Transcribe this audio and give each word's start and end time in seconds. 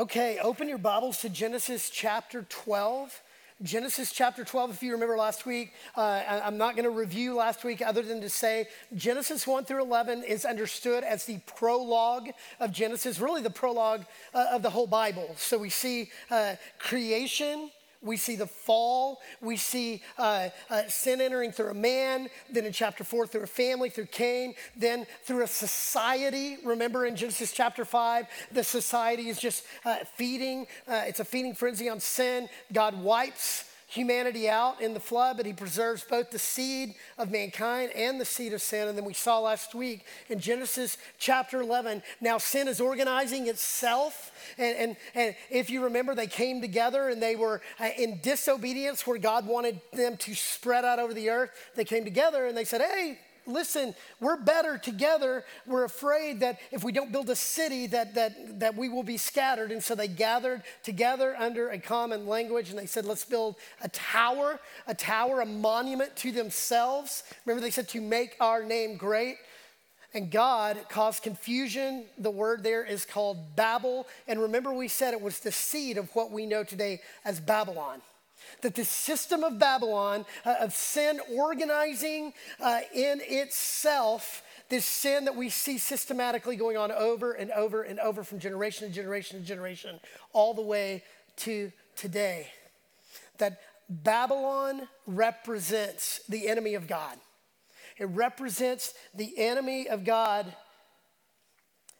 Okay, 0.00 0.38
open 0.38 0.66
your 0.66 0.78
Bibles 0.78 1.20
to 1.20 1.28
Genesis 1.28 1.90
chapter 1.90 2.46
12. 2.48 3.20
Genesis 3.62 4.12
chapter 4.12 4.44
12, 4.44 4.70
if 4.70 4.82
you 4.82 4.92
remember 4.92 5.14
last 5.18 5.44
week, 5.44 5.74
uh, 5.94 6.22
I'm 6.42 6.56
not 6.56 6.74
going 6.74 6.84
to 6.84 6.90
review 6.90 7.36
last 7.36 7.64
week 7.64 7.82
other 7.86 8.00
than 8.00 8.22
to 8.22 8.30
say 8.30 8.68
Genesis 8.96 9.46
1 9.46 9.66
through 9.66 9.82
11 9.82 10.24
is 10.24 10.46
understood 10.46 11.04
as 11.04 11.26
the 11.26 11.38
prologue 11.44 12.30
of 12.60 12.72
Genesis, 12.72 13.20
really 13.20 13.42
the 13.42 13.50
prologue 13.50 14.06
uh, 14.32 14.46
of 14.52 14.62
the 14.62 14.70
whole 14.70 14.86
Bible. 14.86 15.34
So 15.36 15.58
we 15.58 15.68
see 15.68 16.10
uh, 16.30 16.54
creation, 16.78 17.70
we 18.02 18.16
see 18.16 18.36
the 18.36 18.46
fall. 18.46 19.20
We 19.40 19.56
see 19.56 20.02
uh, 20.18 20.48
uh, 20.70 20.82
sin 20.88 21.20
entering 21.20 21.52
through 21.52 21.70
a 21.70 21.74
man, 21.74 22.28
then 22.50 22.64
in 22.64 22.72
chapter 22.72 23.04
four, 23.04 23.26
through 23.26 23.42
a 23.42 23.46
family, 23.46 23.90
through 23.90 24.06
Cain, 24.06 24.54
then 24.76 25.06
through 25.24 25.42
a 25.42 25.46
society. 25.46 26.58
Remember 26.64 27.06
in 27.06 27.16
Genesis 27.16 27.52
chapter 27.52 27.84
five, 27.84 28.26
the 28.52 28.64
society 28.64 29.28
is 29.28 29.38
just 29.38 29.64
uh, 29.84 29.98
feeding, 30.16 30.66
uh, 30.88 31.04
it's 31.06 31.20
a 31.20 31.24
feeding 31.24 31.54
frenzy 31.54 31.88
on 31.88 32.00
sin. 32.00 32.48
God 32.72 33.00
wipes 33.00 33.64
humanity 33.90 34.48
out 34.48 34.80
in 34.80 34.94
the 34.94 35.00
flood, 35.00 35.36
but 35.36 35.44
he 35.44 35.52
preserves 35.52 36.04
both 36.04 36.30
the 36.30 36.38
seed 36.38 36.94
of 37.18 37.28
mankind 37.30 37.90
and 37.96 38.20
the 38.20 38.24
seed 38.24 38.52
of 38.52 38.62
sin. 38.62 38.86
And 38.86 38.96
then 38.96 39.04
we 39.04 39.12
saw 39.12 39.40
last 39.40 39.74
week 39.74 40.06
in 40.28 40.38
Genesis 40.38 40.96
chapter 41.18 41.60
11, 41.60 42.02
now 42.20 42.38
sin 42.38 42.68
is 42.68 42.80
organizing 42.80 43.48
itself. 43.48 44.30
And, 44.56 44.76
and, 44.76 44.96
and 45.16 45.36
if 45.50 45.70
you 45.70 45.82
remember, 45.82 46.14
they 46.14 46.28
came 46.28 46.60
together 46.60 47.08
and 47.08 47.20
they 47.20 47.34
were 47.34 47.62
uh, 47.80 47.88
in 47.98 48.20
disobedience 48.22 49.06
where 49.08 49.18
God 49.18 49.44
wanted 49.44 49.80
them 49.92 50.16
to 50.18 50.34
spread 50.36 50.84
out 50.84 51.00
over 51.00 51.12
the 51.12 51.28
earth. 51.28 51.50
They 51.74 51.84
came 51.84 52.04
together 52.04 52.46
and 52.46 52.56
they 52.56 52.64
said, 52.64 52.82
hey, 52.82 53.18
listen, 53.52 53.94
we're 54.20 54.36
better 54.36 54.78
together. 54.78 55.44
We're 55.66 55.84
afraid 55.84 56.40
that 56.40 56.58
if 56.70 56.84
we 56.84 56.92
don't 56.92 57.12
build 57.12 57.30
a 57.30 57.36
city 57.36 57.86
that, 57.88 58.14
that, 58.14 58.60
that 58.60 58.76
we 58.76 58.88
will 58.88 59.02
be 59.02 59.16
scattered. 59.16 59.72
And 59.72 59.82
so 59.82 59.94
they 59.94 60.08
gathered 60.08 60.62
together 60.82 61.34
under 61.38 61.70
a 61.70 61.78
common 61.78 62.26
language 62.26 62.70
and 62.70 62.78
they 62.78 62.86
said, 62.86 63.04
let's 63.04 63.24
build 63.24 63.56
a 63.82 63.88
tower, 63.88 64.60
a 64.86 64.94
tower, 64.94 65.40
a 65.40 65.46
monument 65.46 66.16
to 66.16 66.32
themselves. 66.32 67.22
Remember 67.44 67.60
they 67.60 67.70
said 67.70 67.88
to 67.88 68.00
make 68.00 68.36
our 68.40 68.62
name 68.62 68.96
great. 68.96 69.36
And 70.12 70.30
God 70.30 70.76
caused 70.88 71.22
confusion. 71.22 72.04
The 72.18 72.30
word 72.30 72.64
there 72.64 72.84
is 72.84 73.04
called 73.04 73.54
Babel. 73.54 74.08
And 74.26 74.40
remember, 74.40 74.72
we 74.72 74.88
said 74.88 75.14
it 75.14 75.20
was 75.20 75.38
the 75.38 75.52
seed 75.52 75.98
of 75.98 76.14
what 76.16 76.32
we 76.32 76.46
know 76.46 76.64
today 76.64 77.00
as 77.24 77.38
Babylon 77.38 78.02
that 78.62 78.74
the 78.74 78.84
system 78.84 79.44
of 79.44 79.58
Babylon, 79.58 80.24
uh, 80.44 80.54
of 80.60 80.72
sin 80.74 81.20
organizing 81.34 82.32
uh, 82.60 82.80
in 82.94 83.20
itself, 83.24 84.42
this 84.68 84.84
sin 84.84 85.24
that 85.24 85.36
we 85.36 85.48
see 85.48 85.78
systematically 85.78 86.56
going 86.56 86.76
on 86.76 86.92
over 86.92 87.32
and 87.32 87.50
over 87.52 87.82
and 87.82 87.98
over 88.00 88.22
from 88.22 88.38
generation 88.38 88.88
to 88.88 88.94
generation 88.94 89.40
to 89.40 89.46
generation, 89.46 89.98
all 90.32 90.54
the 90.54 90.62
way 90.62 91.02
to 91.36 91.72
today. 91.96 92.48
That 93.38 93.60
Babylon 93.88 94.88
represents 95.06 96.20
the 96.28 96.48
enemy 96.48 96.74
of 96.74 96.86
God. 96.86 97.16
It 97.98 98.06
represents 98.06 98.94
the 99.14 99.36
enemy 99.36 99.88
of 99.88 100.04
God 100.04 100.54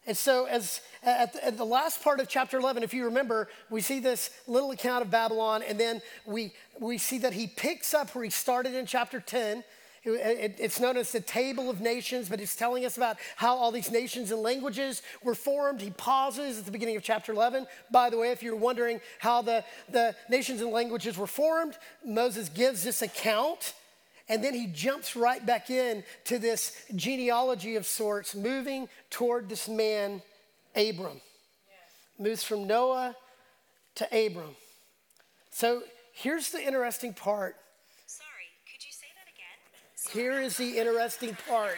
and 0.07 0.17
so, 0.17 0.45
as 0.45 0.81
at 1.03 1.33
the, 1.33 1.45
at 1.45 1.57
the, 1.57 1.65
last 1.65 2.03
part 2.03 2.19
of 2.19 2.27
chapter 2.27 2.57
11, 2.57 2.81
if 2.81 2.93
you 2.93 3.05
remember, 3.05 3.49
we 3.69 3.81
see 3.81 3.99
this 3.99 4.31
little 4.47 4.71
account 4.71 5.03
of 5.03 5.11
Babylon, 5.11 5.61
and 5.67 5.79
then 5.79 6.01
we, 6.25 6.53
we 6.79 6.97
see 6.97 7.19
that 7.19 7.33
he 7.33 7.45
picks 7.45 7.93
up 7.93 8.09
where 8.15 8.23
he 8.23 8.31
started 8.31 8.73
in 8.73 8.87
chapter 8.87 9.19
10. 9.19 9.63
It, 10.03 10.09
it, 10.09 10.55
it's 10.57 10.79
known 10.79 10.97
as 10.97 11.11
the 11.11 11.19
Table 11.19 11.69
of 11.69 11.81
Nations, 11.81 12.29
but 12.29 12.41
it's 12.41 12.55
telling 12.55 12.83
us 12.83 12.97
about 12.97 13.17
how 13.35 13.55
all 13.55 13.71
these 13.71 13.91
nations 13.91 14.31
and 14.31 14.41
languages 14.41 15.03
were 15.23 15.35
formed. 15.35 15.81
He 15.81 15.91
pauses 15.91 16.57
at 16.57 16.65
the 16.65 16.71
beginning 16.71 16.97
of 16.97 17.03
chapter 17.03 17.31
11. 17.31 17.67
By 17.91 18.09
the 18.09 18.17
way, 18.17 18.31
if 18.31 18.41
you're 18.41 18.55
wondering 18.55 19.01
how 19.19 19.43
the, 19.43 19.63
the 19.89 20.15
nations 20.29 20.61
and 20.61 20.71
languages 20.71 21.15
were 21.15 21.27
formed, 21.27 21.77
Moses 22.03 22.49
gives 22.49 22.83
this 22.83 23.03
account 23.03 23.73
and 24.31 24.41
then 24.41 24.53
he 24.53 24.65
jumps 24.67 25.17
right 25.17 25.45
back 25.45 25.69
in 25.69 26.05
to 26.23 26.39
this 26.39 26.85
genealogy 26.95 27.75
of 27.75 27.85
sorts, 27.85 28.33
moving 28.33 28.87
toward 29.09 29.49
this 29.49 29.67
man, 29.67 30.21
Abram. 30.73 31.19
Moves 32.17 32.41
from 32.41 32.65
Noah 32.65 33.13
to 33.95 34.05
Abram. 34.05 34.55
So 35.49 35.83
here's 36.13 36.49
the 36.49 36.65
interesting 36.65 37.13
part. 37.13 37.57
Sorry, 38.07 38.47
could 38.71 38.85
you 38.85 38.93
say 38.93 39.07
that 39.15 39.27
again? 39.27 39.57
Sorry. 39.95 40.23
Here 40.23 40.41
is 40.41 40.55
the 40.55 40.77
interesting 40.79 41.35
part. 41.49 41.77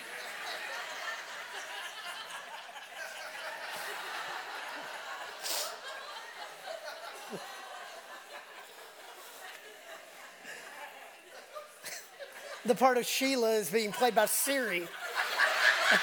The 12.66 12.76
part 12.76 12.98
of 12.98 13.06
Sheila 13.06 13.52
is 13.52 13.70
being 13.70 13.92
played 13.92 14.16
by 14.16 14.26
Siri. 14.26 14.88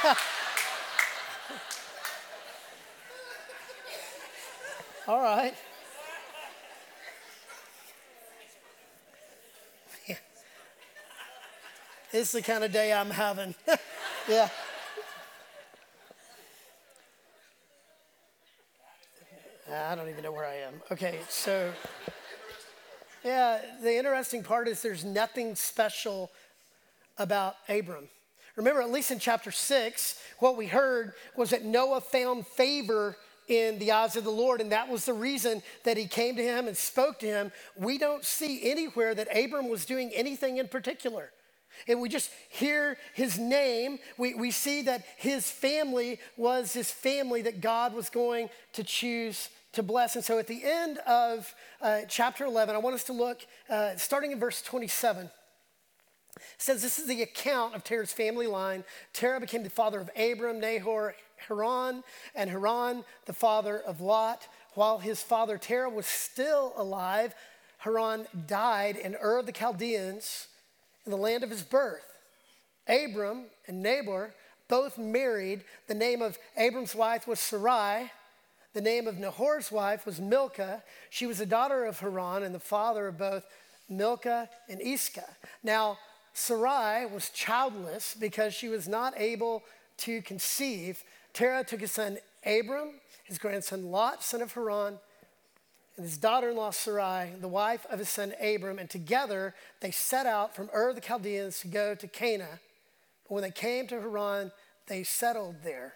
All 5.08 5.20
right. 5.20 5.54
Is 12.12 12.32
the 12.32 12.42
kind 12.42 12.62
of 12.62 12.72
day 12.72 12.92
I'm 12.92 13.10
having. 13.10 13.54
yeah. 14.28 14.48
I 19.72 19.94
don't 19.94 20.08
even 20.08 20.22
know 20.22 20.32
where 20.32 20.44
I 20.46 20.54
am. 20.56 20.74
Okay, 20.90 21.20
so 21.28 21.72
yeah, 23.24 23.60
the 23.82 23.96
interesting 23.96 24.42
part 24.42 24.68
is 24.68 24.82
there's 24.82 25.04
nothing 25.04 25.54
special 25.54 26.30
about 27.20 27.54
Abram. 27.68 28.08
Remember, 28.56 28.82
at 28.82 28.90
least 28.90 29.12
in 29.12 29.20
chapter 29.20 29.52
six, 29.52 30.20
what 30.40 30.56
we 30.56 30.66
heard 30.66 31.12
was 31.36 31.50
that 31.50 31.64
Noah 31.64 32.00
found 32.00 32.46
favor 32.46 33.16
in 33.46 33.78
the 33.78 33.92
eyes 33.92 34.16
of 34.16 34.24
the 34.24 34.30
Lord, 34.30 34.60
and 34.60 34.72
that 34.72 34.88
was 34.88 35.04
the 35.04 35.12
reason 35.12 35.62
that 35.84 35.96
he 35.96 36.06
came 36.06 36.36
to 36.36 36.42
him 36.42 36.66
and 36.66 36.76
spoke 36.76 37.18
to 37.20 37.26
him. 37.26 37.52
We 37.76 37.98
don't 37.98 38.24
see 38.24 38.70
anywhere 38.70 39.14
that 39.14 39.28
Abram 39.36 39.68
was 39.68 39.84
doing 39.84 40.10
anything 40.14 40.58
in 40.58 40.68
particular. 40.68 41.30
And 41.88 42.00
we 42.00 42.08
just 42.08 42.30
hear 42.48 42.96
his 43.14 43.38
name. 43.38 43.98
We, 44.18 44.34
we 44.34 44.50
see 44.50 44.82
that 44.82 45.04
his 45.16 45.50
family 45.50 46.18
was 46.36 46.72
his 46.72 46.90
family 46.90 47.42
that 47.42 47.60
God 47.60 47.94
was 47.94 48.10
going 48.10 48.50
to 48.74 48.84
choose 48.84 49.48
to 49.72 49.82
bless. 49.82 50.16
And 50.16 50.24
so 50.24 50.38
at 50.38 50.46
the 50.46 50.62
end 50.64 50.98
of 50.98 51.52
uh, 51.80 52.00
chapter 52.08 52.44
11, 52.44 52.74
I 52.74 52.78
want 52.78 52.94
us 52.94 53.04
to 53.04 53.12
look, 53.12 53.40
uh, 53.68 53.96
starting 53.96 54.32
in 54.32 54.38
verse 54.38 54.62
27. 54.62 55.30
Says 56.58 56.82
this 56.82 56.98
is 56.98 57.06
the 57.06 57.22
account 57.22 57.74
of 57.74 57.84
Terah's 57.84 58.12
family 58.12 58.46
line. 58.46 58.84
Terah 59.12 59.40
became 59.40 59.62
the 59.62 59.70
father 59.70 60.00
of 60.00 60.10
Abram, 60.16 60.60
Nahor, 60.60 61.14
Haran, 61.48 62.02
and 62.34 62.50
Haran 62.50 63.04
the 63.26 63.32
father 63.32 63.78
of 63.78 64.00
Lot. 64.00 64.48
While 64.74 64.98
his 64.98 65.22
father 65.22 65.58
Terah 65.58 65.90
was 65.90 66.06
still 66.06 66.72
alive, 66.76 67.34
Haran 67.78 68.26
died 68.46 68.96
in 68.96 69.16
Ur 69.16 69.38
of 69.38 69.46
the 69.46 69.52
Chaldeans 69.52 70.48
in 71.04 71.10
the 71.10 71.16
land 71.16 71.42
of 71.42 71.50
his 71.50 71.62
birth. 71.62 72.04
Abram 72.86 73.46
and 73.66 73.82
Nahor 73.82 74.34
both 74.68 74.98
married. 74.98 75.64
The 75.88 75.94
name 75.94 76.22
of 76.22 76.38
Abram's 76.56 76.94
wife 76.94 77.26
was 77.26 77.40
Sarai. 77.40 78.10
The 78.72 78.80
name 78.80 79.08
of 79.08 79.18
Nahor's 79.18 79.72
wife 79.72 80.06
was 80.06 80.20
Milcah. 80.20 80.82
She 81.08 81.26
was 81.26 81.38
the 81.38 81.46
daughter 81.46 81.84
of 81.84 81.98
Haran 81.98 82.42
and 82.44 82.54
the 82.54 82.60
father 82.60 83.08
of 83.08 83.18
both 83.18 83.44
Milcah 83.88 84.48
and 84.68 84.80
Iscah. 84.80 85.36
Now, 85.64 85.98
Sarai 86.32 87.06
was 87.06 87.30
childless 87.30 88.16
because 88.18 88.54
she 88.54 88.68
was 88.68 88.88
not 88.88 89.14
able 89.16 89.62
to 89.98 90.22
conceive. 90.22 91.02
Terah 91.32 91.64
took 91.64 91.80
his 91.80 91.92
son 91.92 92.18
Abram, 92.44 92.94
his 93.24 93.38
grandson 93.38 93.90
Lot, 93.90 94.22
son 94.22 94.42
of 94.42 94.52
Haran, 94.52 94.98
and 95.96 96.06
his 96.06 96.16
daughter 96.16 96.50
in 96.50 96.56
law 96.56 96.70
Sarai, 96.70 97.32
the 97.40 97.48
wife 97.48 97.86
of 97.90 97.98
his 97.98 98.08
son 98.08 98.32
Abram, 98.40 98.78
and 98.78 98.88
together 98.88 99.54
they 99.80 99.90
set 99.90 100.26
out 100.26 100.54
from 100.54 100.70
Ur 100.74 100.94
the 100.94 101.00
Chaldeans 101.00 101.60
to 101.60 101.68
go 101.68 101.94
to 101.94 102.08
Canaan. 102.08 102.58
But 103.28 103.34
when 103.34 103.42
they 103.42 103.50
came 103.50 103.86
to 103.88 104.00
Haran, 104.00 104.52
they 104.86 105.02
settled 105.02 105.56
there. 105.62 105.94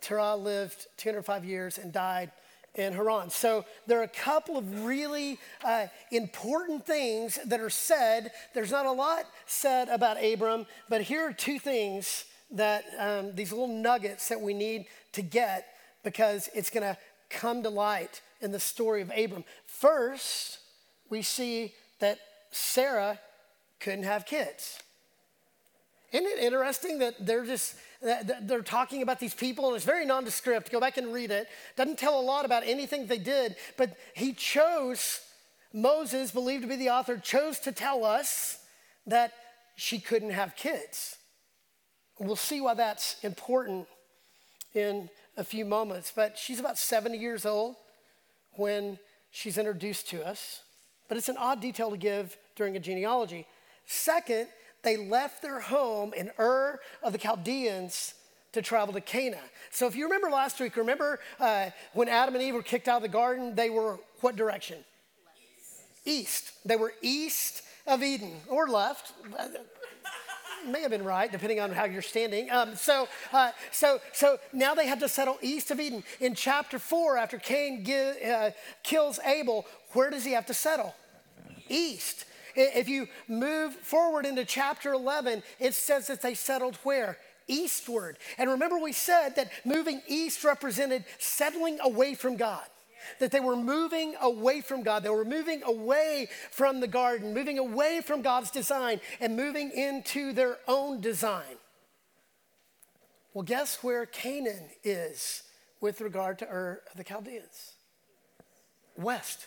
Terah 0.00 0.36
lived 0.36 0.86
205 0.96 1.44
years 1.44 1.78
and 1.78 1.92
died 1.92 2.32
in 2.74 2.92
Haran. 2.92 3.30
So 3.30 3.64
there 3.86 4.00
are 4.00 4.04
a 4.04 4.08
couple 4.08 4.56
of 4.56 4.84
really 4.84 5.38
uh, 5.64 5.86
important 6.10 6.86
things 6.86 7.38
that 7.46 7.60
are 7.60 7.70
said. 7.70 8.30
There's 8.54 8.70
not 8.70 8.86
a 8.86 8.92
lot 8.92 9.24
said 9.46 9.88
about 9.88 10.22
Abram, 10.22 10.66
but 10.88 11.02
here 11.02 11.26
are 11.26 11.32
two 11.32 11.58
things 11.58 12.24
that 12.52 12.84
um, 12.98 13.34
these 13.34 13.52
little 13.52 13.68
nuggets 13.68 14.28
that 14.28 14.40
we 14.40 14.54
need 14.54 14.86
to 15.12 15.22
get 15.22 15.66
because 16.02 16.48
it's 16.54 16.70
going 16.70 16.82
to 16.82 16.96
come 17.28 17.62
to 17.62 17.70
light 17.70 18.22
in 18.40 18.52
the 18.52 18.60
story 18.60 19.02
of 19.02 19.12
Abram. 19.16 19.44
First, 19.66 20.58
we 21.08 21.22
see 21.22 21.74
that 22.00 22.18
Sarah 22.50 23.18
couldn't 23.78 24.04
have 24.04 24.26
kids. 24.26 24.78
Isn't 26.12 26.26
it 26.26 26.38
interesting 26.38 26.98
that 26.98 27.14
they're 27.24 27.44
just 27.44 27.76
they're 28.02 28.62
talking 28.62 29.02
about 29.02 29.20
these 29.20 29.34
people, 29.34 29.66
and 29.68 29.76
it's 29.76 29.84
very 29.84 30.06
nondescript. 30.06 30.72
Go 30.72 30.80
back 30.80 30.96
and 30.96 31.12
read 31.12 31.30
it. 31.30 31.48
Doesn't 31.76 31.98
tell 31.98 32.18
a 32.18 32.22
lot 32.22 32.44
about 32.44 32.62
anything 32.66 33.06
they 33.06 33.18
did, 33.18 33.56
but 33.76 33.96
he 34.14 34.32
chose, 34.32 35.20
Moses, 35.72 36.30
believed 36.30 36.62
to 36.62 36.68
be 36.68 36.76
the 36.76 36.90
author, 36.90 37.18
chose 37.18 37.58
to 37.60 37.72
tell 37.72 38.04
us 38.04 38.58
that 39.06 39.32
she 39.76 39.98
couldn't 39.98 40.30
have 40.30 40.56
kids. 40.56 41.16
We'll 42.18 42.36
see 42.36 42.60
why 42.60 42.74
that's 42.74 43.16
important 43.22 43.86
in 44.74 45.08
a 45.36 45.44
few 45.44 45.64
moments. 45.64 46.12
But 46.14 46.38
she's 46.38 46.60
about 46.60 46.78
70 46.78 47.16
years 47.18 47.46
old 47.46 47.76
when 48.52 48.98
she's 49.30 49.58
introduced 49.58 50.08
to 50.10 50.26
us. 50.26 50.62
But 51.08 51.16
it's 51.16 51.28
an 51.28 51.36
odd 51.38 51.60
detail 51.60 51.90
to 51.90 51.96
give 51.96 52.36
during 52.56 52.76
a 52.76 52.80
genealogy. 52.80 53.46
Second, 53.86 54.48
they 54.82 54.96
left 54.96 55.42
their 55.42 55.60
home 55.60 56.12
in 56.14 56.30
Ur 56.38 56.80
of 57.02 57.12
the 57.12 57.18
Chaldeans 57.18 58.14
to 58.52 58.62
travel 58.62 58.92
to 58.94 59.00
Cana. 59.00 59.38
So 59.70 59.86
if 59.86 59.94
you 59.94 60.04
remember 60.04 60.30
last 60.30 60.58
week, 60.60 60.76
remember 60.76 61.20
uh, 61.38 61.70
when 61.92 62.08
Adam 62.08 62.34
and 62.34 62.42
Eve 62.42 62.54
were 62.54 62.62
kicked 62.62 62.88
out 62.88 62.96
of 62.96 63.02
the 63.02 63.08
garden, 63.08 63.54
they 63.54 63.70
were 63.70 63.98
what 64.20 64.36
direction? 64.36 64.78
East. 66.04 66.44
east. 66.44 66.52
They 66.64 66.76
were 66.76 66.92
east 67.02 67.62
of 67.86 68.02
Eden 68.02 68.32
or 68.48 68.66
left. 68.68 69.12
May 70.66 70.82
have 70.82 70.90
been 70.90 71.04
right, 71.04 71.30
depending 71.30 71.60
on 71.60 71.72
how 71.72 71.84
you're 71.84 72.02
standing. 72.02 72.50
Um, 72.50 72.74
so, 72.74 73.08
uh, 73.32 73.52
so, 73.70 73.98
so 74.12 74.38
now 74.52 74.74
they 74.74 74.86
had 74.86 75.00
to 75.00 75.08
settle 75.08 75.38
east 75.40 75.70
of 75.70 75.80
Eden. 75.80 76.02
In 76.20 76.34
chapter 76.34 76.78
four, 76.78 77.16
after 77.16 77.38
Cain 77.38 77.82
give, 77.82 78.16
uh, 78.22 78.50
kills 78.82 79.18
Abel, 79.24 79.64
where 79.92 80.10
does 80.10 80.24
he 80.24 80.32
have 80.32 80.46
to 80.46 80.54
settle? 80.54 80.94
East. 81.68 82.26
If 82.54 82.88
you 82.88 83.08
move 83.28 83.74
forward 83.74 84.26
into 84.26 84.44
chapter 84.44 84.92
11, 84.92 85.42
it 85.58 85.74
says 85.74 86.06
that 86.08 86.22
they 86.22 86.34
settled 86.34 86.76
where? 86.82 87.18
Eastward. 87.46 88.18
And 88.38 88.50
remember, 88.50 88.78
we 88.78 88.92
said 88.92 89.30
that 89.36 89.50
moving 89.64 90.02
east 90.06 90.44
represented 90.44 91.04
settling 91.18 91.78
away 91.80 92.14
from 92.14 92.36
God. 92.36 92.64
That 93.18 93.30
they 93.30 93.40
were 93.40 93.56
moving 93.56 94.14
away 94.20 94.60
from 94.60 94.82
God. 94.82 95.02
They 95.02 95.08
were 95.08 95.24
moving 95.24 95.62
away 95.62 96.28
from 96.50 96.80
the 96.80 96.86
garden, 96.86 97.32
moving 97.32 97.58
away 97.58 98.02
from 98.04 98.22
God's 98.22 98.50
design, 98.50 99.00
and 99.20 99.36
moving 99.36 99.70
into 99.70 100.32
their 100.32 100.58
own 100.68 101.00
design. 101.00 101.56
Well, 103.32 103.44
guess 103.44 103.82
where 103.82 104.06
Canaan 104.06 104.64
is 104.84 105.44
with 105.80 106.00
regard 106.00 106.38
to 106.40 106.46
Ur 106.46 106.82
of 106.90 106.96
the 106.96 107.04
Chaldeans? 107.04 107.72
West. 108.96 109.46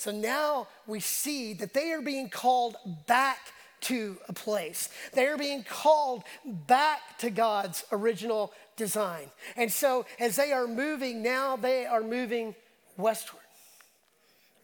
So 0.00 0.12
now 0.12 0.66
we 0.86 0.98
see 0.98 1.52
that 1.52 1.74
they 1.74 1.92
are 1.92 2.00
being 2.00 2.30
called 2.30 2.74
back 3.06 3.52
to 3.82 4.16
a 4.30 4.32
place. 4.32 4.88
They 5.12 5.26
are 5.26 5.36
being 5.36 5.62
called 5.62 6.24
back 6.42 7.18
to 7.18 7.28
God's 7.28 7.84
original 7.92 8.54
design. 8.78 9.26
And 9.58 9.70
so 9.70 10.06
as 10.18 10.36
they 10.36 10.52
are 10.52 10.66
moving, 10.66 11.22
now 11.22 11.54
they 11.54 11.84
are 11.84 12.02
moving 12.02 12.54
westward, 12.96 13.42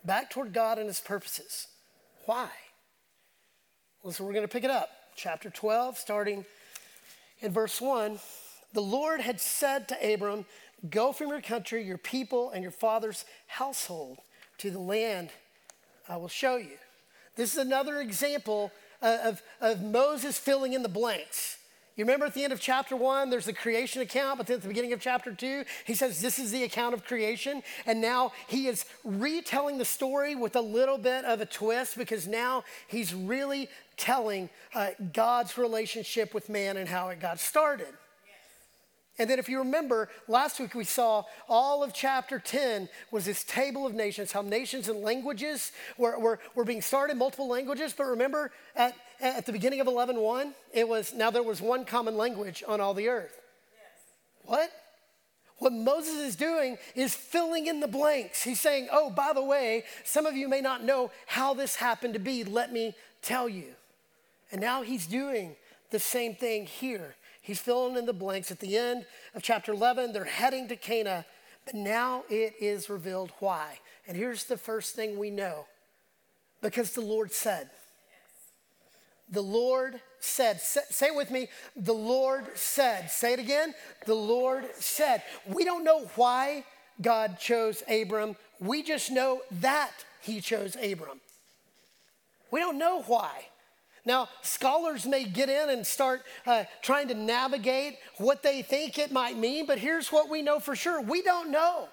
back 0.06 0.30
toward 0.30 0.54
God 0.54 0.78
and 0.78 0.86
his 0.86 1.00
purposes. 1.00 1.66
Why? 2.24 2.48
Well, 4.02 4.14
so 4.14 4.24
we're 4.24 4.32
going 4.32 4.42
to 4.42 4.48
pick 4.48 4.64
it 4.64 4.70
up. 4.70 4.88
Chapter 5.16 5.50
12, 5.50 5.98
starting 5.98 6.46
in 7.40 7.52
verse 7.52 7.78
1. 7.78 8.18
The 8.72 8.80
Lord 8.80 9.20
had 9.20 9.38
said 9.38 9.86
to 9.88 10.14
Abram, 10.14 10.46
Go 10.88 11.12
from 11.12 11.28
your 11.28 11.42
country, 11.42 11.84
your 11.84 11.98
people, 11.98 12.52
and 12.52 12.62
your 12.62 12.72
father's 12.72 13.26
household 13.48 14.16
to 14.58 14.70
the 14.70 14.78
land 14.78 15.30
I 16.08 16.16
will 16.16 16.28
show 16.28 16.56
you. 16.56 16.78
This 17.34 17.52
is 17.52 17.58
another 17.58 18.00
example 18.00 18.72
of, 19.02 19.42
of 19.60 19.82
Moses 19.82 20.38
filling 20.38 20.72
in 20.72 20.82
the 20.82 20.88
blanks. 20.88 21.58
You 21.96 22.04
remember 22.04 22.26
at 22.26 22.34
the 22.34 22.44
end 22.44 22.52
of 22.52 22.60
chapter 22.60 22.94
one, 22.94 23.30
there's 23.30 23.46
the 23.46 23.54
creation 23.54 24.02
account, 24.02 24.36
but 24.36 24.46
then 24.46 24.56
at 24.56 24.62
the 24.62 24.68
beginning 24.68 24.92
of 24.92 25.00
chapter 25.00 25.34
two, 25.34 25.64
he 25.86 25.94
says, 25.94 26.20
This 26.20 26.38
is 26.38 26.52
the 26.52 26.62
account 26.64 26.92
of 26.92 27.04
creation. 27.04 27.62
And 27.86 28.02
now 28.02 28.32
he 28.48 28.66
is 28.66 28.84
retelling 29.02 29.78
the 29.78 29.84
story 29.86 30.34
with 30.34 30.56
a 30.56 30.60
little 30.60 30.98
bit 30.98 31.24
of 31.24 31.40
a 31.40 31.46
twist 31.46 31.96
because 31.96 32.26
now 32.26 32.64
he's 32.86 33.14
really 33.14 33.70
telling 33.96 34.50
uh, 34.74 34.90
God's 35.14 35.56
relationship 35.56 36.34
with 36.34 36.50
man 36.50 36.76
and 36.76 36.86
how 36.86 37.08
it 37.08 37.18
got 37.18 37.40
started. 37.40 37.88
And 39.18 39.30
then, 39.30 39.38
if 39.38 39.48
you 39.48 39.58
remember, 39.58 40.10
last 40.28 40.60
week 40.60 40.74
we 40.74 40.84
saw 40.84 41.24
all 41.48 41.82
of 41.82 41.94
chapter 41.94 42.38
10 42.38 42.88
was 43.10 43.24
this 43.24 43.44
table 43.44 43.86
of 43.86 43.94
nations, 43.94 44.30
how 44.30 44.42
nations 44.42 44.88
and 44.88 45.00
languages 45.00 45.72
were, 45.96 46.18
were, 46.18 46.38
were 46.54 46.64
being 46.64 46.82
started, 46.82 47.16
multiple 47.16 47.48
languages. 47.48 47.94
But 47.96 48.04
remember, 48.04 48.52
at, 48.74 48.94
at 49.20 49.46
the 49.46 49.52
beginning 49.52 49.80
of 49.80 49.86
11.1, 49.86 50.52
it 50.74 50.86
was 50.86 51.14
now 51.14 51.30
there 51.30 51.42
was 51.42 51.62
one 51.62 51.86
common 51.86 52.18
language 52.18 52.62
on 52.68 52.80
all 52.80 52.92
the 52.92 53.08
earth. 53.08 53.40
Yes. 53.72 54.02
What? 54.42 54.70
What 55.58 55.72
Moses 55.72 56.16
is 56.16 56.36
doing 56.36 56.76
is 56.94 57.14
filling 57.14 57.66
in 57.68 57.80
the 57.80 57.88
blanks. 57.88 58.42
He's 58.42 58.60
saying, 58.60 58.88
Oh, 58.92 59.08
by 59.08 59.32
the 59.32 59.42
way, 59.42 59.84
some 60.04 60.26
of 60.26 60.36
you 60.36 60.48
may 60.48 60.60
not 60.60 60.84
know 60.84 61.10
how 61.24 61.54
this 61.54 61.76
happened 61.76 62.12
to 62.12 62.20
be. 62.20 62.44
Let 62.44 62.70
me 62.70 62.94
tell 63.22 63.48
you. 63.48 63.72
And 64.52 64.60
now 64.60 64.82
he's 64.82 65.06
doing 65.06 65.56
the 65.90 65.98
same 65.98 66.34
thing 66.34 66.66
here. 66.66 67.14
He's 67.46 67.60
filling 67.60 67.96
in 67.96 68.06
the 68.06 68.12
blanks. 68.12 68.50
At 68.50 68.58
the 68.58 68.76
end 68.76 69.06
of 69.32 69.40
chapter 69.40 69.70
11, 69.72 70.12
they're 70.12 70.24
heading 70.24 70.66
to 70.66 70.74
Cana, 70.74 71.24
but 71.64 71.76
now 71.76 72.24
it 72.28 72.54
is 72.60 72.90
revealed 72.90 73.30
why. 73.38 73.78
And 74.08 74.16
here's 74.16 74.42
the 74.44 74.56
first 74.56 74.96
thing 74.96 75.16
we 75.16 75.30
know 75.30 75.66
because 76.60 76.90
the 76.90 77.02
Lord 77.02 77.30
said. 77.32 77.70
The 79.30 79.42
Lord 79.42 80.00
said. 80.18 80.60
Say, 80.60 81.06
it 81.06 81.14
with 81.14 81.30
me. 81.30 81.46
The 81.76 81.94
Lord 81.94 82.46
said. 82.56 83.12
Say 83.12 83.34
it 83.34 83.38
again. 83.38 83.74
The 84.06 84.14
Lord 84.14 84.64
said. 84.74 85.22
We 85.46 85.64
don't 85.64 85.84
know 85.84 86.10
why 86.16 86.64
God 87.00 87.38
chose 87.38 87.84
Abram. 87.88 88.34
We 88.58 88.82
just 88.82 89.12
know 89.12 89.42
that 89.60 89.92
he 90.20 90.40
chose 90.40 90.74
Abram. 90.74 91.20
We 92.50 92.58
don't 92.58 92.78
know 92.78 93.02
why. 93.02 93.46
Now, 94.06 94.28
scholars 94.40 95.04
may 95.04 95.24
get 95.24 95.48
in 95.48 95.68
and 95.68 95.84
start 95.84 96.22
uh, 96.46 96.64
trying 96.80 97.08
to 97.08 97.14
navigate 97.14 97.98
what 98.18 98.42
they 98.42 98.62
think 98.62 98.98
it 98.98 99.10
might 99.10 99.36
mean, 99.36 99.66
but 99.66 99.78
here's 99.78 100.12
what 100.12 100.30
we 100.30 100.42
know 100.42 100.60
for 100.60 100.76
sure 100.76 101.02
we 101.02 101.22
don't 101.22 101.50
know. 101.50 101.88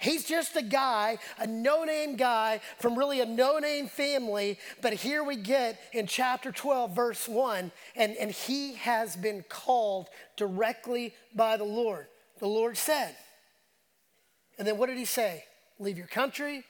He's 0.00 0.24
just 0.24 0.56
a 0.56 0.62
guy, 0.62 1.18
a 1.38 1.46
no 1.46 1.84
name 1.84 2.16
guy 2.16 2.60
from 2.78 2.98
really 2.98 3.20
a 3.20 3.26
no 3.26 3.58
name 3.58 3.88
family. 3.88 4.58
But 4.80 4.94
here 4.94 5.22
we 5.24 5.36
get 5.36 5.80
in 5.92 6.06
chapter 6.06 6.52
12, 6.52 6.94
verse 6.94 7.28
1, 7.28 7.70
and, 7.96 8.16
and 8.16 8.30
he 8.30 8.74
has 8.74 9.16
been 9.16 9.44
called 9.48 10.08
directly 10.36 11.14
by 11.34 11.56
the 11.56 11.64
Lord. 11.64 12.06
The 12.40 12.48
Lord 12.48 12.76
said, 12.76 13.14
and 14.58 14.66
then 14.66 14.76
what 14.76 14.88
did 14.88 14.98
he 14.98 15.04
say? 15.04 15.44
Leave 15.78 15.98
your 15.98 16.06
country, 16.06 16.64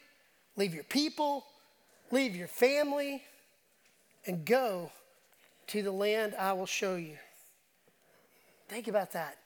leave 0.56 0.75
your 0.75 0.84
people, 0.84 1.44
leave 2.10 2.37
your 2.37 2.48
family, 2.48 3.22
and 4.26 4.44
go 4.44 4.90
to 5.68 5.82
the 5.82 5.90
land 5.90 6.34
I 6.38 6.52
will 6.52 6.66
show 6.66 6.96
you. 6.96 7.16
Think 8.68 8.88
about 8.88 9.12
that. 9.12 9.38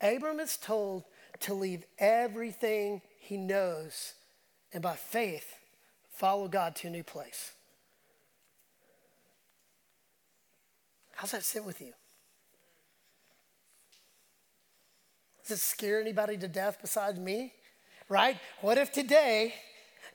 Abram 0.00 0.40
is 0.40 0.56
told 0.56 1.04
to 1.40 1.54
leave 1.54 1.84
everything 1.98 3.00
he 3.18 3.36
knows 3.36 4.14
and 4.72 4.82
by 4.82 4.94
faith 4.94 5.54
follow 6.12 6.48
God 6.48 6.76
to 6.76 6.88
a 6.88 6.90
new 6.90 7.04
place. 7.04 7.52
How's 11.14 11.30
that 11.30 11.44
sit 11.44 11.64
with 11.64 11.80
you? 11.80 11.92
Does 15.46 15.58
it 15.58 15.60
scare 15.60 16.00
anybody 16.00 16.36
to 16.38 16.48
death 16.48 16.78
besides 16.80 17.18
me? 17.18 17.52
Right? 18.08 18.38
What 18.60 18.78
if 18.78 18.92
today 18.92 19.54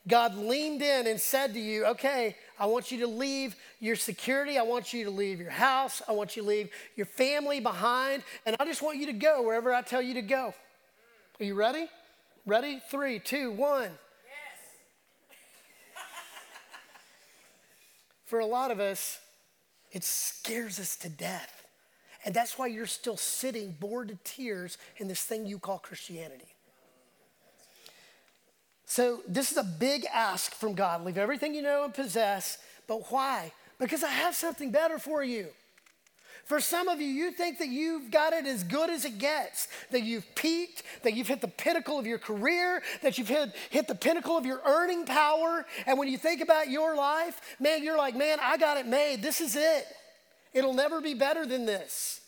God 0.07 0.35
leaned 0.35 0.81
in 0.81 1.07
and 1.07 1.19
said 1.19 1.53
to 1.53 1.59
you, 1.59 1.85
okay, 1.85 2.35
I 2.59 2.65
want 2.65 2.91
you 2.91 2.99
to 3.01 3.07
leave 3.07 3.55
your 3.79 3.95
security. 3.95 4.57
I 4.57 4.63
want 4.63 4.93
you 4.93 5.03
to 5.05 5.11
leave 5.11 5.39
your 5.39 5.51
house. 5.51 6.01
I 6.07 6.13
want 6.13 6.35
you 6.35 6.41
to 6.41 6.47
leave 6.47 6.69
your 6.95 7.05
family 7.05 7.59
behind. 7.59 8.23
And 8.45 8.55
I 8.59 8.65
just 8.65 8.81
want 8.81 8.97
you 8.97 9.05
to 9.07 9.13
go 9.13 9.43
wherever 9.43 9.73
I 9.73 9.81
tell 9.81 10.01
you 10.01 10.15
to 10.15 10.21
go. 10.21 10.53
Are 11.39 11.43
you 11.43 11.53
ready? 11.53 11.87
Ready? 12.45 12.81
Three, 12.89 13.19
two, 13.19 13.51
one. 13.51 13.83
Yes. 13.83 13.91
For 18.25 18.39
a 18.39 18.45
lot 18.45 18.71
of 18.71 18.79
us, 18.79 19.19
it 19.91 20.03
scares 20.03 20.79
us 20.79 20.95
to 20.97 21.09
death. 21.09 21.65
And 22.25 22.33
that's 22.33 22.57
why 22.57 22.67
you're 22.67 22.85
still 22.85 23.17
sitting 23.17 23.75
bored 23.79 24.09
to 24.09 24.17
tears 24.23 24.77
in 24.97 25.07
this 25.07 25.23
thing 25.23 25.45
you 25.45 25.59
call 25.59 25.79
Christianity. 25.79 26.55
So, 28.89 29.19
this 29.27 29.51
is 29.51 29.57
a 29.57 29.63
big 29.63 30.07
ask 30.11 30.55
from 30.55 30.73
God. 30.73 31.05
Leave 31.05 31.19
everything 31.19 31.53
you 31.53 31.61
know 31.61 31.83
and 31.83 31.93
possess. 31.93 32.57
But 32.87 33.11
why? 33.11 33.51
Because 33.77 34.03
I 34.03 34.09
have 34.09 34.33
something 34.33 34.71
better 34.71 34.97
for 34.97 35.23
you. 35.23 35.49
For 36.45 36.59
some 36.59 36.87
of 36.87 36.99
you, 36.99 37.05
you 37.05 37.31
think 37.31 37.59
that 37.59 37.67
you've 37.67 38.09
got 38.09 38.33
it 38.33 38.47
as 38.47 38.63
good 38.63 38.89
as 38.89 39.05
it 39.05 39.19
gets, 39.19 39.67
that 39.91 40.01
you've 40.01 40.25
peaked, 40.33 40.81
that 41.03 41.13
you've 41.13 41.27
hit 41.27 41.41
the 41.41 41.47
pinnacle 41.47 41.99
of 41.99 42.07
your 42.07 42.17
career, 42.17 42.81
that 43.03 43.19
you've 43.19 43.27
hit, 43.27 43.55
hit 43.69 43.87
the 43.87 43.93
pinnacle 43.93 44.35
of 44.35 44.47
your 44.47 44.59
earning 44.65 45.05
power. 45.05 45.67
And 45.85 45.99
when 45.99 46.07
you 46.07 46.17
think 46.17 46.41
about 46.41 46.71
your 46.71 46.95
life, 46.95 47.39
man, 47.59 47.83
you're 47.83 47.97
like, 47.97 48.15
man, 48.15 48.39
I 48.41 48.57
got 48.57 48.77
it 48.77 48.87
made. 48.87 49.21
This 49.21 49.39
is 49.39 49.55
it. 49.55 49.85
It'll 50.51 50.73
never 50.73 50.99
be 50.99 51.13
better 51.13 51.45
than 51.45 51.67
this. 51.67 52.21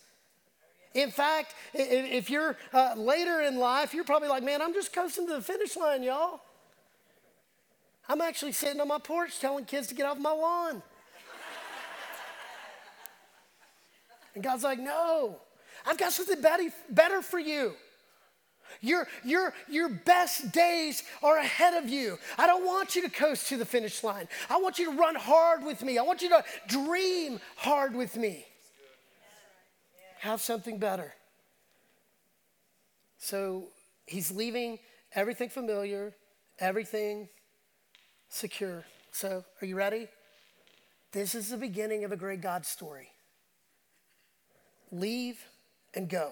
In 0.93 1.09
fact, 1.09 1.55
if 1.73 2.29
you're 2.29 2.55
uh, 2.71 2.93
later 2.95 3.41
in 3.41 3.57
life, 3.57 3.95
you're 3.95 4.03
probably 4.03 4.29
like, 4.29 4.43
man, 4.43 4.61
I'm 4.61 4.75
just 4.75 4.93
coasting 4.93 5.25
to 5.25 5.33
the 5.33 5.41
finish 5.41 5.75
line, 5.75 6.03
y'all. 6.03 6.41
I'm 8.11 8.19
actually 8.19 8.51
sitting 8.51 8.81
on 8.81 8.89
my 8.89 8.97
porch 8.97 9.39
telling 9.39 9.63
kids 9.63 9.87
to 9.87 9.95
get 9.95 10.05
off 10.05 10.19
my 10.19 10.33
lawn. 10.33 10.83
and 14.35 14.43
God's 14.43 14.65
like, 14.65 14.79
no, 14.79 15.37
I've 15.85 15.97
got 15.97 16.11
something 16.11 16.41
better 16.89 17.21
for 17.21 17.39
you. 17.39 17.71
Your, 18.81 19.07
your, 19.23 19.53
your 19.69 19.87
best 19.87 20.51
days 20.51 21.03
are 21.23 21.37
ahead 21.37 21.81
of 21.81 21.89
you. 21.89 22.19
I 22.37 22.47
don't 22.47 22.65
want 22.65 22.97
you 22.97 23.01
to 23.03 23.09
coast 23.09 23.47
to 23.47 23.55
the 23.55 23.65
finish 23.65 24.03
line. 24.03 24.27
I 24.49 24.59
want 24.59 24.77
you 24.77 24.91
to 24.91 24.97
run 24.97 25.15
hard 25.15 25.63
with 25.63 25.81
me. 25.81 25.97
I 25.97 26.01
want 26.01 26.21
you 26.21 26.29
to 26.31 26.43
dream 26.67 27.39
hard 27.55 27.95
with 27.95 28.17
me. 28.17 28.45
Have 30.19 30.41
something 30.41 30.79
better. 30.79 31.13
So 33.19 33.69
he's 34.05 34.31
leaving 34.31 34.79
everything 35.15 35.47
familiar, 35.47 36.13
everything 36.59 37.29
secure. 38.31 38.85
So, 39.11 39.43
are 39.61 39.65
you 39.65 39.75
ready? 39.75 40.07
This 41.11 41.35
is 41.35 41.49
the 41.49 41.57
beginning 41.57 42.03
of 42.03 42.11
a 42.11 42.15
great 42.15 42.41
God 42.41 42.65
story. 42.65 43.09
Leave 44.91 45.43
and 45.93 46.09
go. 46.09 46.31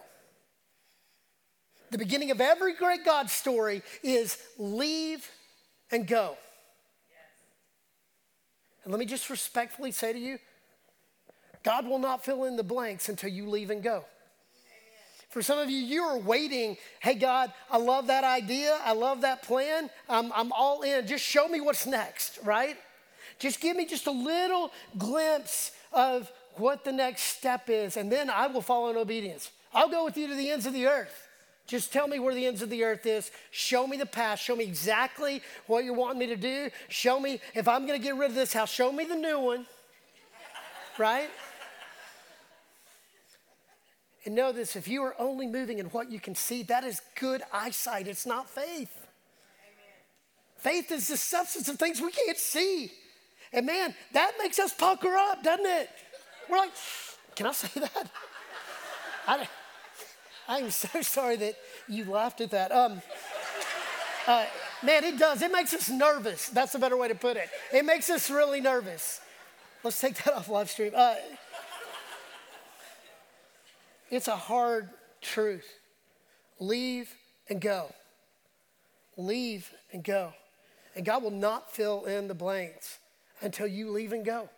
The 1.91 1.97
beginning 1.97 2.31
of 2.31 2.39
every 2.39 2.75
great 2.75 3.03
God 3.03 3.29
story 3.29 3.81
is 4.03 4.37
leave 4.57 5.29
and 5.91 6.07
go. 6.07 6.37
And 8.83 8.93
let 8.93 8.99
me 8.99 9.05
just 9.05 9.29
respectfully 9.29 9.91
say 9.91 10.13
to 10.13 10.19
you 10.19 10.39
God 11.63 11.85
will 11.85 11.99
not 11.99 12.23
fill 12.23 12.45
in 12.45 12.55
the 12.55 12.63
blanks 12.63 13.09
until 13.09 13.29
you 13.29 13.49
leave 13.49 13.69
and 13.69 13.83
go. 13.83 14.05
For 15.29 15.43
some 15.43 15.59
of 15.59 15.69
you, 15.69 15.77
you 15.77 16.01
are 16.01 16.17
waiting. 16.17 16.75
Hey, 16.99 17.13
God, 17.13 17.53
I 17.69 17.77
love 17.77 18.07
that 18.07 18.23
idea. 18.23 18.77
I 18.83 18.93
love 18.93 19.21
that 19.21 19.43
plan. 19.43 19.89
I'm, 20.09 20.31
I'm 20.33 20.51
all 20.51 20.81
in. 20.81 21.05
Just 21.05 21.23
show 21.23 21.47
me 21.47 21.61
what's 21.61 21.85
next, 21.85 22.39
right? 22.43 22.75
Just 23.37 23.61
give 23.61 23.77
me 23.77 23.85
just 23.85 24.07
a 24.07 24.11
little 24.11 24.71
glimpse 24.97 25.71
of 25.93 26.31
what 26.55 26.83
the 26.83 26.91
next 26.91 27.21
step 27.21 27.69
is, 27.69 27.95
and 27.95 28.11
then 28.11 28.29
I 28.29 28.47
will 28.47 28.61
follow 28.61 28.89
in 28.89 28.97
obedience. 28.97 29.51
I'll 29.73 29.87
go 29.87 30.03
with 30.03 30.17
you 30.17 30.27
to 30.27 30.35
the 30.35 30.49
ends 30.49 30.65
of 30.65 30.73
the 30.73 30.87
earth. 30.87 31.27
Just 31.67 31.93
tell 31.93 32.07
me 32.07 32.17
where 32.17 32.33
the 32.33 32.47
ends 32.47 32.63
of 32.63 32.71
the 32.71 32.83
earth 32.83 33.05
is. 33.05 33.29
Show 33.51 33.85
me 33.85 33.95
the 33.95 34.05
path. 34.07 34.39
Show 34.39 34.55
me 34.55 34.63
exactly 34.63 35.43
what 35.67 35.85
you're 35.85 35.93
wanting 35.93 36.17
me 36.17 36.25
to 36.25 36.35
do. 36.35 36.71
Show 36.87 37.19
me 37.19 37.39
if 37.53 37.67
I'm 37.67 37.85
going 37.85 37.99
to 37.99 38.03
get 38.03 38.15
rid 38.15 38.31
of 38.31 38.35
this 38.35 38.51
house, 38.51 38.71
show 38.71 38.91
me 38.91 39.05
the 39.05 39.15
new 39.15 39.39
one. 39.39 39.67
right? 40.97 41.29
And 44.25 44.35
know 44.35 44.51
this 44.51 44.75
if 44.75 44.87
you 44.87 45.01
are 45.03 45.15
only 45.17 45.47
moving 45.47 45.79
in 45.79 45.87
what 45.87 46.11
you 46.11 46.19
can 46.19 46.35
see, 46.35 46.63
that 46.63 46.83
is 46.83 47.01
good 47.19 47.41
eyesight. 47.53 48.07
It's 48.07 48.25
not 48.25 48.49
faith. 48.49 48.93
Amen. 49.65 49.97
Faith 50.57 50.91
is 50.91 51.07
the 51.07 51.17
substance 51.17 51.69
of 51.69 51.77
things 51.77 52.01
we 52.01 52.11
can't 52.11 52.37
see. 52.37 52.91
And 53.53 53.65
man, 53.65 53.95
that 54.13 54.33
makes 54.41 54.59
us 54.59 54.73
pucker 54.73 55.15
up, 55.15 55.43
doesn't 55.43 55.65
it? 55.65 55.89
We're 56.49 56.57
like, 56.57 56.71
can 57.35 57.47
I 57.47 57.51
say 57.51 57.79
that? 57.79 58.11
I, 59.27 59.47
I'm 60.47 60.71
so 60.71 61.01
sorry 61.01 61.37
that 61.37 61.55
you 61.87 62.05
laughed 62.05 62.41
at 62.41 62.51
that. 62.51 62.71
Um, 62.71 63.01
uh, 64.27 64.45
man, 64.83 65.03
it 65.03 65.17
does. 65.17 65.41
It 65.41 65.51
makes 65.51 65.73
us 65.73 65.89
nervous. 65.89 66.49
That's 66.49 66.75
a 66.75 66.79
better 66.79 66.97
way 66.97 67.07
to 67.07 67.15
put 67.15 67.37
it. 67.37 67.49
It 67.73 67.85
makes 67.85 68.09
us 68.09 68.29
really 68.29 68.59
nervous. 68.59 69.21
Let's 69.83 69.99
take 69.99 70.15
that 70.23 70.33
off 70.35 70.49
live 70.49 70.69
stream. 70.69 70.91
Uh, 70.95 71.15
it's 74.09 74.27
a 74.27 74.35
hard 74.35 74.89
truth. 75.21 75.67
Leave 76.59 77.13
and 77.49 77.61
go. 77.61 77.93
Leave 79.17 79.71
and 79.91 80.03
go. 80.03 80.33
And 80.95 81.05
God 81.05 81.23
will 81.23 81.31
not 81.31 81.71
fill 81.71 82.05
in 82.05 82.27
the 82.27 82.33
blanks 82.33 82.99
until 83.41 83.67
you 83.67 83.91
leave 83.91 84.11
and 84.11 84.25
go. 84.25 84.49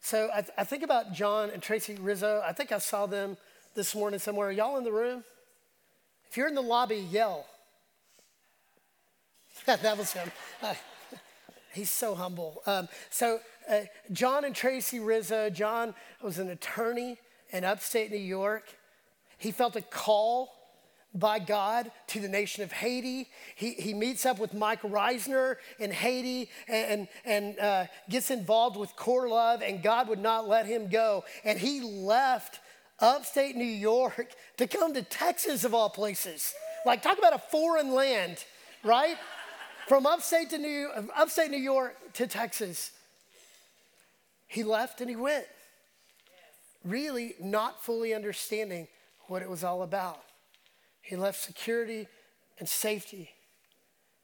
So 0.00 0.30
I, 0.34 0.40
th- 0.40 0.52
I 0.58 0.64
think 0.64 0.82
about 0.82 1.12
John 1.12 1.50
and 1.50 1.62
Tracy 1.62 1.94
Rizzo. 1.94 2.42
I 2.44 2.52
think 2.52 2.72
I 2.72 2.78
saw 2.78 3.06
them 3.06 3.36
this 3.74 3.94
morning 3.94 4.18
somewhere. 4.18 4.48
Are 4.48 4.52
y'all 4.52 4.76
in 4.76 4.84
the 4.84 4.92
room? 4.92 5.24
If 6.28 6.36
you're 6.36 6.48
in 6.48 6.54
the 6.54 6.62
lobby, 6.62 7.06
yell. 7.10 7.46
that 9.66 9.96
was 9.96 10.12
him. 10.12 10.30
He's 11.72 11.90
so 11.90 12.14
humble. 12.14 12.62
Um, 12.66 12.88
so, 13.10 13.40
uh, 13.70 13.82
John 14.12 14.44
and 14.44 14.54
Tracy 14.54 14.98
Rizzo, 14.98 15.50
John 15.50 15.94
was 16.22 16.38
an 16.38 16.50
attorney 16.50 17.18
in 17.52 17.64
upstate 17.64 18.10
New 18.10 18.16
York. 18.16 18.64
He 19.38 19.50
felt 19.50 19.76
a 19.76 19.82
call 19.82 20.52
by 21.14 21.38
God 21.38 21.90
to 22.08 22.20
the 22.20 22.28
nation 22.28 22.62
of 22.62 22.72
Haiti. 22.72 23.28
He, 23.54 23.72
he 23.72 23.92
meets 23.92 24.24
up 24.24 24.38
with 24.38 24.54
Mike 24.54 24.82
Reisner 24.82 25.56
in 25.78 25.90
Haiti 25.90 26.48
and, 26.68 27.06
and 27.24 27.58
uh, 27.58 27.86
gets 28.08 28.30
involved 28.30 28.76
with 28.76 28.96
Core 28.96 29.28
Love, 29.28 29.62
and 29.62 29.82
God 29.82 30.08
would 30.08 30.20
not 30.20 30.48
let 30.48 30.66
him 30.66 30.88
go. 30.88 31.24
And 31.44 31.58
he 31.58 31.80
left 31.82 32.60
upstate 32.98 33.56
New 33.56 33.64
York 33.64 34.32
to 34.56 34.66
come 34.66 34.94
to 34.94 35.02
Texas, 35.02 35.64
of 35.64 35.74
all 35.74 35.90
places. 35.90 36.54
Like, 36.86 37.02
talk 37.02 37.18
about 37.18 37.34
a 37.34 37.38
foreign 37.38 37.92
land, 37.92 38.44
right? 38.82 39.16
From 39.88 40.06
upstate, 40.06 40.50
to 40.50 40.58
New, 40.58 40.88
upstate 41.16 41.50
New 41.50 41.58
York 41.58 41.96
to 42.14 42.26
Texas. 42.26 42.92
He 44.46 44.64
left 44.64 45.00
and 45.00 45.10
he 45.10 45.16
went, 45.16 45.46
really 46.84 47.34
not 47.40 47.82
fully 47.82 48.14
understanding 48.14 48.88
what 49.26 49.42
it 49.42 49.48
was 49.48 49.64
all 49.64 49.82
about. 49.82 50.22
He 51.00 51.16
left 51.16 51.40
security 51.40 52.08
and 52.58 52.68
safety 52.68 53.30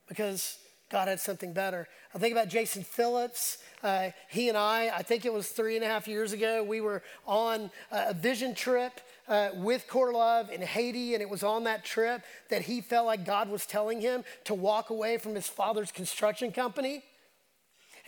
because 0.09 0.59
God 0.91 1.09
had 1.09 1.21
something 1.21 1.53
better. 1.53 1.87
I 2.15 2.19
think 2.19 2.33
about 2.33 2.49
Jason 2.49 2.83
Phillips. 2.83 3.59
Uh, 3.83 4.11
he 4.29 4.49
and 4.49 4.57
I, 4.57 4.91
I 4.95 5.03
think 5.03 5.27
it 5.27 5.33
was 5.33 5.49
three 5.49 5.77
and 5.77 5.85
a 5.85 5.89
half 5.89 6.09
years 6.09 6.33
ago, 6.33 6.65
we 6.65 6.81
were 6.81 7.03
on 7.27 7.71
a 7.91 8.15
vision 8.15 8.55
trip 8.55 9.01
uh, 9.29 9.51
with 9.55 9.87
Core 9.87 10.13
Love 10.13 10.51
in 10.51 10.63
Haiti, 10.63 11.13
and 11.13 11.23
it 11.23 11.29
was 11.29 11.43
on 11.43 11.65
that 11.65 11.85
trip 11.85 12.23
that 12.49 12.63
he 12.63 12.81
felt 12.81 13.07
like 13.07 13.27
God 13.27 13.51
was 13.51 13.67
telling 13.67 14.01
him 14.01 14.25
to 14.45 14.55
walk 14.55 14.89
away 14.89 15.19
from 15.19 15.35
his 15.35 15.47
father's 15.47 15.93
construction 15.93 16.53
company. 16.53 17.05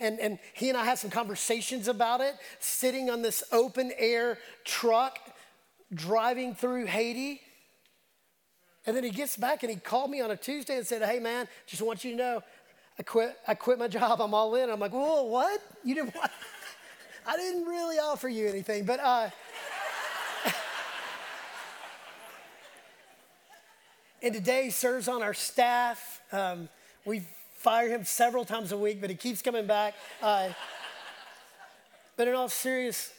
And, 0.01 0.19
and 0.19 0.39
he 0.53 0.67
and 0.69 0.77
I 0.77 0.83
had 0.83 0.97
some 0.97 1.11
conversations 1.11 1.87
about 1.87 2.19
it, 2.19 2.35
sitting 2.59 3.09
on 3.09 3.21
this 3.21 3.43
open 3.51 3.91
air 3.97 4.39
truck 4.65 5.19
driving 5.93 6.55
through 6.55 6.87
Haiti. 6.87 7.39
And 8.85 8.97
then 8.97 9.03
he 9.03 9.11
gets 9.11 9.37
back 9.37 9.61
and 9.61 9.71
he 9.71 9.77
called 9.77 10.09
me 10.09 10.19
on 10.19 10.31
a 10.31 10.35
Tuesday 10.35 10.75
and 10.75 10.87
said, 10.87 11.03
Hey, 11.03 11.19
man, 11.19 11.47
just 11.67 11.83
want 11.83 12.03
you 12.03 12.11
to 12.11 12.17
know, 12.17 12.43
I 12.97 13.03
quit, 13.03 13.37
I 13.47 13.53
quit 13.53 13.79
my 13.79 13.87
job. 13.87 14.21
I'm 14.21 14.33
all 14.33 14.55
in. 14.55 14.69
I'm 14.69 14.79
like, 14.79 14.91
whoa, 14.91 15.23
what? 15.23 15.61
You 15.83 15.95
didn't 15.95 16.15
I 17.25 17.37
didn't 17.37 17.65
really 17.65 17.97
offer 17.97 18.27
you 18.27 18.47
anything, 18.47 18.85
but 18.85 18.99
uh, 18.99 19.29
and 24.23 24.33
today 24.33 24.69
serves 24.69 25.07
on 25.07 25.21
our 25.21 25.35
staff. 25.35 26.21
Um, 26.31 26.67
we 27.05 27.21
fire 27.61 27.87
him 27.89 28.03
several 28.03 28.43
times 28.43 28.71
a 28.71 28.77
week, 28.77 28.99
but 28.99 29.11
he 29.11 29.15
keeps 29.15 29.43
coming 29.43 29.67
back. 29.67 29.93
Uh, 30.19 30.49
but 32.17 32.27
in 32.27 32.33
all 32.33 32.49
serious 32.49 33.13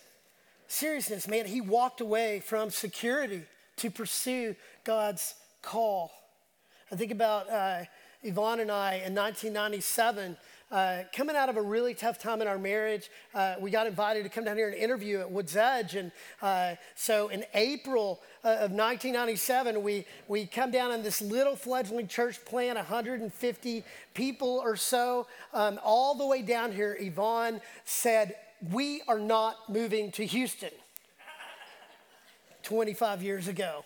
seriousness, 0.66 1.28
man, 1.28 1.46
he 1.46 1.60
walked 1.60 2.00
away 2.00 2.40
from 2.40 2.70
security 2.70 3.42
to 3.76 3.90
pursue 3.90 4.56
God's 4.82 5.34
call. 5.62 6.10
I 6.90 6.96
think 6.96 7.12
about 7.12 7.48
uh, 7.48 7.84
Yvonne 8.24 8.58
and 8.58 8.70
I 8.70 8.94
in 8.94 9.14
1997. 9.14 10.36
Uh, 10.72 11.02
coming 11.14 11.36
out 11.36 11.50
of 11.50 11.58
a 11.58 11.62
really 11.62 11.92
tough 11.92 12.18
time 12.18 12.40
in 12.40 12.48
our 12.48 12.56
marriage, 12.56 13.10
uh, 13.34 13.56
we 13.60 13.70
got 13.70 13.86
invited 13.86 14.22
to 14.22 14.30
come 14.30 14.42
down 14.42 14.56
here 14.56 14.68
and 14.68 14.74
interview 14.74 15.20
at 15.20 15.30
Woods 15.30 15.54
Edge. 15.54 15.96
And 15.96 16.10
uh, 16.40 16.76
so 16.94 17.28
in 17.28 17.44
April 17.52 18.22
uh, 18.42 18.48
of 18.48 18.70
1997, 18.72 19.82
we, 19.82 20.06
we 20.28 20.46
come 20.46 20.70
down 20.70 20.90
in 20.92 21.02
this 21.02 21.20
little 21.20 21.56
fledgling 21.56 22.08
church 22.08 22.42
plant, 22.46 22.76
150 22.76 23.84
people 24.14 24.62
or 24.64 24.74
so. 24.74 25.26
Um, 25.52 25.78
all 25.84 26.14
the 26.14 26.26
way 26.26 26.40
down 26.40 26.72
here, 26.72 26.96
Yvonne 26.98 27.60
said, 27.84 28.34
We 28.72 29.02
are 29.08 29.20
not 29.20 29.68
moving 29.68 30.10
to 30.12 30.24
Houston 30.24 30.70
25 32.62 33.22
years 33.22 33.46
ago. 33.46 33.84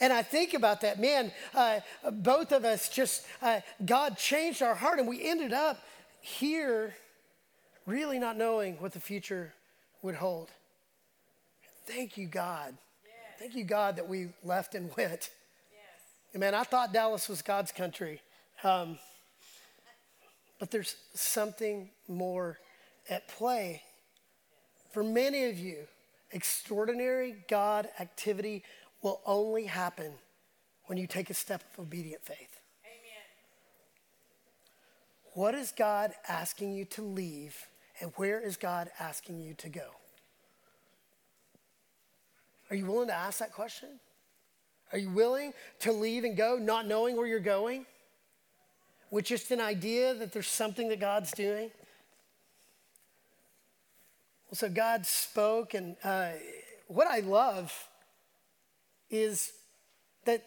And 0.00 0.12
I 0.12 0.22
think 0.22 0.54
about 0.54 0.82
that, 0.82 1.00
man, 1.00 1.32
uh, 1.54 1.80
both 2.12 2.52
of 2.52 2.64
us 2.64 2.88
just, 2.88 3.26
uh, 3.42 3.60
God 3.84 4.16
changed 4.16 4.62
our 4.62 4.74
heart 4.74 4.98
and 4.98 5.08
we 5.08 5.28
ended 5.28 5.52
up 5.52 5.82
here 6.20 6.94
really 7.86 8.18
not 8.18 8.36
knowing 8.36 8.74
what 8.74 8.92
the 8.92 9.00
future 9.00 9.52
would 10.02 10.14
hold. 10.14 10.50
Thank 11.86 12.16
you, 12.16 12.26
God. 12.26 12.76
Yes. 13.04 13.38
Thank 13.38 13.54
you, 13.54 13.64
God, 13.64 13.96
that 13.96 14.06
we 14.06 14.28
left 14.44 14.74
and 14.74 14.90
went. 14.96 15.30
Yes. 15.72 16.38
Man, 16.38 16.54
I 16.54 16.62
thought 16.62 16.92
Dallas 16.92 17.28
was 17.28 17.42
God's 17.42 17.72
country. 17.72 18.20
Um, 18.62 18.98
but 20.58 20.70
there's 20.70 20.96
something 21.14 21.90
more 22.08 22.58
at 23.08 23.28
play. 23.28 23.82
For 24.92 25.02
many 25.02 25.44
of 25.44 25.58
you, 25.58 25.86
extraordinary 26.32 27.36
God 27.48 27.88
activity 28.00 28.64
will 29.02 29.20
only 29.26 29.64
happen 29.64 30.12
when 30.86 30.98
you 30.98 31.06
take 31.06 31.30
a 31.30 31.34
step 31.34 31.62
of 31.72 31.84
obedient 31.86 32.22
faith. 32.22 32.60
Amen. 32.84 33.24
What 35.34 35.54
is 35.54 35.72
God 35.72 36.12
asking 36.26 36.72
you 36.72 36.84
to 36.86 37.02
leave, 37.02 37.56
and 38.00 38.12
where 38.16 38.40
is 38.40 38.56
God 38.56 38.90
asking 38.98 39.40
you 39.40 39.54
to 39.54 39.68
go? 39.68 39.86
Are 42.70 42.76
you 42.76 42.86
willing 42.86 43.08
to 43.08 43.14
ask 43.14 43.38
that 43.38 43.52
question? 43.52 43.88
Are 44.92 44.98
you 44.98 45.10
willing 45.10 45.52
to 45.80 45.92
leave 45.92 46.24
and 46.24 46.36
go 46.36 46.58
not 46.58 46.86
knowing 46.86 47.16
where 47.16 47.26
you're 47.26 47.40
going? 47.40 47.86
With 49.10 49.24
just 49.24 49.50
an 49.50 49.60
idea 49.60 50.14
that 50.14 50.32
there's 50.32 50.48
something 50.48 50.88
that 50.88 51.00
God's 51.00 51.30
doing? 51.30 51.70
Well, 54.50 54.56
so 54.56 54.68
God 54.68 55.06
spoke, 55.06 55.74
and 55.74 55.96
uh, 56.02 56.30
what 56.88 57.06
I 57.06 57.20
love 57.20 57.87
is 59.10 59.52
that 60.24 60.44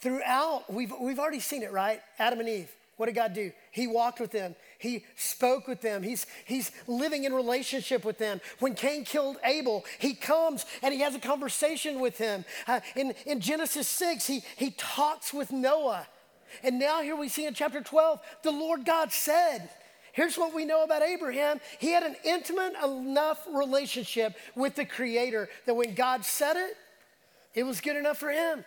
throughout, 0.00 0.72
we've, 0.72 0.92
we've 1.00 1.18
already 1.18 1.40
seen 1.40 1.62
it, 1.62 1.72
right? 1.72 2.00
Adam 2.18 2.40
and 2.40 2.48
Eve. 2.48 2.70
What 3.00 3.06
did 3.06 3.14
God 3.14 3.32
do? 3.32 3.50
He 3.70 3.86
walked 3.86 4.20
with 4.20 4.30
them. 4.30 4.54
He 4.78 5.06
spoke 5.16 5.66
with 5.66 5.80
them. 5.80 6.02
He's, 6.02 6.26
he's 6.44 6.70
living 6.86 7.24
in 7.24 7.32
relationship 7.32 8.04
with 8.04 8.18
them. 8.18 8.42
When 8.58 8.74
Cain 8.74 9.06
killed 9.06 9.38
Abel, 9.42 9.86
he 9.98 10.12
comes 10.12 10.66
and 10.82 10.92
he 10.92 11.00
has 11.00 11.14
a 11.14 11.18
conversation 11.18 12.00
with 12.00 12.18
him. 12.18 12.44
Uh, 12.66 12.80
in, 12.94 13.14
in 13.24 13.40
Genesis 13.40 13.88
6, 13.88 14.26
he, 14.26 14.42
he 14.56 14.72
talks 14.72 15.32
with 15.32 15.50
Noah. 15.50 16.06
And 16.62 16.78
now 16.78 17.00
here 17.00 17.16
we 17.16 17.30
see 17.30 17.46
in 17.46 17.54
chapter 17.54 17.80
12, 17.80 18.20
the 18.42 18.50
Lord 18.50 18.84
God 18.84 19.12
said, 19.12 19.70
Here's 20.12 20.36
what 20.36 20.54
we 20.54 20.66
know 20.66 20.82
about 20.84 21.02
Abraham. 21.02 21.58
He 21.78 21.92
had 21.92 22.02
an 22.02 22.16
intimate 22.22 22.74
enough 22.84 23.46
relationship 23.50 24.34
with 24.54 24.74
the 24.74 24.84
Creator 24.84 25.48
that 25.64 25.74
when 25.74 25.94
God 25.94 26.24
said 26.24 26.56
it, 26.56 26.76
it 27.54 27.64
was 27.64 27.80
good 27.80 27.96
enough 27.96 28.18
for 28.18 28.30
him. 28.30 28.64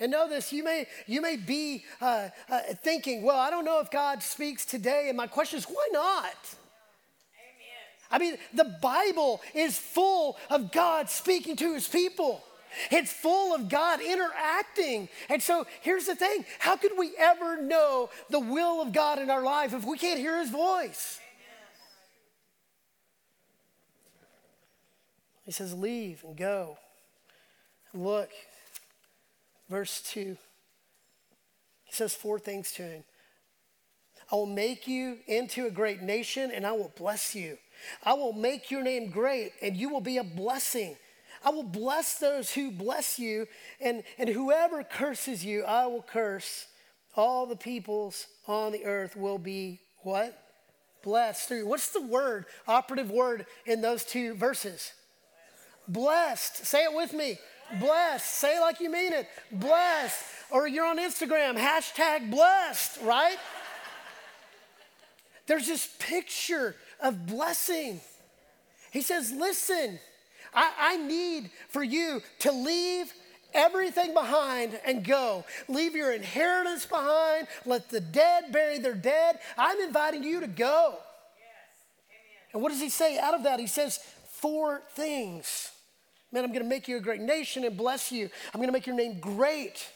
And 0.00 0.10
know 0.10 0.28
this, 0.28 0.50
you 0.50 0.64
may, 0.64 0.86
you 1.06 1.20
may 1.20 1.36
be 1.36 1.84
uh, 2.00 2.30
uh, 2.48 2.60
thinking, 2.82 3.22
well, 3.22 3.38
I 3.38 3.50
don't 3.50 3.66
know 3.66 3.80
if 3.80 3.90
God 3.90 4.22
speaks 4.22 4.64
today. 4.64 5.06
And 5.08 5.16
my 5.16 5.26
question 5.26 5.58
is, 5.58 5.66
why 5.66 5.88
not? 5.92 6.54
I 8.10 8.18
mean, 8.18 8.38
the 8.54 8.76
Bible 8.80 9.40
is 9.54 9.78
full 9.78 10.38
of 10.48 10.72
God 10.72 11.08
speaking 11.10 11.54
to 11.56 11.74
his 11.74 11.86
people. 11.86 12.42
It's 12.90 13.12
full 13.12 13.54
of 13.54 13.68
God 13.68 14.00
interacting. 14.00 15.08
And 15.28 15.42
so 15.42 15.66
here's 15.80 16.06
the 16.06 16.14
thing 16.14 16.44
how 16.58 16.76
could 16.76 16.92
we 16.96 17.12
ever 17.18 17.60
know 17.60 18.10
the 18.30 18.40
will 18.40 18.80
of 18.80 18.92
God 18.92 19.18
in 19.18 19.30
our 19.30 19.42
life 19.42 19.74
if 19.74 19.84
we 19.84 19.98
can't 19.98 20.18
hear 20.18 20.38
his 20.38 20.50
voice? 20.50 21.20
He 25.50 25.52
says, 25.52 25.74
Leave 25.74 26.22
and 26.22 26.36
go. 26.36 26.78
Look, 27.92 28.30
Verse 29.68 30.00
2. 30.12 30.36
He 31.82 31.92
says 31.92 32.14
four 32.14 32.38
things 32.38 32.70
to 32.74 32.82
him 32.82 33.02
I 34.30 34.36
will 34.36 34.46
make 34.46 34.86
you 34.86 35.18
into 35.26 35.66
a 35.66 35.72
great 35.72 36.02
nation 36.02 36.52
and 36.54 36.64
I 36.64 36.70
will 36.70 36.92
bless 36.96 37.34
you. 37.34 37.58
I 38.04 38.12
will 38.12 38.32
make 38.32 38.70
your 38.70 38.84
name 38.84 39.10
great 39.10 39.50
and 39.60 39.76
you 39.76 39.88
will 39.88 40.00
be 40.00 40.18
a 40.18 40.22
blessing. 40.22 40.94
I 41.44 41.50
will 41.50 41.64
bless 41.64 42.20
those 42.20 42.52
who 42.52 42.70
bless 42.70 43.18
you, 43.18 43.48
and, 43.80 44.04
and 44.18 44.28
whoever 44.28 44.84
curses 44.84 45.44
you, 45.44 45.64
I 45.64 45.86
will 45.86 46.02
curse. 46.02 46.66
All 47.16 47.44
the 47.44 47.56
peoples 47.56 48.28
on 48.46 48.70
the 48.70 48.84
earth 48.84 49.16
will 49.16 49.38
be 49.38 49.80
what? 50.02 50.38
Blessed 51.02 51.48
through. 51.48 51.66
What's 51.66 51.88
the 51.90 52.02
word, 52.06 52.44
operative 52.68 53.10
word 53.10 53.46
in 53.66 53.80
those 53.80 54.04
two 54.04 54.34
verses? 54.34 54.92
Blessed. 55.92 56.64
Say 56.64 56.84
it 56.84 56.94
with 56.94 57.12
me. 57.12 57.38
Blessed. 57.80 58.26
Say 58.26 58.56
it 58.56 58.60
like 58.60 58.80
you 58.80 58.90
mean 58.90 59.12
it. 59.12 59.26
Blessed. 59.50 60.24
Or 60.50 60.66
you're 60.66 60.86
on 60.86 60.98
Instagram, 60.98 61.56
hashtag 61.56 62.30
blessed, 62.30 63.00
right? 63.02 63.38
There's 65.46 65.66
this 65.66 65.88
picture 65.98 66.76
of 67.00 67.26
blessing. 67.26 68.00
He 68.92 69.02
says, 69.02 69.32
Listen, 69.32 69.98
I, 70.54 70.72
I 70.78 70.96
need 70.96 71.50
for 71.68 71.82
you 71.82 72.22
to 72.40 72.52
leave 72.52 73.12
everything 73.52 74.14
behind 74.14 74.78
and 74.84 75.04
go. 75.04 75.44
Leave 75.68 75.94
your 75.94 76.12
inheritance 76.12 76.86
behind. 76.86 77.48
Let 77.66 77.88
the 77.88 78.00
dead 78.00 78.52
bury 78.52 78.78
their 78.78 78.94
dead. 78.94 79.38
I'm 79.56 79.80
inviting 79.80 80.22
you 80.22 80.40
to 80.40 80.46
go. 80.46 80.94
Yes. 81.38 82.52
And 82.52 82.62
what 82.62 82.70
does 82.70 82.80
he 82.80 82.90
say 82.90 83.18
out 83.18 83.34
of 83.34 83.44
that? 83.44 83.58
He 83.60 83.66
says, 83.66 83.98
Four 84.30 84.82
things. 84.94 85.72
Man, 86.32 86.44
I'm 86.44 86.50
going 86.50 86.62
to 86.62 86.68
make 86.68 86.86
you 86.86 86.96
a 86.96 87.00
great 87.00 87.20
nation 87.20 87.64
and 87.64 87.76
bless 87.76 88.12
you. 88.12 88.30
I'm 88.54 88.58
going 88.58 88.68
to 88.68 88.72
make 88.72 88.86
your 88.86 88.96
name 88.96 89.18
great. 89.18 89.86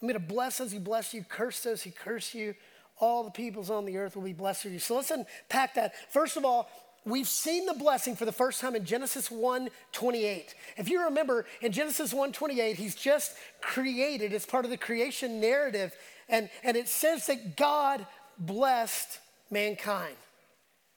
I'm 0.00 0.08
going 0.08 0.20
to 0.20 0.34
bless 0.34 0.58
those 0.58 0.72
he 0.72 0.78
bless 0.78 1.14
you, 1.14 1.24
curse 1.24 1.60
those 1.62 1.82
he 1.82 1.90
curse 1.90 2.34
you. 2.34 2.54
All 2.98 3.24
the 3.24 3.30
peoples 3.30 3.70
on 3.70 3.84
the 3.84 3.98
earth 3.98 4.16
will 4.16 4.22
be 4.22 4.32
blessed 4.32 4.62
through 4.62 4.72
you. 4.72 4.78
So 4.78 4.96
let's 4.96 5.10
unpack 5.10 5.74
that. 5.74 5.92
First 6.10 6.36
of 6.36 6.44
all, 6.44 6.70
we've 7.04 7.28
seen 7.28 7.66
the 7.66 7.74
blessing 7.74 8.16
for 8.16 8.24
the 8.24 8.32
first 8.32 8.60
time 8.60 8.74
in 8.74 8.84
Genesis 8.84 9.30
1 9.30 9.68
28. 9.92 10.54
If 10.78 10.88
you 10.88 11.04
remember, 11.04 11.44
in 11.60 11.72
Genesis 11.72 12.14
1 12.14 12.32
28, 12.32 12.76
he's 12.76 12.94
just 12.94 13.34
created, 13.60 14.32
it's 14.32 14.46
part 14.46 14.64
of 14.64 14.70
the 14.70 14.78
creation 14.78 15.40
narrative. 15.40 15.94
And, 16.28 16.48
and 16.62 16.76
it 16.76 16.88
says 16.88 17.26
that 17.26 17.56
God 17.56 18.06
blessed 18.38 19.20
mankind. 19.50 20.16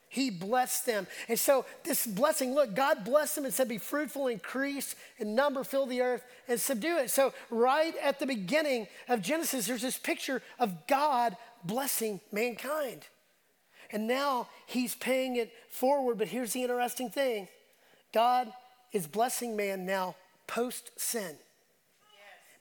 He 0.10 0.32
blessed 0.32 0.88
them. 0.88 1.06
And 1.28 1.38
so, 1.38 1.65
this 1.84 2.08
blessing 2.08 2.56
look, 2.56 2.74
God 2.74 3.06
blessed 3.06 3.36
them 3.36 3.45
and 3.45 3.54
said, 3.54 3.69
Be 3.69 3.78
fruitful, 3.78 4.28
increase 4.28 4.95
in 5.19 5.36
number, 5.36 5.63
fill 5.63 5.86
the 5.86 6.02
earth, 6.02 6.24
and 6.48 6.60
subdue 6.60 6.98
it. 6.98 7.12
So, 7.12 7.32
right 7.52 7.93
at 8.02 8.19
the 8.19 8.26
beginning 8.26 8.88
of 9.08 9.22
Genesis, 9.22 9.67
there's 9.67 9.84
this 9.84 10.00
picture 10.00 10.41
of 10.58 10.88
God 10.88 11.38
blessing 11.63 12.19
mankind. 12.32 13.06
And 13.91 14.08
now 14.08 14.48
he's 14.65 14.95
paying 14.95 15.36
it 15.36 15.52
forward. 15.69 16.17
But 16.17 16.28
here's 16.28 16.54
the 16.54 16.63
interesting 16.63 17.12
thing 17.12 17.48
God 18.12 18.52
is 18.91 19.06
blessing 19.06 19.56
man 19.56 19.86
now 19.86 20.15
post 20.48 20.89
sin. 20.98 21.22
Yes. 21.22 21.38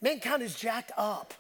Mankind 0.02 0.42
is 0.42 0.54
jacked 0.54 0.92
up. 0.98 1.32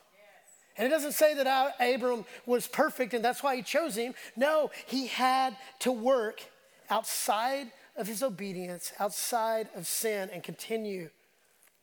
And 0.78 0.86
it 0.86 0.90
doesn't 0.90 1.12
say 1.12 1.34
that 1.34 1.74
Abram 1.80 2.24
was 2.46 2.68
perfect 2.68 3.12
and 3.12 3.24
that's 3.24 3.42
why 3.42 3.56
he 3.56 3.62
chose 3.62 3.96
him. 3.96 4.14
No, 4.36 4.70
he 4.86 5.08
had 5.08 5.56
to 5.80 5.90
work 5.90 6.40
outside 6.88 7.72
of 7.96 8.06
his 8.06 8.22
obedience, 8.22 8.92
outside 9.00 9.68
of 9.74 9.88
sin, 9.88 10.30
and 10.32 10.42
continue 10.42 11.10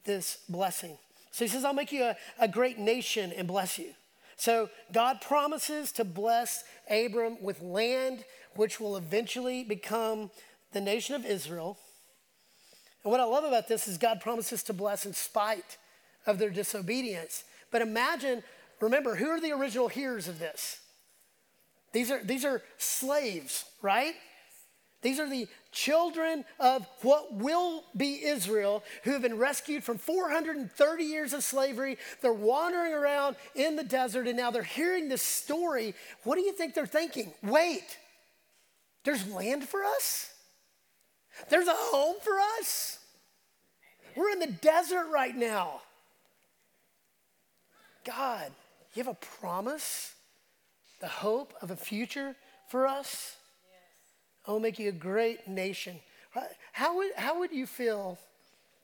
this 0.06 0.40
blessing. 0.48 0.98
So 1.32 1.44
he 1.44 1.50
says, 1.50 1.66
I'll 1.66 1.74
make 1.74 1.92
you 1.92 2.04
a, 2.04 2.16
a 2.40 2.48
great 2.48 2.80
nation 2.80 3.34
and 3.34 3.48
bless 3.48 3.78
you. 3.78 3.92
So 4.38 4.70
God 4.94 5.20
promises 5.20 5.92
to 5.94 6.06
bless 6.06 6.64
Abram 6.90 7.38
with 7.42 7.62
land, 7.62 8.24
which 8.56 8.80
will 8.80 8.96
eventually 8.96 9.66
become 9.66 10.32
the 10.72 10.80
nation 10.82 11.16
of 11.16 11.26
Israel. 11.26 11.78
And 13.04 13.12
what 13.12 13.20
I 13.20 13.26
love 13.26 13.44
about 13.44 13.68
this 13.68 13.88
is 13.88 13.98
God 13.98 14.22
promises 14.22 14.64
to 14.64 14.74
bless 14.74 15.06
in 15.06 15.14
spite 15.14 15.78
of 16.26 16.40
their 16.40 16.50
disobedience. 16.50 17.44
But 17.72 17.82
imagine 17.82 18.42
Remember, 18.80 19.16
who 19.16 19.30
are 19.30 19.40
the 19.40 19.52
original 19.52 19.88
hearers 19.88 20.28
of 20.28 20.40
this? 20.40 20.80
These 21.94 22.12
are, 22.12 22.22
these 22.24 22.44
are 22.44 22.62
slaves, 22.78 23.64
right? 23.82 24.16
These 25.02 25.20
are 25.20 25.30
the 25.30 25.48
children 25.72 26.44
of 26.60 26.86
what 27.02 27.34
will 27.34 27.84
be 27.96 28.26
Israel 28.26 28.84
who 29.04 29.12
have 29.12 29.22
been 29.22 29.38
rescued 29.38 29.84
from 29.84 29.98
430 29.98 31.04
years 31.04 31.32
of 31.32 31.44
slavery. 31.44 31.98
They're 32.22 32.34
wandering 32.34 32.92
around 32.92 33.36
in 33.54 33.76
the 33.76 33.84
desert 33.84 34.28
and 34.28 34.36
now 34.36 34.52
they're 34.52 34.64
hearing 34.64 35.08
this 35.08 35.22
story. 35.22 35.94
What 36.24 36.36
do 36.36 36.42
you 36.42 36.54
think 36.54 36.74
they're 36.74 36.86
thinking? 36.86 37.34
Wait, 37.44 37.98
there's 39.04 39.28
land 39.30 39.64
for 39.70 39.84
us? 39.84 40.34
There's 41.50 41.68
a 41.68 41.76
home 41.76 42.16
for 42.22 42.40
us? 42.60 43.00
We're 44.16 44.32
in 44.32 44.40
the 44.40 44.48
desert 44.48 45.08
right 45.14 45.36
now. 45.36 45.82
God 48.06 48.52
you 48.96 49.04
have 49.04 49.12
a 49.12 49.26
promise, 49.40 50.14
the 51.02 51.08
hope 51.08 51.54
of 51.62 51.72
a 51.72 51.76
future 51.76 52.36
for 52.70 52.88
us? 52.88 53.36
Yes. 53.70 54.48
I 54.48 54.52
will 54.52 54.60
make 54.60 54.80
you 54.80 54.90
a 54.90 54.94
great 54.94 55.48
nation. 55.48 56.00
How 56.74 56.98
would, 56.98 57.12
how 57.16 57.40
would 57.40 57.52
you 57.52 57.66
feel 57.66 58.18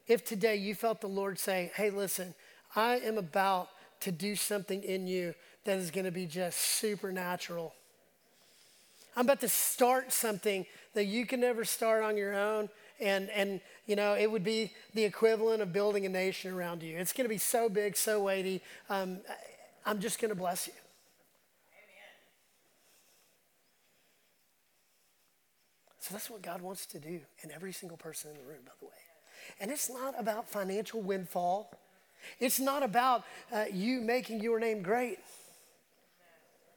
if 0.08 0.24
today 0.24 0.56
you 0.56 0.76
felt 0.76 1.02
the 1.02 1.08
Lord 1.08 1.38
say, 1.40 1.72
hey, 1.76 1.90
listen, 1.90 2.34
I 2.76 2.96
am 2.98 3.18
about 3.18 3.70
to 4.02 4.12
do 4.12 4.36
something 4.36 4.84
in 4.84 5.08
you 5.08 5.34
that 5.66 5.78
is 5.78 5.92
going 5.92 6.06
to 6.06 6.12
be 6.12 6.26
just 6.26 6.58
supernatural? 6.58 7.74
I'm 9.16 9.26
about 9.26 9.42
to 9.42 9.50
start 9.50 10.14
something 10.14 10.66
that 10.94 11.06
you 11.06 11.26
can 11.26 11.42
never 11.42 11.66
start 11.66 12.04
on 12.04 12.16
your 12.16 12.34
own. 12.34 12.70
And, 13.02 13.30
and, 13.32 13.60
you 13.88 13.96
know, 13.96 14.16
it 14.16 14.32
would 14.32 14.44
be 14.44 14.72
the 14.94 15.04
equivalent 15.04 15.62
of 15.62 15.74
building 15.74 16.06
a 16.06 16.10
nation 16.10 16.54
around 16.54 16.84
you. 16.84 16.98
It's 16.98 17.14
going 17.14 17.26
to 17.26 17.30
be 17.30 17.38
so 17.38 17.68
big, 17.68 17.98
so 17.98 18.24
weighty. 18.24 18.62
Um, 18.90 19.20
I'm 19.86 20.00
just 20.00 20.20
going 20.20 20.30
to 20.30 20.36
bless 20.36 20.68
you. 20.68 20.74
Amen. 21.74 22.14
So 26.00 26.14
that's 26.14 26.30
what 26.30 26.42
God 26.42 26.62
wants 26.62 26.86
to 26.88 27.00
do 27.00 27.20
in 27.44 27.52
every 27.52 27.74
single 27.74 27.98
person 27.98 28.32
in 28.32 28.38
the 28.38 28.44
room, 28.44 28.62
by 28.66 28.72
the 28.80 28.86
way. 28.86 28.92
And 29.60 29.72
it's 29.72 29.90
not 29.90 30.20
about 30.20 30.48
financial 30.48 31.02
windfall. 31.02 31.72
It's 32.40 32.60
not 32.60 32.84
about 32.84 33.24
uh, 33.52 33.66
you 33.72 34.02
making 34.02 34.42
your 34.42 34.60
name 34.60 34.84
great. 34.84 35.20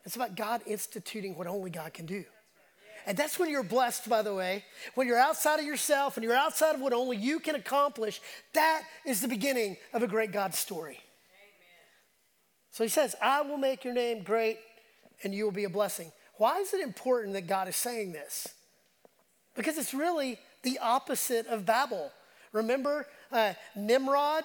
It's 0.05 0.17
about 0.17 0.37
God 0.37 0.63
instituting 0.67 1.37
what 1.37 1.47
only 1.47 1.71
God 1.71 1.93
can 1.93 2.07
do. 2.07 2.25
And 3.07 3.17
that's 3.19 3.39
when 3.39 3.51
you're 3.51 3.63
blessed, 3.63 4.09
by 4.09 4.23
the 4.23 4.35
way. 4.35 4.65
When 4.95 5.07
you're 5.07 5.19
outside 5.19 5.61
of 5.61 5.67
yourself 5.67 6.17
and 6.17 6.25
you're 6.25 6.35
outside 6.35 6.75
of 6.75 6.81
what 6.81 6.95
only 6.95 7.19
you 7.19 7.39
can 7.39 7.55
accomplish, 7.55 8.21
that 8.55 8.83
is 9.05 9.21
the 9.21 9.29
beginning 9.29 9.77
of 9.93 10.03
a 10.03 10.07
great 10.07 10.33
God 10.33 10.55
story. 10.55 10.99
So 12.75 12.83
he 12.83 12.91
says, 12.91 13.15
I 13.23 13.41
will 13.43 13.57
make 13.57 13.85
your 13.85 13.95
name 13.95 14.25
great 14.25 14.59
and 15.23 15.33
you 15.33 15.45
will 15.45 15.53
be 15.53 15.63
a 15.63 15.71
blessing. 15.71 16.11
Why 16.39 16.59
is 16.59 16.75
it 16.75 16.81
important 16.81 17.35
that 17.35 17.47
God 17.47 17.69
is 17.69 17.77
saying 17.77 18.11
this? 18.11 18.49
Because 19.55 19.79
it's 19.79 19.95
really 19.95 20.41
the 20.65 20.81
opposite 20.81 21.47
of 21.47 21.65
Babel. 21.65 22.11
Remember 22.53 23.07
uh, 23.31 23.53
Nimrod? 23.77 24.43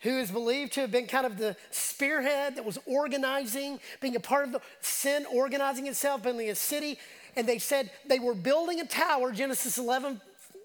who 0.00 0.18
is 0.18 0.32
believed 0.32 0.72
to 0.72 0.80
have 0.80 0.90
been 0.90 1.06
kind 1.06 1.24
of 1.24 1.38
the 1.38 1.54
spearhead 1.70 2.56
that 2.56 2.64
was 2.64 2.76
organizing, 2.86 3.78
being 4.00 4.16
a 4.16 4.20
part 4.20 4.44
of 4.44 4.50
the 4.50 4.60
sin, 4.80 5.24
organizing 5.32 5.86
itself, 5.86 6.24
building 6.24 6.50
a 6.50 6.56
city. 6.56 6.98
And 7.36 7.46
they 7.46 7.60
said 7.60 7.88
they 8.08 8.18
were 8.18 8.34
building 8.34 8.80
a 8.80 8.84
tower, 8.84 9.30
Genesis 9.30 9.78
11, 9.78 10.20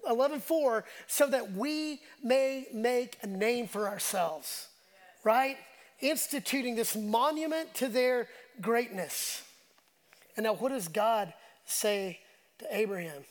11 0.08 0.40
4, 0.40 0.84
so 1.06 1.28
that 1.28 1.52
we 1.52 2.00
may 2.20 2.66
make 2.74 3.16
a 3.22 3.28
name 3.28 3.68
for 3.68 3.86
ourselves, 3.86 4.66
yes. 4.92 5.24
right? 5.24 5.56
Instituting 6.00 6.76
this 6.76 6.94
monument 6.94 7.74
to 7.74 7.88
their 7.88 8.28
greatness. 8.60 9.42
And 10.36 10.44
now, 10.44 10.54
what 10.54 10.70
does 10.70 10.88
God 10.88 11.32
say 11.64 12.20
to 12.58 12.66
Abraham? 12.70 13.24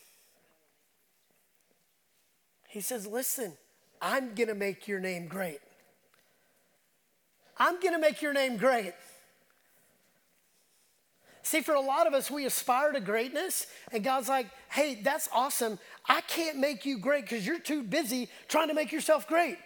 He 2.68 2.82
says, 2.82 3.08
Listen, 3.08 3.54
I'm 4.02 4.36
going 4.36 4.50
to 4.50 4.56
make 4.56 4.88
your 4.88 5.00
name 5.00 5.28
great. 5.28 5.60
I'm 7.58 7.80
going 7.80 7.94
to 7.94 8.00
make 8.00 8.22
your 8.22 8.34
name 8.34 8.58
great. 8.58 8.94
See, 11.48 11.62
for 11.62 11.76
a 11.76 11.82
lot 11.82 12.08
of 12.08 12.14
us, 12.14 12.30
we 12.30 12.46
aspire 12.46 12.92
to 12.92 13.00
greatness, 13.00 13.68
and 13.94 14.04
God's 14.04 14.28
like, 14.28 14.48
hey, 14.70 15.00
that's 15.02 15.30
awesome. 15.34 15.80
I 16.06 16.20
can't 16.20 16.58
make 16.58 16.86
you 16.86 16.98
great 16.98 17.24
because 17.24 17.48
you're 17.48 17.58
too 17.58 17.84
busy 17.84 18.28
trying 18.50 18.68
to 18.68 18.74
make 18.74 18.92
yourself 18.92 19.30
great. 19.30 19.58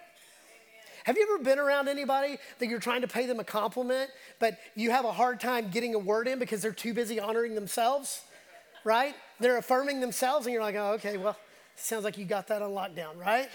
Have 1.05 1.17
you 1.17 1.27
ever 1.33 1.43
been 1.43 1.59
around 1.59 1.87
anybody 1.87 2.37
that 2.59 2.67
you're 2.67 2.79
trying 2.79 3.01
to 3.01 3.07
pay 3.07 3.25
them 3.25 3.39
a 3.39 3.43
compliment, 3.43 4.09
but 4.39 4.57
you 4.75 4.91
have 4.91 5.05
a 5.05 5.11
hard 5.11 5.39
time 5.39 5.69
getting 5.69 5.95
a 5.95 5.99
word 5.99 6.27
in 6.27 6.39
because 6.39 6.61
they're 6.61 6.71
too 6.71 6.93
busy 6.93 7.19
honoring 7.19 7.55
themselves? 7.55 8.21
Right? 8.83 9.15
They're 9.39 9.57
affirming 9.57 9.99
themselves, 9.99 10.45
and 10.45 10.53
you're 10.53 10.61
like, 10.61 10.75
oh, 10.75 10.93
okay, 10.93 11.17
well, 11.17 11.37
sounds 11.75 12.03
like 12.03 12.17
you 12.17 12.25
got 12.25 12.47
that 12.47 12.61
on 12.61 12.71
lockdown, 12.71 13.17
right? 13.17 13.49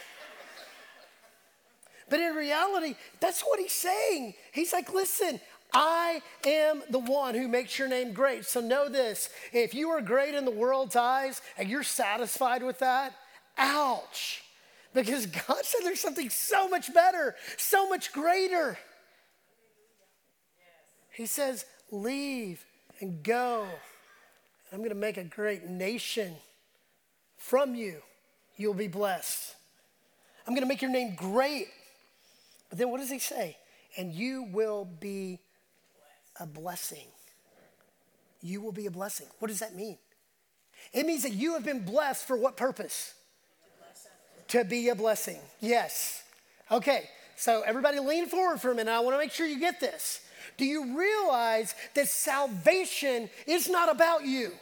But 2.09 2.21
in 2.21 2.35
reality, 2.35 2.95
that's 3.21 3.43
what 3.43 3.59
he's 3.59 3.73
saying. 3.73 4.35
He's 4.53 4.73
like, 4.73 4.93
listen, 4.95 5.41
I 5.73 6.23
am 6.45 6.83
the 6.91 6.99
one 6.99 7.35
who 7.35 7.49
makes 7.49 7.79
your 7.79 7.89
name 7.89 8.13
great. 8.13 8.45
So 8.45 8.61
know 8.61 8.89
this 8.89 9.29
if 9.53 9.75
you 9.75 9.91
are 9.91 10.01
great 10.01 10.35
in 10.35 10.45
the 10.45 10.51
world's 10.51 10.97
eyes 10.97 11.43
and 11.59 11.69
you're 11.69 11.83
satisfied 11.83 12.63
with 12.63 12.79
that, 12.79 13.13
ouch. 13.59 14.43
Because 14.97 15.27
God 15.27 15.63
said 15.63 15.83
there's 15.85 16.01
something 16.01 16.31
so 16.31 16.71
much 16.71 16.93
better, 16.95 17.37
so 17.59 17.87
much 17.87 18.15
greater. 18.15 18.79
He 21.13 21.27
says, 21.27 21.67
leave 21.91 22.65
and 23.01 23.23
go. 23.23 23.67
I'm 24.73 24.79
going 24.79 24.89
to 24.89 24.95
make 24.95 25.19
a 25.19 25.25
great 25.25 25.69
nation 25.69 26.35
from 27.37 27.75
you. 27.75 28.01
You'll 28.57 28.73
be 28.73 28.89
blessed. 28.89 29.55
I'm 30.47 30.55
going 30.55 30.63
to 30.63 30.69
make 30.69 30.81
your 30.81 30.91
name 30.91 31.15
great. 31.15 31.69
But 32.71 32.79
then 32.79 32.91
what 32.91 32.99
does 32.99 33.11
he 33.11 33.19
say? 33.19 33.59
And 33.99 34.15
you 34.15 34.45
will 34.51 34.87
be 34.87 35.41
a 36.41 36.47
blessing. 36.47 37.07
You 38.41 38.63
will 38.63 38.73
be 38.73 38.87
a 38.87 38.91
blessing. 38.91 39.27
What 39.41 39.49
does 39.49 39.61
that 39.61 39.77
mean? 39.77 39.99
It 40.95 41.05
means 41.05 41.23
that 41.25 41.33
you 41.33 41.53
have 41.53 41.67
been 41.67 41.85
blessed 41.85 42.27
for 42.27 42.39
what 42.39 42.57
purpose? 42.57 43.13
To 44.49 44.65
be 44.65 44.89
a 44.89 44.95
blessing. 44.95 45.39
Yes. 45.61 46.23
Okay, 46.71 47.09
so 47.37 47.63
everybody 47.63 47.99
lean 47.99 48.27
forward 48.27 48.61
for 48.61 48.71
a 48.71 48.75
minute. 48.75 48.91
I 48.91 49.01
want 49.01 49.15
to 49.15 49.19
make 49.19 49.33
sure 49.33 49.47
you 49.47 49.61
get 49.61 49.81
this. 49.81 50.21
Do 50.57 50.65
you 50.65 50.97
realize 50.97 51.75
that 51.95 52.09
salvation 52.09 53.29
is 53.47 53.69
not 53.69 53.91
about 53.91 54.25
you? 54.25 54.53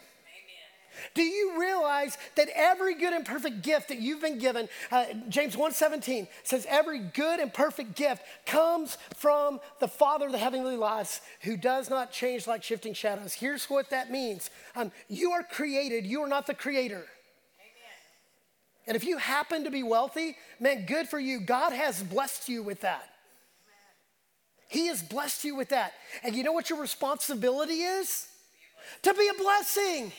Do 1.15 1.23
you 1.23 1.61
realize 1.61 2.17
that 2.37 2.49
every 2.55 2.95
good 2.95 3.13
and 3.13 3.25
perfect 3.25 3.63
gift 3.63 3.89
that 3.89 3.99
you've 3.99 4.21
been 4.21 4.39
given, 4.39 4.69
uh, 4.91 5.07
James 5.29 5.57
1:17 5.57 6.29
says 6.43 6.67
every 6.69 6.99
good 6.99 7.41
and 7.41 7.53
perfect 7.53 7.95
gift 7.95 8.23
comes 8.47 8.97
from 9.17 9.61
the 9.81 9.89
Father 9.89 10.27
of 10.27 10.33
the 10.33 10.39
heavenly 10.39 10.77
lights 10.77 11.21
who 11.41 11.57
does 11.57 11.91
not 11.91 12.13
change 12.13 12.47
like 12.47 12.63
shifting 12.63 12.95
shadows. 12.95 13.35
Here's 13.35 13.69
what 13.69 13.91
that 13.91 14.11
means. 14.11 14.51
Um, 14.77 14.93
you 15.09 15.33
are 15.33 15.43
created, 15.43 16.07
you 16.07 16.23
are 16.23 16.29
not 16.29 16.47
the 16.47 16.55
creator. 16.55 17.07
And 18.87 18.97
if 18.97 19.05
you 19.05 19.17
happen 19.17 19.65
to 19.65 19.71
be 19.71 19.83
wealthy, 19.83 20.37
man, 20.61 20.85
good 20.87 21.09
for 21.09 21.19
you. 21.19 21.41
God 21.41 21.73
has 21.73 22.03
blessed 22.03 22.49
you 22.49 22.63
with 22.63 22.83
that. 22.83 23.09
He 24.69 24.89
has 24.89 25.03
blessed 25.03 25.45
you 25.45 25.55
with 25.55 25.71
that. 25.71 25.93
And 26.23 26.35
you 26.35 26.43
know 26.43 26.53
what 26.53 26.69
your 26.69 26.81
responsibility 26.81 27.83
is? 27.83 28.27
To 29.03 29.15
be 29.15 29.29
a 29.29 29.43
blessing. 29.43 30.13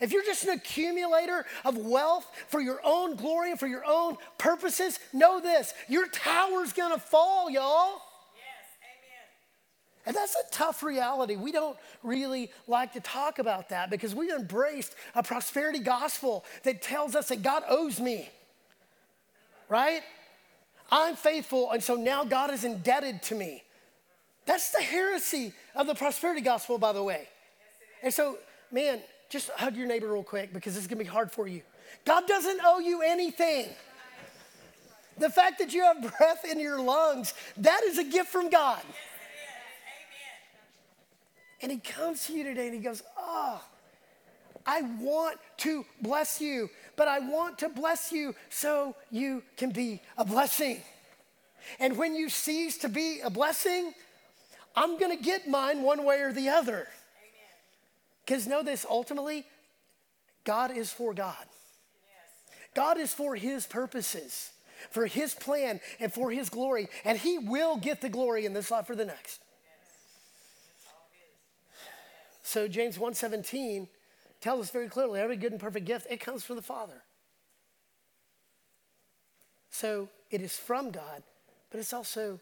If 0.00 0.12
you're 0.12 0.24
just 0.24 0.44
an 0.44 0.50
accumulator 0.50 1.46
of 1.64 1.76
wealth 1.76 2.30
for 2.48 2.60
your 2.60 2.80
own 2.84 3.16
glory 3.16 3.50
and 3.50 3.58
for 3.58 3.66
your 3.66 3.84
own 3.86 4.16
purposes, 4.36 4.98
know 5.12 5.40
this 5.40 5.72
your 5.88 6.08
tower's 6.08 6.72
gonna 6.72 6.98
fall, 6.98 7.50
y'all. 7.50 8.02
And 10.06 10.16
that's 10.16 10.34
a 10.34 10.50
tough 10.50 10.82
reality. 10.82 11.36
We 11.36 11.52
don't 11.52 11.76
really 12.02 12.50
like 12.66 12.94
to 12.94 13.00
talk 13.00 13.38
about 13.38 13.68
that 13.68 13.90
because 13.90 14.14
we've 14.14 14.32
embraced 14.32 14.94
a 15.14 15.22
prosperity 15.22 15.80
gospel 15.80 16.44
that 16.62 16.80
tells 16.80 17.14
us 17.14 17.28
that 17.28 17.42
God 17.42 17.62
owes 17.68 18.00
me, 18.00 18.30
right? 19.68 20.02
I'm 20.90 21.14
faithful, 21.14 21.70
and 21.72 21.82
so 21.82 21.96
now 21.96 22.24
God 22.24 22.50
is 22.52 22.64
indebted 22.64 23.22
to 23.24 23.34
me. 23.34 23.62
That's 24.46 24.70
the 24.70 24.80
heresy 24.80 25.52
of 25.74 25.86
the 25.86 25.94
prosperity 25.94 26.40
gospel, 26.40 26.78
by 26.78 26.92
the 26.92 27.02
way. 27.02 27.28
And 28.02 28.14
so, 28.14 28.38
man, 28.72 29.00
just 29.28 29.50
hug 29.50 29.76
your 29.76 29.86
neighbor 29.86 30.10
real 30.10 30.22
quick 30.22 30.54
because 30.54 30.74
this 30.74 30.82
is 30.82 30.88
gonna 30.88 31.04
be 31.04 31.04
hard 31.04 31.30
for 31.30 31.46
you. 31.46 31.60
God 32.06 32.26
doesn't 32.26 32.60
owe 32.64 32.78
you 32.78 33.02
anything. 33.02 33.68
The 35.18 35.28
fact 35.28 35.58
that 35.58 35.74
you 35.74 35.82
have 35.82 36.00
breath 36.00 36.44
in 36.50 36.60
your 36.60 36.80
lungs, 36.80 37.34
that 37.58 37.82
is 37.84 37.98
a 37.98 38.04
gift 38.04 38.28
from 38.28 38.48
God. 38.48 38.80
And 41.62 41.72
He 41.72 41.78
comes 41.78 42.26
to 42.26 42.32
you 42.32 42.44
today 42.44 42.66
and 42.66 42.74
He 42.74 42.80
goes, 42.80 43.02
Oh, 43.18 43.60
I 44.66 44.82
want 45.00 45.38
to 45.58 45.84
bless 46.02 46.40
you, 46.40 46.68
but 46.96 47.08
I 47.08 47.20
want 47.20 47.58
to 47.58 47.68
bless 47.68 48.12
you 48.12 48.34
so 48.50 48.94
you 49.10 49.42
can 49.56 49.70
be 49.70 50.02
a 50.16 50.24
blessing. 50.24 50.82
And 51.80 51.96
when 51.96 52.14
you 52.14 52.28
cease 52.28 52.78
to 52.78 52.88
be 52.88 53.20
a 53.20 53.30
blessing, 53.30 53.94
I'm 54.76 54.98
gonna 54.98 55.16
get 55.16 55.48
mine 55.48 55.82
one 55.82 56.04
way 56.04 56.20
or 56.20 56.32
the 56.32 56.50
other. 56.50 56.86
Because 58.24 58.46
know 58.46 58.62
this 58.62 58.84
ultimately, 58.88 59.46
God 60.44 60.76
is 60.76 60.92
for 60.92 61.14
God. 61.14 61.46
God 62.74 62.98
is 62.98 63.12
for 63.12 63.34
His 63.34 63.66
purposes, 63.66 64.50
for 64.90 65.06
His 65.06 65.34
plan, 65.34 65.80
and 65.98 66.12
for 66.12 66.30
His 66.30 66.50
glory. 66.50 66.88
And 67.04 67.18
He 67.18 67.38
will 67.38 67.78
get 67.78 68.02
the 68.02 68.08
glory 68.10 68.44
in 68.44 68.52
this 68.52 68.70
life 68.70 68.90
or 68.90 68.94
the 68.94 69.06
next. 69.06 69.40
So 72.48 72.66
James 72.66 72.96
1:17 72.96 73.88
tells 74.40 74.60
us 74.62 74.70
very 74.70 74.88
clearly 74.88 75.20
every 75.20 75.36
good 75.36 75.52
and 75.52 75.60
perfect 75.60 75.84
gift 75.84 76.06
it 76.08 76.18
comes 76.18 76.44
from 76.44 76.56
the 76.56 76.62
Father. 76.62 77.02
So 79.68 80.08
it 80.30 80.40
is 80.40 80.56
from 80.56 80.90
God, 80.90 81.22
but 81.68 81.78
it's 81.78 81.92
also 81.92 82.40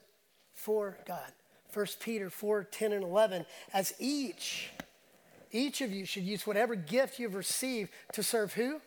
for 0.55 0.97
God. 1.07 1.33
1 1.73 1.87
Peter 1.99 2.31
4, 2.31 2.63
10 2.63 2.93
and 2.93 3.03
11, 3.03 3.47
as 3.73 3.95
each 3.99 4.71
each 5.51 5.81
of 5.81 5.91
you 5.91 6.05
should 6.05 6.23
use 6.23 6.47
whatever 6.47 6.77
gift 6.77 7.19
you've 7.19 7.35
received 7.35 7.91
to 8.13 8.23
serve 8.23 8.53
who? 8.53 8.81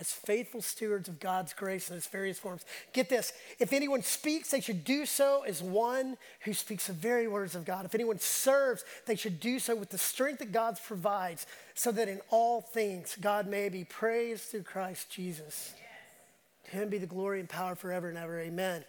As 0.00 0.10
faithful 0.10 0.60
stewards 0.60 1.08
of 1.08 1.20
God's 1.20 1.52
grace 1.52 1.88
in 1.88 1.96
its 1.96 2.08
various 2.08 2.38
forms. 2.38 2.64
Get 2.92 3.08
this 3.08 3.32
if 3.60 3.72
anyone 3.72 4.02
speaks, 4.02 4.50
they 4.50 4.60
should 4.60 4.84
do 4.84 5.06
so 5.06 5.44
as 5.46 5.62
one 5.62 6.16
who 6.40 6.52
speaks 6.52 6.88
the 6.88 6.92
very 6.92 7.28
words 7.28 7.54
of 7.54 7.64
God. 7.64 7.84
If 7.84 7.94
anyone 7.94 8.18
serves, 8.18 8.84
they 9.06 9.14
should 9.14 9.38
do 9.38 9.60
so 9.60 9.76
with 9.76 9.90
the 9.90 9.98
strength 9.98 10.40
that 10.40 10.50
God 10.50 10.78
provides, 10.84 11.46
so 11.74 11.92
that 11.92 12.08
in 12.08 12.20
all 12.30 12.60
things 12.60 13.16
God 13.20 13.46
may 13.46 13.68
be 13.68 13.84
praised 13.84 14.44
through 14.44 14.64
Christ 14.64 15.10
Jesus. 15.10 15.74
Yes. 15.76 16.70
To 16.70 16.76
him 16.76 16.88
be 16.88 16.98
the 16.98 17.06
glory 17.06 17.38
and 17.38 17.48
power 17.48 17.76
forever 17.76 18.08
and 18.08 18.18
ever. 18.18 18.40
Amen. 18.40 18.84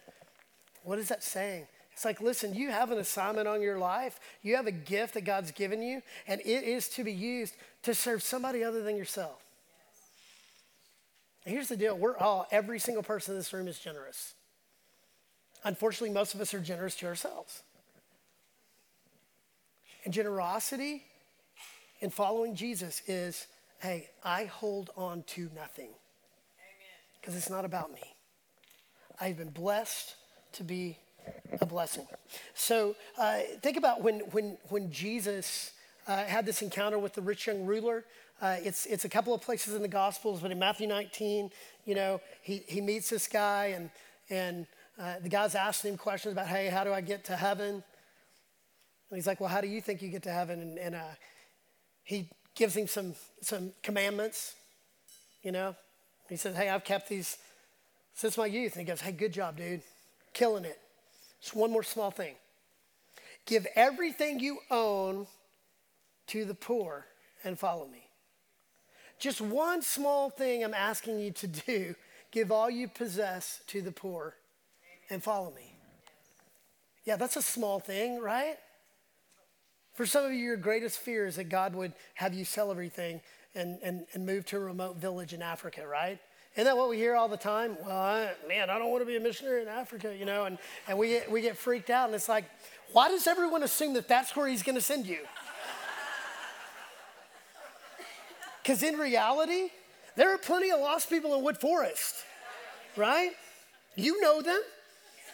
What 0.82 0.98
is 0.98 1.08
that 1.08 1.22
saying? 1.22 1.68
It's 1.92 2.04
like, 2.04 2.20
listen, 2.20 2.52
you 2.54 2.70
have 2.70 2.90
an 2.90 2.98
assignment 2.98 3.48
on 3.48 3.62
your 3.62 3.78
life. 3.78 4.20
You 4.42 4.56
have 4.56 4.66
a 4.66 4.72
gift 4.72 5.14
that 5.14 5.24
God's 5.24 5.50
given 5.50 5.80
you, 5.80 6.02
and 6.26 6.40
it 6.42 6.64
is 6.64 6.88
to 6.90 7.04
be 7.04 7.12
used 7.12 7.54
to 7.84 7.94
serve 7.94 8.22
somebody 8.22 8.62
other 8.62 8.82
than 8.82 8.96
yourself. 8.96 9.45
And 11.46 11.54
here's 11.54 11.68
the 11.68 11.76
deal 11.76 11.96
we're 11.96 12.18
all, 12.18 12.46
every 12.50 12.80
single 12.80 13.04
person 13.04 13.32
in 13.32 13.38
this 13.38 13.52
room 13.52 13.68
is 13.68 13.78
generous. 13.78 14.34
Unfortunately, 15.64 16.10
most 16.10 16.34
of 16.34 16.40
us 16.40 16.52
are 16.52 16.60
generous 16.60 16.96
to 16.96 17.06
ourselves. 17.06 17.62
And 20.04 20.12
generosity 20.12 21.04
in 22.00 22.10
following 22.10 22.54
Jesus 22.54 23.00
is 23.06 23.46
hey, 23.78 24.08
I 24.24 24.46
hold 24.46 24.90
on 24.96 25.22
to 25.28 25.48
nothing. 25.54 25.90
Because 27.20 27.36
it's 27.36 27.50
not 27.50 27.64
about 27.64 27.92
me. 27.92 28.14
I've 29.20 29.36
been 29.36 29.50
blessed 29.50 30.14
to 30.54 30.64
be 30.64 30.98
a 31.60 31.66
blessing. 31.66 32.06
So 32.54 32.96
uh, 33.18 33.40
think 33.62 33.76
about 33.76 34.02
when, 34.02 34.20
when, 34.30 34.56
when 34.68 34.90
Jesus 34.90 35.72
uh, 36.06 36.24
had 36.24 36.46
this 36.46 36.62
encounter 36.62 36.98
with 36.98 37.14
the 37.14 37.22
rich 37.22 37.46
young 37.46 37.66
ruler. 37.66 38.04
Uh, 38.40 38.56
it's, 38.62 38.86
it's 38.86 39.04
a 39.04 39.08
couple 39.08 39.34
of 39.34 39.40
places 39.40 39.74
in 39.74 39.82
the 39.82 39.88
Gospels, 39.88 40.40
but 40.40 40.50
in 40.50 40.58
Matthew 40.58 40.86
19, 40.86 41.50
you 41.84 41.94
know, 41.94 42.20
he, 42.42 42.62
he 42.66 42.80
meets 42.80 43.08
this 43.08 43.26
guy, 43.26 43.66
and, 43.66 43.90
and 44.28 44.66
uh, 44.98 45.14
the 45.22 45.28
guy's 45.28 45.54
asking 45.54 45.92
him 45.92 45.98
questions 45.98 46.32
about, 46.32 46.46
hey, 46.46 46.68
how 46.68 46.84
do 46.84 46.92
I 46.92 47.00
get 47.00 47.24
to 47.26 47.36
heaven? 47.36 47.82
And 49.10 49.16
he's 49.16 49.26
like, 49.26 49.40
well, 49.40 49.48
how 49.48 49.60
do 49.60 49.68
you 49.68 49.80
think 49.80 50.02
you 50.02 50.08
get 50.08 50.22
to 50.24 50.32
heaven? 50.32 50.60
And, 50.60 50.78
and 50.78 50.94
uh, 50.94 51.14
he 52.02 52.28
gives 52.54 52.74
him 52.74 52.86
some, 52.86 53.14
some 53.40 53.72
commandments, 53.82 54.54
you 55.42 55.52
know. 55.52 55.74
He 56.28 56.36
says, 56.36 56.56
hey, 56.56 56.68
I've 56.68 56.84
kept 56.84 57.08
these 57.08 57.38
since 58.14 58.36
my 58.36 58.46
youth. 58.46 58.72
And 58.72 58.80
he 58.80 58.86
goes, 58.86 59.00
hey, 59.00 59.12
good 59.12 59.32
job, 59.32 59.56
dude. 59.56 59.82
Killing 60.32 60.64
it. 60.64 60.78
Just 61.40 61.54
one 61.54 61.70
more 61.70 61.82
small 61.82 62.10
thing. 62.10 62.34
Give 63.44 63.66
everything 63.76 64.40
you 64.40 64.58
own 64.70 65.26
to 66.28 66.44
the 66.44 66.54
poor 66.54 67.06
and 67.44 67.56
follow 67.58 67.86
me. 67.86 68.05
Just 69.18 69.40
one 69.40 69.82
small 69.82 70.30
thing 70.30 70.64
I'm 70.64 70.74
asking 70.74 71.20
you 71.20 71.30
to 71.32 71.46
do 71.46 71.94
give 72.30 72.52
all 72.52 72.68
you 72.68 72.88
possess 72.88 73.60
to 73.68 73.80
the 73.80 73.92
poor 73.92 74.34
and 75.10 75.22
follow 75.22 75.52
me. 75.54 75.72
Yeah, 77.04 77.16
that's 77.16 77.36
a 77.36 77.42
small 77.42 77.78
thing, 77.78 78.20
right? 78.20 78.56
For 79.94 80.04
some 80.04 80.24
of 80.24 80.32
you, 80.32 80.38
your 80.38 80.56
greatest 80.56 80.98
fear 80.98 81.24
is 81.26 81.36
that 81.36 81.48
God 81.48 81.74
would 81.74 81.92
have 82.14 82.34
you 82.34 82.44
sell 82.44 82.70
everything 82.70 83.20
and, 83.54 83.78
and, 83.82 84.06
and 84.12 84.26
move 84.26 84.44
to 84.46 84.56
a 84.56 84.60
remote 84.60 84.96
village 84.96 85.32
in 85.32 85.40
Africa, 85.40 85.86
right? 85.86 86.18
Isn't 86.54 86.64
that 86.64 86.76
what 86.76 86.88
we 86.88 86.96
hear 86.96 87.14
all 87.14 87.28
the 87.28 87.36
time? 87.36 87.76
Well, 87.84 87.96
I, 87.96 88.30
man, 88.48 88.70
I 88.70 88.78
don't 88.78 88.90
want 88.90 89.02
to 89.02 89.06
be 89.06 89.16
a 89.16 89.20
missionary 89.20 89.62
in 89.62 89.68
Africa, 89.68 90.14
you 90.16 90.24
know, 90.24 90.46
and, 90.46 90.58
and 90.88 90.98
we, 90.98 91.08
get, 91.08 91.30
we 91.30 91.40
get 91.40 91.56
freaked 91.56 91.90
out. 91.90 92.06
And 92.06 92.14
it's 92.14 92.28
like, 92.28 92.44
why 92.92 93.08
does 93.08 93.26
everyone 93.26 93.62
assume 93.62 93.94
that 93.94 94.08
that's 94.08 94.34
where 94.34 94.48
he's 94.48 94.62
going 94.62 94.74
to 94.74 94.80
send 94.80 95.06
you? 95.06 95.18
Because 98.66 98.82
in 98.82 98.96
reality, 98.96 99.68
there 100.16 100.34
are 100.34 100.38
plenty 100.38 100.72
of 100.72 100.80
lost 100.80 101.08
people 101.08 101.38
in 101.38 101.44
Woodforest, 101.44 102.24
right? 102.96 103.30
You 103.94 104.20
know 104.20 104.42
them. 104.42 104.60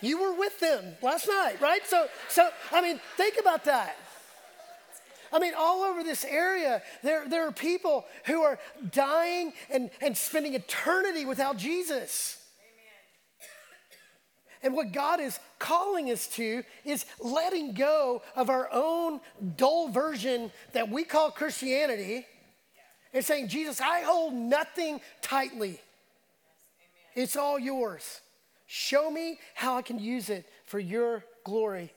You 0.03 0.21
were 0.21 0.35
with 0.35 0.61
them 0.61 0.85
last 1.01 1.29
night, 1.29 1.59
right? 1.59 1.81
So, 1.87 2.09
so 2.29 2.51
I 2.71 2.83
mean, 2.83 3.01
think 3.17 3.37
about 3.41 3.65
that. 3.65 3.97
I 5.33 5.39
mean, 5.39 5.55
all 5.57 5.83
over 5.83 6.05
this 6.05 6.27
area, 6.27 6.83
there, 7.03 7.27
there 7.27 7.49
are 7.49 7.53
people 7.53 8.05
who 8.27 8.43
are 8.43 8.59
dying 8.91 9.55
and, 9.71 9.89
and 10.03 10.15
spending 10.15 10.53
eternity 10.53 11.25
without 11.25 11.57
Jesus. 11.57 12.37
And 14.63 14.75
what 14.75 14.93
God 14.93 15.21
is 15.21 15.41
calling 15.59 16.11
us 16.11 16.27
to 16.37 16.65
is 16.85 17.07
letting 17.19 17.73
go 17.73 18.21
of 18.37 18.51
our 18.51 18.69
own 18.71 19.21
dull 19.57 19.89
version 19.89 20.53
that 20.75 20.91
we 20.91 21.05
call 21.05 21.31
Christianity 21.31 22.27
and 23.13 23.25
saying, 23.25 23.49
Jesus, 23.49 23.81
I 23.81 24.01
hold 24.01 24.33
nothing 24.35 25.01
tightly. 25.21 25.81
It's 27.15 27.37
all 27.37 27.59
yours. 27.59 28.21
Show 28.67 29.11
me 29.11 29.39
how 29.55 29.77
I 29.77 29.83
can 29.83 29.99
use 29.99 30.31
it 30.31 30.49
for 30.65 30.79
your 30.79 31.25
glory. 31.45 31.93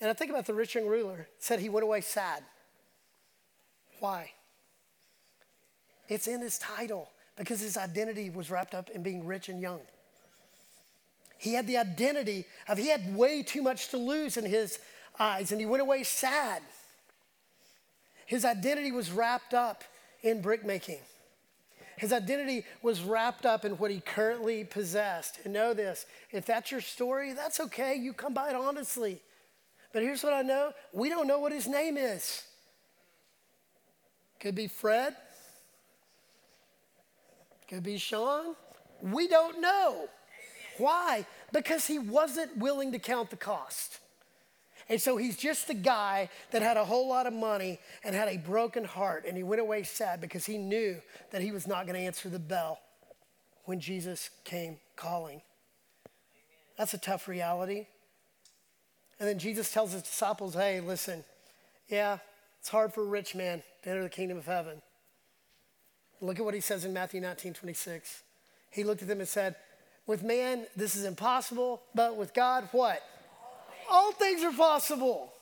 And 0.00 0.10
I 0.10 0.12
think 0.12 0.30
about 0.30 0.46
the 0.46 0.54
rich 0.54 0.74
young 0.74 0.86
ruler, 0.86 1.28
said 1.38 1.60
he 1.60 1.68
went 1.68 1.84
away 1.84 2.00
sad. 2.00 2.42
Why? 4.00 4.30
It's 6.08 6.26
in 6.26 6.40
his 6.40 6.58
title 6.58 7.10
because 7.36 7.60
his 7.60 7.76
identity 7.76 8.30
was 8.30 8.50
wrapped 8.50 8.74
up 8.74 8.90
in 8.90 9.02
being 9.02 9.24
rich 9.26 9.48
and 9.48 9.60
young. 9.60 9.80
He 11.36 11.52
had 11.52 11.66
the 11.66 11.76
identity 11.76 12.46
of 12.68 12.78
he 12.78 12.88
had 12.88 13.14
way 13.14 13.42
too 13.42 13.62
much 13.62 13.88
to 13.88 13.96
lose 13.96 14.36
in 14.36 14.44
his 14.44 14.80
eyes, 15.18 15.52
and 15.52 15.60
he 15.60 15.66
went 15.66 15.82
away 15.82 16.02
sad. 16.02 16.62
His 18.28 18.44
identity 18.44 18.92
was 18.92 19.10
wrapped 19.10 19.54
up 19.54 19.84
in 20.22 20.42
brickmaking. 20.42 20.98
His 21.96 22.12
identity 22.12 22.66
was 22.82 23.00
wrapped 23.00 23.46
up 23.46 23.64
in 23.64 23.72
what 23.78 23.90
he 23.90 24.00
currently 24.00 24.64
possessed. 24.64 25.38
And 25.44 25.54
know 25.54 25.72
this 25.72 26.04
if 26.30 26.44
that's 26.44 26.70
your 26.70 26.82
story, 26.82 27.32
that's 27.32 27.58
okay. 27.58 27.94
You 27.94 28.12
come 28.12 28.34
by 28.34 28.50
it 28.50 28.54
honestly. 28.54 29.22
But 29.94 30.02
here's 30.02 30.22
what 30.22 30.34
I 30.34 30.42
know 30.42 30.74
we 30.92 31.08
don't 31.08 31.26
know 31.26 31.38
what 31.38 31.52
his 31.52 31.66
name 31.66 31.96
is. 31.96 32.42
Could 34.40 34.54
be 34.54 34.68
Fred, 34.68 35.16
could 37.66 37.82
be 37.82 37.96
Sean. 37.96 38.54
We 39.00 39.26
don't 39.26 39.62
know. 39.62 40.06
Why? 40.76 41.24
Because 41.50 41.86
he 41.86 41.98
wasn't 41.98 42.58
willing 42.58 42.92
to 42.92 42.98
count 42.98 43.30
the 43.30 43.36
cost. 43.36 44.00
And 44.88 45.00
so 45.00 45.16
he's 45.16 45.36
just 45.36 45.68
the 45.68 45.74
guy 45.74 46.30
that 46.50 46.62
had 46.62 46.76
a 46.76 46.84
whole 46.84 47.08
lot 47.08 47.26
of 47.26 47.32
money 47.32 47.78
and 48.02 48.14
had 48.14 48.28
a 48.28 48.38
broken 48.38 48.84
heart. 48.84 49.24
And 49.26 49.36
he 49.36 49.42
went 49.42 49.60
away 49.60 49.82
sad 49.82 50.20
because 50.20 50.46
he 50.46 50.56
knew 50.56 50.96
that 51.30 51.42
he 51.42 51.52
was 51.52 51.66
not 51.66 51.86
going 51.86 51.98
to 51.98 52.06
answer 52.06 52.28
the 52.28 52.38
bell 52.38 52.80
when 53.64 53.80
Jesus 53.80 54.30
came 54.44 54.78
calling. 54.96 55.42
That's 56.78 56.94
a 56.94 56.98
tough 56.98 57.28
reality. 57.28 57.86
And 59.20 59.28
then 59.28 59.38
Jesus 59.38 59.70
tells 59.70 59.92
his 59.92 60.02
disciples, 60.02 60.54
hey, 60.54 60.80
listen, 60.80 61.24
yeah, 61.88 62.18
it's 62.60 62.68
hard 62.68 62.94
for 62.94 63.02
a 63.02 63.06
rich 63.06 63.34
man 63.34 63.62
to 63.82 63.90
enter 63.90 64.02
the 64.02 64.08
kingdom 64.08 64.38
of 64.38 64.46
heaven. 64.46 64.80
Look 66.20 66.38
at 66.38 66.44
what 66.44 66.54
he 66.54 66.60
says 66.60 66.84
in 66.84 66.92
Matthew 66.92 67.20
19 67.20 67.54
26. 67.54 68.22
He 68.70 68.84
looked 68.84 69.02
at 69.02 69.08
them 69.08 69.20
and 69.20 69.28
said, 69.28 69.56
With 70.06 70.22
man, 70.22 70.66
this 70.76 70.96
is 70.96 71.04
impossible, 71.04 71.82
but 71.94 72.16
with 72.16 72.34
God, 72.34 72.68
what? 72.72 73.02
All 73.90 74.12
things 74.12 74.42
are 74.42 74.52
possible. 74.52 75.32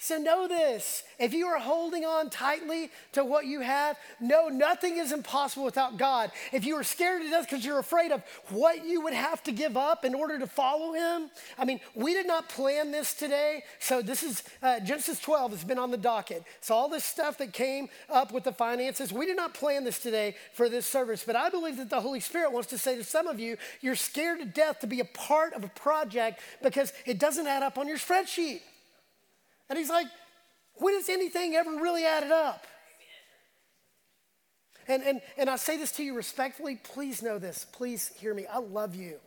So 0.00 0.16
know 0.16 0.46
this 0.46 1.02
if 1.18 1.34
you 1.34 1.48
are 1.48 1.58
holding 1.58 2.04
on 2.04 2.30
tightly 2.30 2.92
to 3.12 3.24
what 3.24 3.46
you 3.46 3.60
have, 3.60 3.98
know 4.20 4.46
nothing 4.46 4.96
is 4.96 5.10
impossible 5.10 5.64
without 5.64 5.96
God. 5.96 6.30
If 6.52 6.64
you 6.64 6.76
are 6.76 6.84
scared 6.84 7.22
to 7.22 7.30
death 7.30 7.50
because 7.50 7.64
you're 7.64 7.80
afraid 7.80 8.12
of 8.12 8.22
what 8.50 8.86
you 8.86 9.00
would 9.00 9.12
have 9.12 9.42
to 9.42 9.52
give 9.52 9.76
up 9.76 10.04
in 10.04 10.14
order 10.14 10.38
to 10.38 10.46
follow 10.46 10.92
Him, 10.92 11.30
I 11.58 11.64
mean, 11.64 11.80
we 11.96 12.14
did 12.14 12.28
not 12.28 12.48
plan 12.48 12.92
this 12.92 13.12
today. 13.12 13.64
So 13.80 14.00
this 14.00 14.22
is 14.22 14.44
uh, 14.62 14.78
Genesis 14.78 15.18
12 15.18 15.50
has 15.50 15.64
been 15.64 15.80
on 15.80 15.90
the 15.90 15.96
docket. 15.96 16.44
So 16.60 16.76
all 16.76 16.88
this 16.88 17.02
stuff 17.02 17.36
that 17.38 17.52
came 17.52 17.88
up 18.08 18.30
with 18.30 18.44
the 18.44 18.52
finances, 18.52 19.12
we 19.12 19.26
did 19.26 19.36
not 19.36 19.52
plan 19.52 19.82
this 19.82 19.98
today 19.98 20.36
for 20.52 20.68
this 20.68 20.86
service. 20.86 21.24
But 21.26 21.34
I 21.34 21.50
believe 21.50 21.76
that 21.78 21.90
the 21.90 22.00
Holy 22.00 22.20
Spirit 22.20 22.52
wants 22.52 22.68
to 22.68 22.78
say 22.78 22.94
to 22.94 23.02
some 23.02 23.26
of 23.26 23.40
you, 23.40 23.56
you're 23.80 23.96
scared 23.96 24.38
to 24.38 24.46
death 24.46 24.78
to 24.80 24.86
be 24.86 25.00
a 25.00 25.04
part 25.04 25.54
of 25.54 25.64
a 25.64 25.68
project 25.68 26.38
because 26.62 26.92
it 27.04 27.18
doesn't 27.18 27.48
add 27.48 27.64
up 27.64 27.78
on 27.78 27.88
your 27.88 27.98
spreadsheet. 27.98 28.60
And 29.68 29.78
he's 29.78 29.90
like, 29.90 30.06
when 30.74 30.94
has 30.94 31.08
anything 31.08 31.54
ever 31.54 31.70
really 31.70 32.04
added 32.04 32.30
up? 32.30 32.66
And, 34.86 35.02
and, 35.02 35.20
and 35.36 35.50
I 35.50 35.56
say 35.56 35.76
this 35.76 35.92
to 35.92 36.02
you 36.02 36.14
respectfully. 36.14 36.76
Please 36.82 37.22
know 37.22 37.38
this. 37.38 37.66
Please 37.72 38.10
hear 38.16 38.32
me. 38.32 38.46
I 38.46 38.58
love 38.58 38.94
you. 38.94 39.18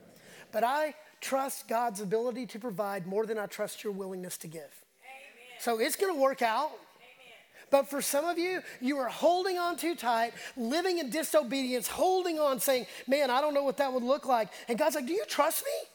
But 0.52 0.64
I 0.64 0.96
trust 1.22 1.68
God's 1.68 2.02
ability 2.02 2.48
to 2.48 2.60
provide 2.60 3.06
more 3.06 3.28
than 3.28 3.38
I 3.38 3.46
trust 3.46 3.84
your 3.84 3.94
willingness 3.94 4.38
to 4.38 4.48
give. 4.48 4.62
Amen. 4.62 5.60
So 5.60 5.80
it's 5.80 5.96
going 5.96 6.14
to 6.14 6.20
work 6.20 6.42
out. 6.42 6.72
But 7.70 7.90
for 7.90 8.02
some 8.02 8.26
of 8.26 8.38
you, 8.38 8.62
you 8.82 8.98
are 8.98 9.08
holding 9.08 9.58
on 9.58 9.78
too 9.78 9.96
tight, 9.96 10.34
living 10.58 10.98
in 10.98 11.10
disobedience, 11.10 11.88
holding 11.88 12.38
on, 12.38 12.60
saying, 12.60 12.86
Man, 13.08 13.32
I 13.32 13.40
don't 13.40 13.54
know 13.54 13.64
what 13.64 13.78
that 13.78 13.94
would 13.94 14.04
look 14.04 14.26
like. 14.26 14.50
And 14.68 14.78
God's 14.78 14.96
like, 14.96 15.08
Do 15.08 15.14
you 15.14 15.24
trust 15.26 15.64
me? 15.64 15.90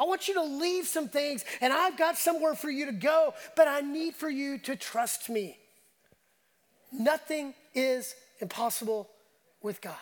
I 0.00 0.04
want 0.04 0.28
you 0.28 0.34
to 0.34 0.42
leave 0.42 0.86
some 0.86 1.08
things, 1.08 1.44
and 1.60 1.74
I've 1.74 1.98
got 1.98 2.16
somewhere 2.16 2.54
for 2.54 2.70
you 2.70 2.86
to 2.86 2.92
go, 2.92 3.34
but 3.54 3.68
I 3.68 3.82
need 3.82 4.14
for 4.14 4.30
you 4.30 4.56
to 4.60 4.74
trust 4.74 5.28
me. 5.28 5.58
Nothing 6.90 7.52
is 7.74 8.14
impossible 8.40 9.10
with 9.62 9.82
God. 9.82 9.94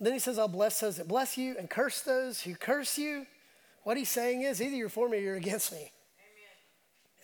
Then 0.00 0.14
he 0.14 0.18
says, 0.18 0.38
I'll 0.38 0.48
bless 0.48 0.80
those 0.80 0.96
that 0.96 1.06
bless 1.06 1.36
you 1.36 1.54
and 1.58 1.68
curse 1.68 2.00
those 2.00 2.40
who 2.40 2.54
curse 2.54 2.96
you. 2.96 3.26
What 3.84 3.98
he's 3.98 4.08
saying 4.08 4.42
is 4.42 4.62
either 4.62 4.74
you're 4.74 4.88
for 4.88 5.06
me 5.06 5.18
or 5.18 5.20
you're 5.20 5.36
against 5.36 5.70
me. 5.70 5.92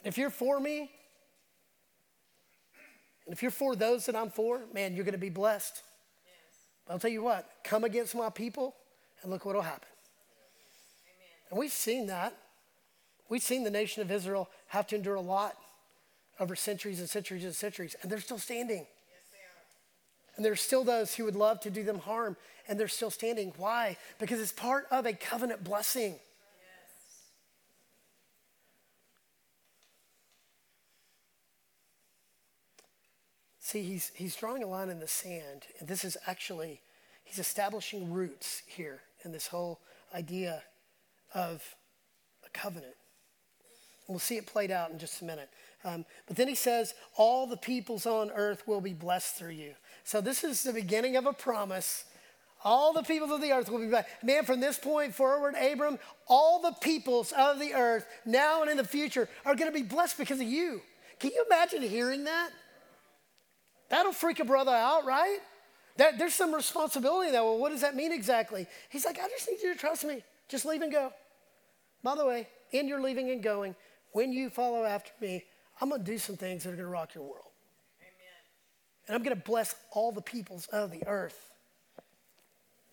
And 0.05 0.07
if 0.07 0.19
you're 0.19 0.29
for 0.29 0.61
me, 0.61 0.91
and 3.25 3.33
if 3.33 3.43
you're 3.43 3.51
for 3.51 3.75
those 3.75 4.05
that 4.07 4.15
I'm 4.15 4.31
for, 4.31 4.61
man, 4.75 4.95
you're 4.95 5.05
going 5.05 5.13
to 5.13 5.19
be 5.19 5.31
blessed. 5.31 5.83
Yes. 6.27 6.59
I'll 6.93 6.99
tell 6.99 7.11
you 7.11 7.23
what, 7.23 7.49
come 7.65 7.85
against 7.85 8.15
my 8.15 8.29
people, 8.29 8.75
and 9.23 9.31
look 9.31 9.45
what 9.45 9.55
will 9.55 9.63
happen. 9.63 9.89
Amen. 11.05 11.51
And 11.51 11.59
we've 11.59 11.73
seen 11.73 12.07
that. 12.07 12.35
We've 13.29 13.43
seen 13.43 13.65
the 13.65 13.71
nation 13.71 14.03
of 14.03 14.11
Israel 14.11 14.49
have 14.69 14.87
to 14.89 14.97
endure 14.97 15.17
a 15.17 15.21
lot 15.21 15.57
over 16.41 16.57
centuries 16.57 17.01
and 17.01 17.09
centuries 17.09 17.45
and 17.45 17.55
centuries, 17.55 17.97
and 18.03 18.11
they're 18.11 18.21
still 18.21 18.39
standing. 18.39 18.87
And 20.37 20.45
there's 20.45 20.61
still 20.61 20.85
those 20.85 21.17
who 21.17 21.25
would 21.25 21.35
love 21.35 21.61
to 21.63 21.71
do 21.71 21.83
them 21.83 21.99
harm, 21.99 22.37
and 22.69 22.79
they're 22.79 22.87
still 22.87 23.11
standing. 23.11 23.53
Why? 23.57 23.97
Because 24.21 24.41
it's 24.41 24.53
part 24.53 24.87
of 24.91 25.05
a 25.05 25.13
covenant 25.13 25.65
blessing. 25.65 26.15
See, 33.59 33.83
he's, 33.83 34.13
he's 34.15 34.35
drawing 34.37 34.63
a 34.63 34.67
line 34.67 34.89
in 34.89 35.01
the 35.01 35.09
sand, 35.09 35.65
and 35.79 35.89
this 35.89 36.05
is 36.05 36.17
actually, 36.27 36.81
he's 37.25 37.39
establishing 37.39 38.11
roots 38.13 38.63
here 38.65 39.03
in 39.25 39.33
this 39.33 39.47
whole 39.47 39.81
idea 40.15 40.63
of 41.35 41.63
a 42.45 42.51
covenant. 42.51 42.95
And 44.07 44.15
we'll 44.15 44.19
see 44.19 44.37
it 44.37 44.47
played 44.47 44.71
out 44.71 44.91
in 44.91 44.99
just 44.99 45.21
a 45.23 45.25
minute. 45.25 45.51
Um, 45.85 46.05
but 46.27 46.37
then 46.37 46.49
he 46.49 46.55
says, 46.55 46.95
All 47.17 47.47
the 47.47 47.57
peoples 47.57 48.07
on 48.07 48.31
earth 48.31 48.67
will 48.67 48.81
be 48.81 48.95
blessed 48.95 49.37
through 49.37 49.51
you. 49.51 49.75
So 50.05 50.21
this 50.21 50.45
is 50.45 50.63
the 50.63 50.73
beginning 50.73 51.17
of 51.17 51.27
a 51.27 51.33
promise. 51.33 52.05
All 52.65 52.93
the 52.93 53.03
peoples 53.03 53.31
of 53.31 53.41
the 53.41 53.53
earth 53.53 53.71
will 53.71 53.79
be 53.79 53.87
blessed. 53.87 54.09
Man, 54.23 54.45
from 54.45 54.61
this 54.61 54.79
point 54.79 55.15
forward, 55.15 55.55
Abram, 55.55 55.99
all 56.27 56.61
the 56.61 56.73
peoples 56.81 57.33
of 57.33 57.61
the 57.61 57.73
earth, 57.75 58.05
now 58.27 58.63
and 58.63 58.71
in 58.71 58.77
the 58.77 58.85
future, 58.85 59.29
are 59.45 59.55
going 59.55 59.71
to 59.71 59.79
be 59.79 59.85
blessed 59.85 60.19
because 60.19 60.41
of 60.41 60.47
you. 60.47 60.81
Can 61.21 61.31
you 61.31 61.45
imagine 61.47 61.83
hearing 61.83 62.25
that? 62.25 62.51
That'll 63.91 64.13
freak 64.13 64.41
a 64.41 64.45
brother 64.45 64.73
out, 64.73 65.05
right? 65.05 65.39
That, 65.99 66.17
there's 66.17 66.35
some 66.35 66.55
responsibility 66.55 67.33
there. 67.33 67.43
Well, 67.43 67.59
what 67.59 67.71
does 67.71 67.81
that 67.81 67.97
mean 67.97 68.13
exactly? 68.13 68.67
He's 68.89 69.05
like, 69.05 69.19
I 69.19 69.29
just 69.29 69.49
need 69.49 69.59
you 69.63 69.73
to 69.75 69.79
trust 69.79 70.05
me. 70.05 70.23
Just 70.49 70.65
leave 70.65 70.81
and 70.81 70.93
go. 70.93 71.13
By 72.05 72.15
the 72.15 72.25
way, 72.25 72.47
in 72.71 72.87
your 72.87 73.03
leaving 73.03 73.31
and 73.31 73.43
going, 73.43 73.75
when 74.13 74.33
you 74.33 74.49
follow 74.49 74.85
after 74.85 75.11
me, 75.21 75.45
I'm 75.81 75.89
going 75.89 76.05
to 76.05 76.11
do 76.11 76.17
some 76.17 76.37
things 76.37 76.63
that 76.63 76.71
are 76.71 76.77
going 76.77 76.87
to 76.87 76.91
rock 76.91 77.15
your 77.15 77.25
world. 77.25 77.51
Amen. 78.01 79.09
And 79.09 79.17
I'm 79.17 79.25
going 79.25 79.37
to 79.37 79.43
bless 79.43 79.75
all 79.91 80.13
the 80.13 80.23
peoples 80.23 80.67
of 80.69 80.93
the 80.93 81.07
earth. 81.07 81.51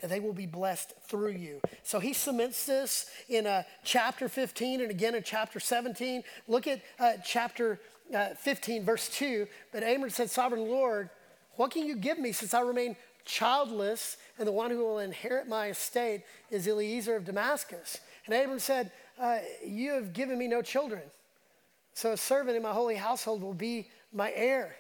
And 0.02 0.12
they 0.12 0.20
will 0.20 0.34
be 0.34 0.48
blessed 0.48 0.94
through 1.08 1.34
you. 1.34 1.62
So 1.84 2.00
he 2.00 2.12
cements 2.12 2.66
this 2.66 3.10
in 3.30 3.46
uh, 3.46 3.64
chapter 3.84 4.28
15 4.28 4.82
and 4.82 4.90
again 4.90 5.14
in 5.14 5.24
chapter 5.24 5.60
17. 5.60 6.24
Look 6.48 6.68
at 6.68 6.82
uh, 7.00 7.14
chapter 7.24 7.80
uh, 8.14 8.30
15, 8.30 8.84
verse 8.84 9.10
2. 9.10 9.48
But 9.72 9.84
Abram 9.84 10.10
said, 10.10 10.30
Sovereign 10.32 10.68
Lord, 10.68 11.10
what 11.56 11.72
can 11.72 11.86
you 11.86 11.96
give 11.96 12.20
me 12.20 12.32
since 12.32 12.54
I 12.54 12.62
remain 12.62 12.96
childless 13.26 14.18
and 14.38 14.48
the 14.48 14.52
one 14.52 14.72
who 14.72 14.80
will 14.80 15.00
inherit 15.00 15.48
my 15.48 15.68
estate 15.70 16.24
is 16.52 16.68
Eliezer 16.68 17.16
of 17.16 17.26
Damascus? 17.26 18.00
And 18.26 18.36
Abram 18.36 18.60
said, 18.60 18.92
uh, 19.20 19.40
You 19.66 19.94
have 19.94 20.14
given 20.14 20.38
me 20.38 20.48
no 20.48 20.62
children. 20.62 21.04
So 21.94 22.12
a 22.12 22.18
servant 22.18 22.58
in 22.58 22.64
my 22.64 22.74
holy 22.74 22.96
household 22.96 23.42
will 23.42 23.54
be 23.54 23.88
my 24.12 24.32
heir. 24.36 24.76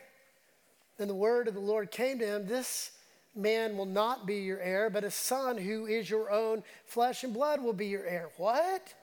Then 0.98 1.08
the 1.08 1.16
word 1.16 1.48
of 1.48 1.54
the 1.54 1.60
Lord 1.60 1.92
came 1.92 2.20
to 2.20 2.26
him 2.26 2.48
This 2.48 2.92
man 3.36 3.78
will 3.78 3.86
not 3.86 4.26
be 4.26 4.38
your 4.38 4.60
heir, 4.60 4.90
but 4.90 5.04
a 5.04 5.12
son 5.12 5.58
who 5.58 5.86
is 5.86 6.10
your 6.10 6.32
own 6.32 6.64
flesh 6.86 7.24
and 7.24 7.34
blood 7.34 7.62
will 7.62 7.74
be 7.74 7.88
your 7.88 8.06
heir. 8.06 8.30
What? 8.38 8.94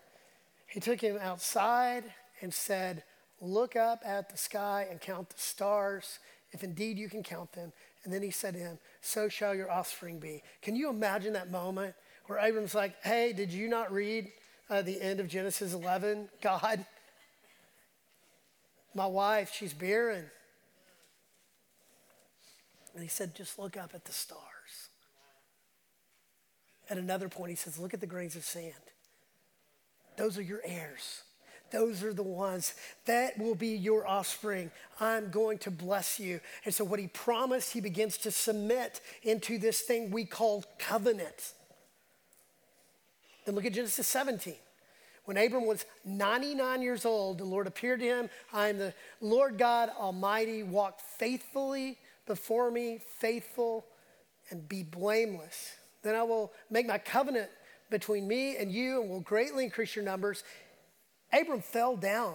He 0.66 0.80
took 0.80 1.00
him 1.00 1.18
outside 1.20 2.04
and 2.40 2.52
said, 2.52 3.02
Look 3.40 3.76
up 3.76 4.02
at 4.04 4.30
the 4.30 4.38
sky 4.38 4.86
and 4.88 5.00
count 5.00 5.30
the 5.30 5.38
stars, 5.38 6.18
if 6.52 6.62
indeed 6.62 6.98
you 6.98 7.08
can 7.08 7.22
count 7.22 7.52
them. 7.52 7.72
And 8.04 8.12
then 8.12 8.22
he 8.22 8.30
said 8.30 8.54
to 8.54 8.60
him, 8.60 8.78
So 9.00 9.28
shall 9.28 9.54
your 9.54 9.70
offspring 9.70 10.18
be. 10.18 10.42
Can 10.60 10.76
you 10.76 10.88
imagine 10.90 11.32
that 11.32 11.50
moment 11.50 11.94
where 12.26 12.38
Abram's 12.38 12.74
like, 12.74 12.94
Hey, 13.02 13.32
did 13.32 13.52
you 13.52 13.68
not 13.68 13.92
read 13.92 14.30
uh, 14.70 14.82
the 14.82 15.00
end 15.00 15.20
of 15.20 15.28
Genesis 15.28 15.72
11? 15.72 16.28
God, 16.40 16.84
my 18.94 19.06
wife, 19.06 19.52
she's 19.52 19.72
barren. 19.72 20.26
And 22.94 23.02
he 23.02 23.08
said, 23.08 23.34
Just 23.34 23.58
look 23.58 23.76
up 23.76 23.92
at 23.94 24.04
the 24.04 24.12
stars. 24.12 24.40
At 26.90 26.98
another 26.98 27.28
point, 27.28 27.50
he 27.50 27.56
says, 27.56 27.78
Look 27.78 27.94
at 27.94 28.00
the 28.00 28.06
grains 28.06 28.36
of 28.36 28.44
sand. 28.44 28.74
Those 30.16 30.36
are 30.36 30.42
your 30.42 30.60
heirs. 30.64 31.22
Those 31.72 32.02
are 32.04 32.12
the 32.12 32.22
ones 32.22 32.74
that 33.06 33.38
will 33.38 33.54
be 33.54 33.68
your 33.68 34.06
offspring. 34.06 34.70
I'm 35.00 35.30
going 35.30 35.58
to 35.58 35.70
bless 35.70 36.20
you. 36.20 36.40
And 36.64 36.74
so, 36.74 36.84
what 36.84 37.00
he 37.00 37.08
promised, 37.08 37.72
he 37.72 37.80
begins 37.80 38.18
to 38.18 38.30
submit 38.30 39.00
into 39.22 39.58
this 39.58 39.80
thing 39.80 40.10
we 40.10 40.24
call 40.24 40.64
covenant. 40.78 41.52
Then 43.44 43.54
look 43.54 43.64
at 43.64 43.72
Genesis 43.72 44.06
17. 44.06 44.54
When 45.24 45.36
Abram 45.36 45.66
was 45.66 45.84
99 46.04 46.82
years 46.82 47.04
old, 47.04 47.38
the 47.38 47.44
Lord 47.44 47.66
appeared 47.66 48.00
to 48.00 48.06
him. 48.06 48.30
I 48.52 48.68
am 48.68 48.78
the 48.78 48.92
Lord 49.20 49.56
God 49.56 49.90
Almighty. 49.98 50.62
Walk 50.62 51.00
faithfully 51.00 51.98
before 52.26 52.70
me, 52.70 53.00
faithful, 53.18 53.86
and 54.50 54.68
be 54.68 54.82
blameless. 54.82 55.72
Then 56.02 56.16
I 56.16 56.22
will 56.24 56.52
make 56.70 56.86
my 56.86 56.98
covenant 56.98 57.50
between 57.88 58.26
me 58.26 58.56
and 58.56 58.72
you 58.72 59.00
and 59.00 59.10
will 59.10 59.20
greatly 59.20 59.64
increase 59.64 59.94
your 59.94 60.04
numbers. 60.04 60.42
Abram 61.32 61.62
fell 61.62 61.96
down, 61.96 62.34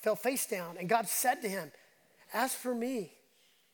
fell 0.00 0.16
face 0.16 0.46
down, 0.46 0.76
and 0.78 0.88
God 0.88 1.06
said 1.06 1.42
to 1.42 1.48
him, 1.48 1.70
As 2.32 2.54
for 2.54 2.74
me, 2.74 3.12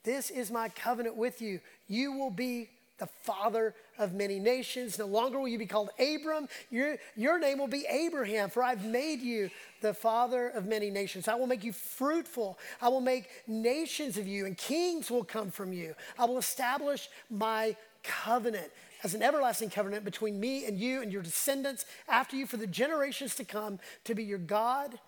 this 0.04 0.30
is 0.30 0.50
my 0.50 0.68
covenant 0.68 1.16
with 1.16 1.40
you. 1.42 1.60
You 1.86 2.12
will 2.12 2.30
be 2.30 2.70
the 2.98 3.06
father 3.06 3.74
of 3.98 4.12
many 4.12 4.38
nations. 4.38 4.98
No 4.98 5.06
longer 5.06 5.40
will 5.40 5.48
you 5.48 5.58
be 5.58 5.66
called 5.66 5.90
Abram. 5.98 6.48
Your, 6.70 6.96
your 7.16 7.38
name 7.38 7.58
will 7.58 7.66
be 7.66 7.86
Abraham, 7.88 8.50
for 8.50 8.62
I've 8.62 8.84
made 8.84 9.20
you 9.20 9.50
the 9.80 9.94
father 9.94 10.48
of 10.48 10.66
many 10.66 10.90
nations. 10.90 11.26
I 11.26 11.34
will 11.34 11.46
make 11.46 11.64
you 11.64 11.72
fruitful. 11.72 12.58
I 12.80 12.88
will 12.88 13.00
make 13.00 13.28
nations 13.46 14.18
of 14.18 14.26
you, 14.26 14.46
and 14.46 14.56
kings 14.56 15.10
will 15.10 15.24
come 15.24 15.50
from 15.50 15.72
you. 15.72 15.94
I 16.18 16.26
will 16.26 16.38
establish 16.38 17.08
my 17.30 17.74
covenant 18.02 18.70
as 19.02 19.14
an 19.14 19.22
everlasting 19.22 19.70
covenant 19.70 20.04
between 20.04 20.38
me 20.38 20.66
and 20.66 20.78
you 20.78 21.02
and 21.02 21.12
your 21.12 21.22
descendants 21.22 21.84
after 22.08 22.36
you 22.36 22.46
for 22.46 22.56
the 22.56 22.66
generations 22.66 23.34
to 23.36 23.44
come 23.44 23.78
to 24.04 24.14
be 24.14 24.24
your 24.24 24.38
God 24.38 24.98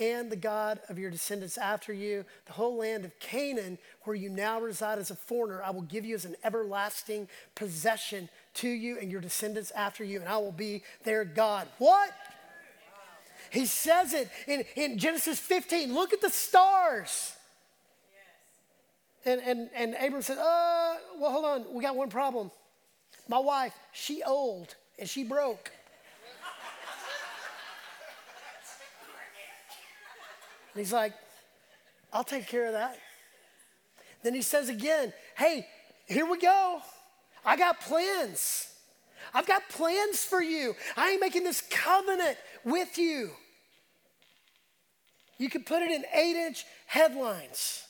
and 0.00 0.30
the 0.30 0.36
God 0.36 0.80
of 0.88 0.98
your 0.98 1.10
descendants 1.10 1.58
after 1.58 1.92
you. 1.92 2.24
The 2.46 2.52
whole 2.52 2.76
land 2.78 3.04
of 3.04 3.18
Canaan, 3.18 3.78
where 4.02 4.16
you 4.16 4.30
now 4.30 4.60
reside 4.60 4.98
as 4.98 5.10
a 5.10 5.14
foreigner, 5.14 5.62
I 5.62 5.70
will 5.70 5.82
give 5.82 6.04
you 6.04 6.14
as 6.14 6.24
an 6.24 6.36
everlasting 6.42 7.28
possession 7.54 8.28
to 8.54 8.68
you 8.68 8.98
and 8.98 9.10
your 9.10 9.20
descendants 9.20 9.70
after 9.72 10.02
you, 10.02 10.20
and 10.20 10.28
I 10.28 10.38
will 10.38 10.52
be 10.52 10.82
their 11.04 11.24
God. 11.24 11.68
What? 11.78 12.10
He 13.50 13.66
says 13.66 14.14
it 14.14 14.30
in, 14.46 14.64
in 14.76 14.98
Genesis 14.98 15.38
15. 15.38 15.92
Look 15.92 16.14
at 16.14 16.22
the 16.22 16.30
stars. 16.30 17.36
And, 19.24 19.40
and, 19.42 19.70
and 19.74 19.94
Abram 19.94 20.22
said, 20.22 20.38
uh, 20.38 20.94
well, 21.20 21.30
hold 21.30 21.44
on. 21.44 21.74
We 21.74 21.82
got 21.82 21.94
one 21.94 22.08
problem. 22.08 22.50
My 23.28 23.38
wife, 23.38 23.74
she 23.92 24.22
old 24.22 24.74
and 24.98 25.08
she 25.08 25.24
broke. 25.24 25.70
And 30.74 30.80
he's 30.80 30.92
like, 30.92 31.12
I'll 32.12 32.24
take 32.24 32.46
care 32.46 32.66
of 32.66 32.72
that. 32.72 32.98
Then 34.22 34.34
he 34.34 34.42
says 34.42 34.68
again, 34.68 35.12
Hey, 35.36 35.66
here 36.06 36.26
we 36.26 36.38
go. 36.38 36.80
I 37.44 37.56
got 37.56 37.80
plans. 37.80 38.68
I've 39.34 39.46
got 39.46 39.68
plans 39.68 40.24
for 40.24 40.42
you. 40.42 40.74
I 40.96 41.10
ain't 41.10 41.20
making 41.20 41.44
this 41.44 41.62
covenant 41.70 42.36
with 42.64 42.98
you. 42.98 43.30
You 45.38 45.48
could 45.48 45.66
put 45.66 45.82
it 45.82 45.90
in 45.90 46.04
eight 46.14 46.36
inch 46.36 46.64
headlines. 46.86 47.84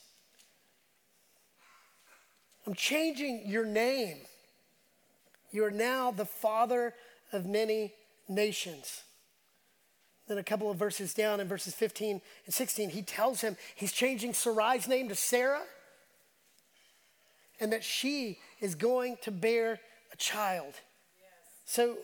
I'm 2.66 2.74
changing 2.74 3.42
your 3.46 3.66
name. 3.66 4.18
You 5.52 5.64
are 5.64 5.70
now 5.70 6.10
the 6.10 6.24
father 6.24 6.94
of 7.32 7.46
many 7.46 7.92
nations. 8.28 9.02
Then 10.26 10.38
a 10.38 10.42
couple 10.42 10.70
of 10.70 10.78
verses 10.78 11.14
down 11.14 11.40
in 11.40 11.48
verses 11.48 11.74
15 11.74 12.20
and 12.46 12.54
16, 12.54 12.90
he 12.90 13.02
tells 13.02 13.42
him 13.42 13.56
he's 13.74 13.92
changing 13.92 14.33
Sarai's 14.33 14.88
name 14.88 15.08
to 15.08 15.14
Sarah 15.14 15.62
and 17.60 17.72
that 17.72 17.85
she 17.85 18.38
is 18.60 18.74
going 18.74 19.18
to 19.22 19.31
bear 19.31 19.79
a 20.12 20.16
child. 20.16 20.74
Yes. 20.74 20.81
So, 21.64 21.98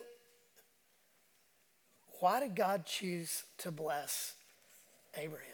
why 2.20 2.40
did 2.40 2.54
God 2.54 2.84
choose 2.84 3.44
to 3.58 3.70
bless 3.70 4.34
Abraham? 5.16 5.44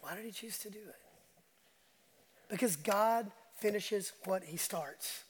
Why 0.00 0.14
did 0.14 0.24
he 0.24 0.30
choose 0.30 0.58
to 0.58 0.70
do 0.70 0.78
it? 0.78 2.50
Because 2.50 2.76
God 2.76 3.30
finishes 3.58 4.12
what 4.24 4.44
he 4.44 4.56
starts. 4.56 5.24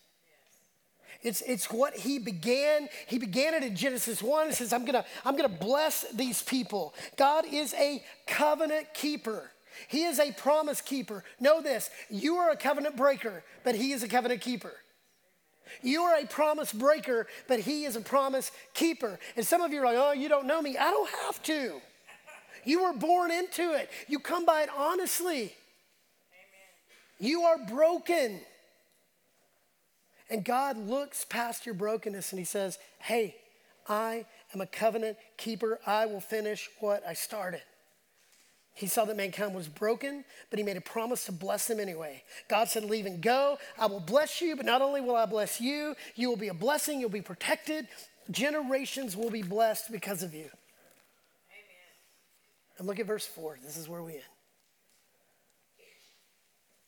It's, 1.22 1.42
it's 1.42 1.70
what 1.70 1.94
he 1.94 2.18
began. 2.18 2.88
He 3.06 3.18
began 3.18 3.54
it 3.54 3.62
in 3.62 3.74
Genesis 3.74 4.22
1. 4.22 4.48
It 4.48 4.54
says, 4.54 4.72
I'm 4.72 4.84
gonna, 4.84 5.04
I'm 5.24 5.36
gonna 5.36 5.48
bless 5.48 6.04
these 6.12 6.42
people. 6.42 6.94
God 7.16 7.44
is 7.50 7.74
a 7.74 8.02
covenant 8.26 8.94
keeper. 8.94 9.50
He 9.86 10.04
is 10.04 10.18
a 10.18 10.32
promise 10.32 10.80
keeper. 10.80 11.24
Know 11.40 11.60
this 11.60 11.90
you 12.10 12.36
are 12.36 12.50
a 12.50 12.56
covenant 12.56 12.96
breaker, 12.96 13.44
but 13.64 13.74
He 13.74 13.92
is 13.92 14.02
a 14.02 14.08
covenant 14.08 14.40
keeper. 14.40 14.72
You 15.82 16.02
are 16.02 16.18
a 16.18 16.26
promise 16.26 16.72
breaker, 16.72 17.26
but 17.46 17.60
He 17.60 17.84
is 17.84 17.94
a 17.94 18.00
promise 18.00 18.50
keeper. 18.74 19.18
And 19.36 19.46
some 19.46 19.60
of 19.60 19.72
you 19.72 19.80
are 19.80 19.84
like, 19.84 19.96
oh, 19.96 20.12
you 20.12 20.28
don't 20.28 20.46
know 20.46 20.62
me. 20.62 20.76
I 20.76 20.90
don't 20.90 21.10
have 21.24 21.42
to. 21.44 21.80
You 22.64 22.82
were 22.82 22.92
born 22.92 23.30
into 23.30 23.72
it, 23.74 23.90
you 24.08 24.18
come 24.18 24.44
by 24.44 24.62
it 24.62 24.68
honestly. 24.76 25.36
Amen. 25.36 25.52
You 27.18 27.42
are 27.42 27.58
broken. 27.58 28.40
And 30.30 30.44
God 30.44 30.76
looks 30.76 31.24
past 31.24 31.64
your 31.64 31.74
brokenness 31.74 32.32
and 32.32 32.38
He 32.38 32.44
says, 32.44 32.78
Hey, 32.98 33.36
I 33.88 34.26
am 34.54 34.60
a 34.60 34.66
covenant 34.66 35.16
keeper. 35.36 35.80
I 35.86 36.06
will 36.06 36.20
finish 36.20 36.68
what 36.80 37.06
I 37.06 37.14
started. 37.14 37.62
He 38.74 38.86
saw 38.86 39.04
that 39.06 39.16
mankind 39.16 39.56
was 39.56 39.66
broken, 39.66 40.24
but 40.50 40.58
he 40.60 40.64
made 40.64 40.76
a 40.76 40.80
promise 40.80 41.24
to 41.24 41.32
bless 41.32 41.66
them 41.66 41.80
anyway. 41.80 42.22
God 42.48 42.68
said, 42.68 42.84
Leave 42.84 43.06
and 43.06 43.20
go. 43.20 43.58
I 43.76 43.86
will 43.86 43.98
bless 43.98 44.40
you, 44.40 44.54
but 44.54 44.64
not 44.64 44.82
only 44.82 45.00
will 45.00 45.16
I 45.16 45.26
bless 45.26 45.60
you, 45.60 45.96
you 46.14 46.28
will 46.28 46.36
be 46.36 46.46
a 46.46 46.54
blessing, 46.54 47.00
you'll 47.00 47.10
be 47.10 47.20
protected. 47.20 47.88
Generations 48.30 49.16
will 49.16 49.30
be 49.30 49.42
blessed 49.42 49.90
because 49.90 50.22
of 50.22 50.32
you. 50.32 50.44
Amen. 50.44 51.88
And 52.78 52.86
look 52.86 53.00
at 53.00 53.06
verse 53.06 53.26
4. 53.26 53.58
This 53.64 53.76
is 53.76 53.88
where 53.88 54.02
we 54.02 54.12
end. 54.12 54.22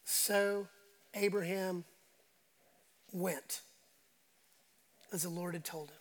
So 0.05 0.69
Abraham 1.15 1.85
went 3.13 3.61
as 5.13 5.23
the 5.23 5.29
Lord 5.29 5.55
had 5.55 5.65
told 5.65 5.89
him. 5.89 5.97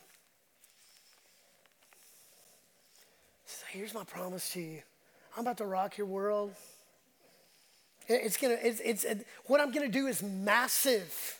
So 3.45 3.65
here's 3.71 3.93
my 3.93 4.03
promise 4.03 4.51
to 4.53 4.61
you 4.61 4.81
I'm 5.35 5.41
about 5.41 5.57
to 5.57 5.65
rock 5.65 5.97
your 5.97 6.07
world. 6.07 6.53
It's 8.07 8.37
gonna, 8.37 8.57
it's, 8.61 8.79
it's, 8.83 9.03
it, 9.03 9.27
what 9.45 9.61
I'm 9.61 9.71
gonna 9.71 9.87
do 9.87 10.07
is 10.07 10.23
massive. 10.23 11.39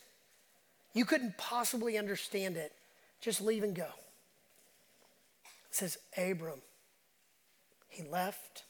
You 0.94 1.06
couldn't 1.06 1.38
possibly 1.38 1.98
understand 1.98 2.58
it. 2.58 2.74
Just 3.22 3.42
leave 3.42 3.64
and 3.64 3.76
go. 3.76 3.88
It 5.70 5.76
says, 5.76 5.98
Abram, 6.18 6.62
he 7.88 8.04
left 8.04 8.64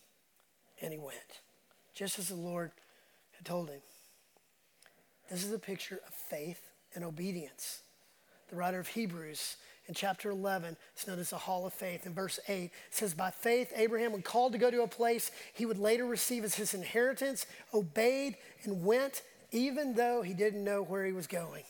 and 0.82 0.92
he 0.92 1.00
went, 1.00 1.42
just 1.94 2.20
as 2.20 2.30
the 2.30 2.36
Lord 2.36 2.72
had 3.38 3.46
told 3.46 3.70
him. 3.70 3.82
This 5.30 5.44
is 5.44 5.54
a 5.54 5.60
picture 5.60 6.00
of 6.08 6.14
faith 6.14 6.69
and 6.96 7.04
obedience. 7.04 7.82
The 8.50 8.56
writer 8.56 8.80
of 8.80 8.88
Hebrews 8.88 9.58
in 9.88 9.96
chapter 9.96 10.30
11, 10.30 10.78
it's 10.94 11.08
known 11.08 11.20
as 11.20 11.32
the 11.32 11.38
Hall 11.38 11.66
of 11.66 11.74
Faith. 11.74 12.06
In 12.06 12.14
verse 12.14 12.40
8, 12.48 12.72
says, 12.92 13.16
By 13.16 13.32
faith, 13.32 13.74
Abraham, 13.76 14.12
when 14.12 14.22
called 14.22 14.52
to 14.52 14.60
go 14.60 14.70
to 14.70 14.84
a 14.84 14.88
place 14.88 15.32
he 15.54 15.66
would 15.66 15.80
later 15.80 16.06
receive 16.06 16.44
as 16.44 16.54
his 16.54 16.76
inheritance, 16.76 17.48
obeyed 17.74 18.38
and 18.64 18.86
went, 18.86 19.24
even 19.52 19.96
though 19.96 20.22
he 20.22 20.36
didn't 20.36 20.64
know 20.64 20.84
where 20.84 21.06
he 21.06 21.12
was 21.12 21.26
going. 21.26 21.64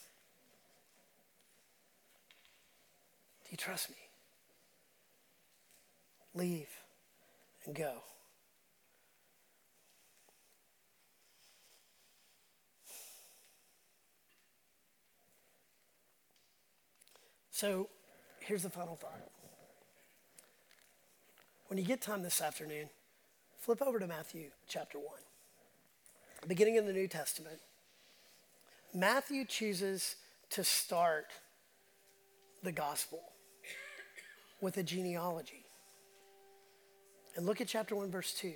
Do 3.46 3.52
you 3.52 3.58
trust 3.58 3.90
me? 3.90 3.96
Leave 6.34 6.70
and 7.66 7.74
go. 7.74 7.94
So 17.60 17.90
here's 18.40 18.64
the 18.64 18.70
final 18.70 18.96
thought. 18.96 19.20
When 21.68 21.78
you 21.78 21.84
get 21.84 22.02
time 22.02 22.24
this 22.24 22.42
afternoon, 22.42 22.88
flip 23.58 23.82
over 23.82 24.00
to 24.00 24.08
Matthew 24.08 24.52
chapter 24.70 24.98
1, 24.98 25.08
beginning 26.48 26.78
in 26.78 26.88
the 26.88 26.94
New 26.94 27.10
Testament. 27.10 27.60
Matthew 28.94 29.44
chooses 29.44 30.16
to 30.52 30.64
start 30.64 31.34
the 32.64 32.72
gospel 32.72 33.20
with 34.62 34.78
a 34.78 34.84
genealogy. 34.84 35.66
And 37.36 37.46
look 37.46 37.60
at 37.60 37.68
chapter 37.68 37.94
1, 37.94 38.10
verse 38.10 38.34
2. 38.36 38.54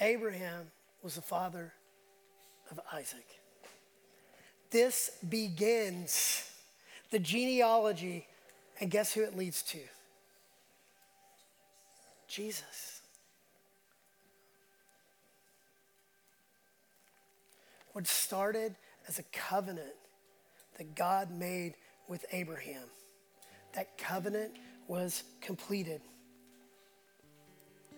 Abraham 0.00 0.70
was 1.02 1.16
the 1.16 1.20
father 1.20 1.72
of 2.70 2.78
Isaac. 2.92 3.26
This 4.70 5.10
begins 5.28 6.48
the 7.12 7.18
genealogy, 7.18 8.26
and 8.80 8.90
guess 8.90 9.12
who 9.12 9.22
it 9.22 9.36
leads 9.36 9.62
to? 9.62 9.78
Jesus. 12.26 13.02
What 17.92 18.06
started 18.06 18.74
as 19.06 19.18
a 19.18 19.22
covenant 19.24 19.92
that 20.78 20.94
God 20.94 21.30
made 21.30 21.74
with 22.08 22.24
Abraham, 22.32 22.88
that 23.74 23.98
covenant 23.98 24.52
was 24.88 25.22
completed 25.42 26.00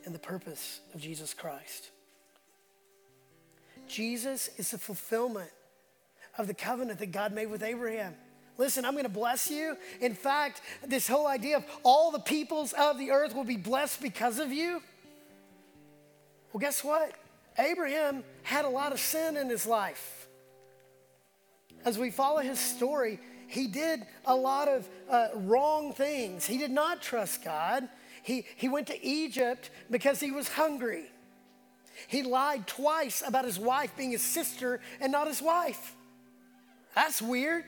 in 0.05 0.13
the 0.13 0.19
purpose 0.19 0.81
of 0.93 1.01
Jesus 1.01 1.33
Christ. 1.33 1.91
Jesus 3.87 4.51
is 4.57 4.73
the 4.73 4.79
fulfillment 4.79 5.51
of 6.37 6.49
the 6.49 6.55
covenant 6.55 6.99
that 6.99 7.13
God 7.13 7.33
made 7.33 7.47
with 7.47 7.63
Abraham. 7.63 8.15
Listen, 8.57 8.85
I'm 8.85 8.93
going 8.93 9.05
to 9.05 9.09
bless 9.09 9.51
you. 9.51 9.77
In 10.01 10.15
fact, 10.15 10.61
this 10.87 11.09
whole 11.09 11.27
idea 11.27 11.57
of 11.57 11.65
all 11.83 12.11
the 12.11 12.21
peoples 12.21 12.73
of 12.73 12.99
the 12.99 13.11
earth 13.11 13.35
will 13.35 13.45
be 13.45 13.57
blessed 13.57 14.01
because 14.01 14.39
of 14.39 14.53
you. 14.53 14.81
Well, 16.53 16.61
guess 16.61 16.85
what? 16.85 17.13
Abraham 17.59 18.23
had 18.43 18.65
a 18.65 18.69
lot 18.69 18.93
of 18.93 19.01
sin 19.01 19.37
in 19.37 19.49
his 19.49 19.67
life. 19.67 20.29
As 21.85 21.99
we 21.99 22.11
follow 22.11 22.41
his 22.41 22.59
story, 22.59 23.19
he 23.49 23.67
did 23.67 24.07
a 24.25 24.35
lot 24.35 24.69
of 24.69 24.89
uh, 25.11 25.29
wrong 25.35 25.93
things. 25.93 26.47
He 26.47 26.59
did 26.59 26.71
not 26.71 27.03
trust 27.03 27.45
God. 27.45 27.89
He, 28.23 28.47
he 28.57 28.69
went 28.69 28.87
to 28.87 29.05
Egypt 29.05 29.71
because 29.91 30.21
he 30.21 30.31
was 30.31 30.49
hungry. 30.49 31.05
He 32.09 32.23
lied 32.23 32.67
twice 32.67 33.23
about 33.27 33.45
his 33.45 33.59
wife 33.59 33.97
being 33.97 34.13
his 34.13 34.23
sister 34.23 34.81
and 35.01 35.13
not 35.13 35.27
his 35.27 35.43
wife. 35.43 35.95
That's 36.95 37.21
weird. 37.21 37.65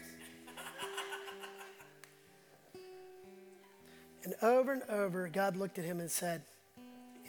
And 4.26 4.34
over 4.42 4.72
and 4.72 4.82
over, 4.90 5.28
God 5.28 5.54
looked 5.54 5.78
at 5.78 5.84
him 5.84 6.00
and 6.00 6.10
said, 6.10 6.42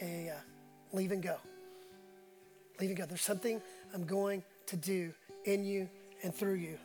Yeah, 0.02 0.08
yeah, 0.08 0.24
yeah. 0.24 0.40
leave 0.94 1.12
and 1.12 1.22
go. 1.22 1.36
Leave 2.80 2.90
and 2.90 2.98
go. 2.98 3.06
There's 3.06 3.22
something 3.22 3.62
I'm 3.94 4.04
going 4.04 4.42
to 4.66 4.76
do 4.76 5.14
in 5.46 5.64
you 5.64 5.88
and 6.24 6.34
through 6.34 6.56
you. 6.56 6.80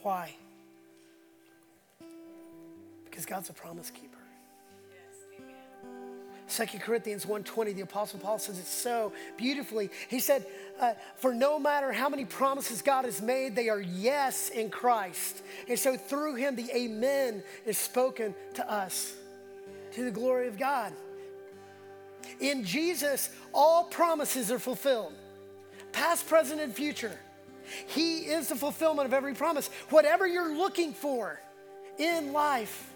Why? 0.00 0.34
Because 3.04 3.26
God's 3.26 3.50
a 3.50 3.52
promise 3.52 3.90
keeper. 3.90 4.16
2 6.48 6.78
Corinthians 6.78 7.26
1.20, 7.26 7.74
the 7.74 7.82
Apostle 7.82 8.20
Paul 8.20 8.38
says 8.38 8.58
it 8.58 8.66
so 8.66 9.12
beautifully. 9.36 9.90
He 10.08 10.20
said, 10.20 10.46
uh, 10.80 10.94
for 11.16 11.34
no 11.34 11.58
matter 11.58 11.92
how 11.92 12.08
many 12.08 12.24
promises 12.24 12.82
God 12.82 13.04
has 13.04 13.22
made, 13.22 13.54
they 13.56 13.68
are 13.68 13.80
yes 13.80 14.50
in 14.50 14.70
Christ. 14.70 15.42
And 15.68 15.78
so 15.78 15.96
through 15.96 16.34
him, 16.34 16.56
the 16.56 16.70
amen 16.74 17.42
is 17.64 17.78
spoken 17.78 18.34
to 18.54 18.70
us 18.70 19.14
to 19.92 20.04
the 20.04 20.10
glory 20.10 20.48
of 20.48 20.58
God. 20.58 20.92
In 22.40 22.64
Jesus, 22.64 23.30
all 23.54 23.84
promises 23.84 24.50
are 24.50 24.58
fulfilled, 24.58 25.14
past, 25.92 26.28
present, 26.28 26.60
and 26.60 26.74
future. 26.74 27.18
He 27.86 28.18
is 28.18 28.48
the 28.48 28.56
fulfillment 28.56 29.06
of 29.06 29.12
every 29.12 29.34
promise. 29.34 29.68
Whatever 29.90 30.26
you're 30.26 30.54
looking 30.54 30.92
for 30.92 31.40
in 31.98 32.32
life, 32.32 32.92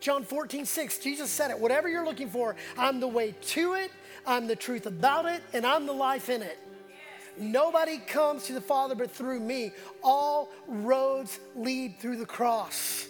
John 0.00 0.24
14, 0.24 0.66
6, 0.66 0.98
Jesus 0.98 1.30
said 1.30 1.50
it. 1.50 1.58
Whatever 1.58 1.88
you're 1.88 2.04
looking 2.04 2.28
for, 2.28 2.56
I'm 2.76 3.00
the 3.00 3.08
way 3.08 3.34
to 3.40 3.72
it, 3.72 3.90
I'm 4.26 4.46
the 4.46 4.56
truth 4.56 4.86
about 4.86 5.26
it, 5.26 5.42
and 5.52 5.66
I'm 5.66 5.86
the 5.86 5.92
life 5.92 6.28
in 6.28 6.42
it. 6.42 6.58
Nobody 7.36 7.98
comes 7.98 8.44
to 8.44 8.52
the 8.52 8.60
Father 8.60 8.94
but 8.94 9.10
through 9.10 9.40
me. 9.40 9.72
All 10.02 10.50
roads 10.66 11.40
lead 11.56 11.98
through 11.98 12.16
the 12.16 12.26
cross. 12.26 13.08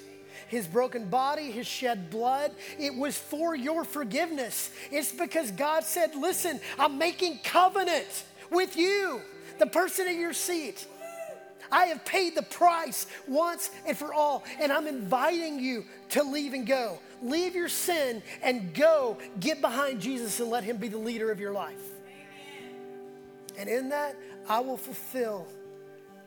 His 0.48 0.66
broken 0.66 1.08
body, 1.08 1.50
his 1.50 1.66
shed 1.66 2.10
blood, 2.10 2.52
it 2.78 2.94
was 2.94 3.16
for 3.16 3.54
your 3.54 3.84
forgiveness. 3.84 4.70
It's 4.90 5.12
because 5.12 5.50
God 5.50 5.84
said, 5.84 6.14
Listen, 6.14 6.60
I'm 6.78 6.98
making 6.98 7.40
covenant 7.44 8.24
with 8.50 8.76
you, 8.76 9.20
the 9.58 9.66
person 9.66 10.06
in 10.06 10.18
your 10.18 10.32
seat. 10.32 10.86
I 11.70 11.86
have 11.86 12.04
paid 12.04 12.34
the 12.34 12.42
price 12.42 13.06
once 13.26 13.70
and 13.86 13.96
for 13.96 14.12
all, 14.12 14.44
and 14.60 14.72
I'm 14.72 14.86
inviting 14.86 15.58
you 15.58 15.84
to 16.10 16.22
leave 16.22 16.52
and 16.54 16.66
go. 16.66 16.98
Leave 17.22 17.54
your 17.54 17.68
sin 17.68 18.22
and 18.42 18.74
go 18.74 19.18
get 19.40 19.60
behind 19.60 20.00
Jesus 20.00 20.40
and 20.40 20.50
let 20.50 20.64
Him 20.64 20.76
be 20.76 20.88
the 20.88 20.98
leader 20.98 21.30
of 21.30 21.40
your 21.40 21.52
life. 21.52 21.80
And 23.56 23.68
in 23.68 23.90
that, 23.90 24.16
I 24.48 24.60
will 24.60 24.76
fulfill 24.76 25.46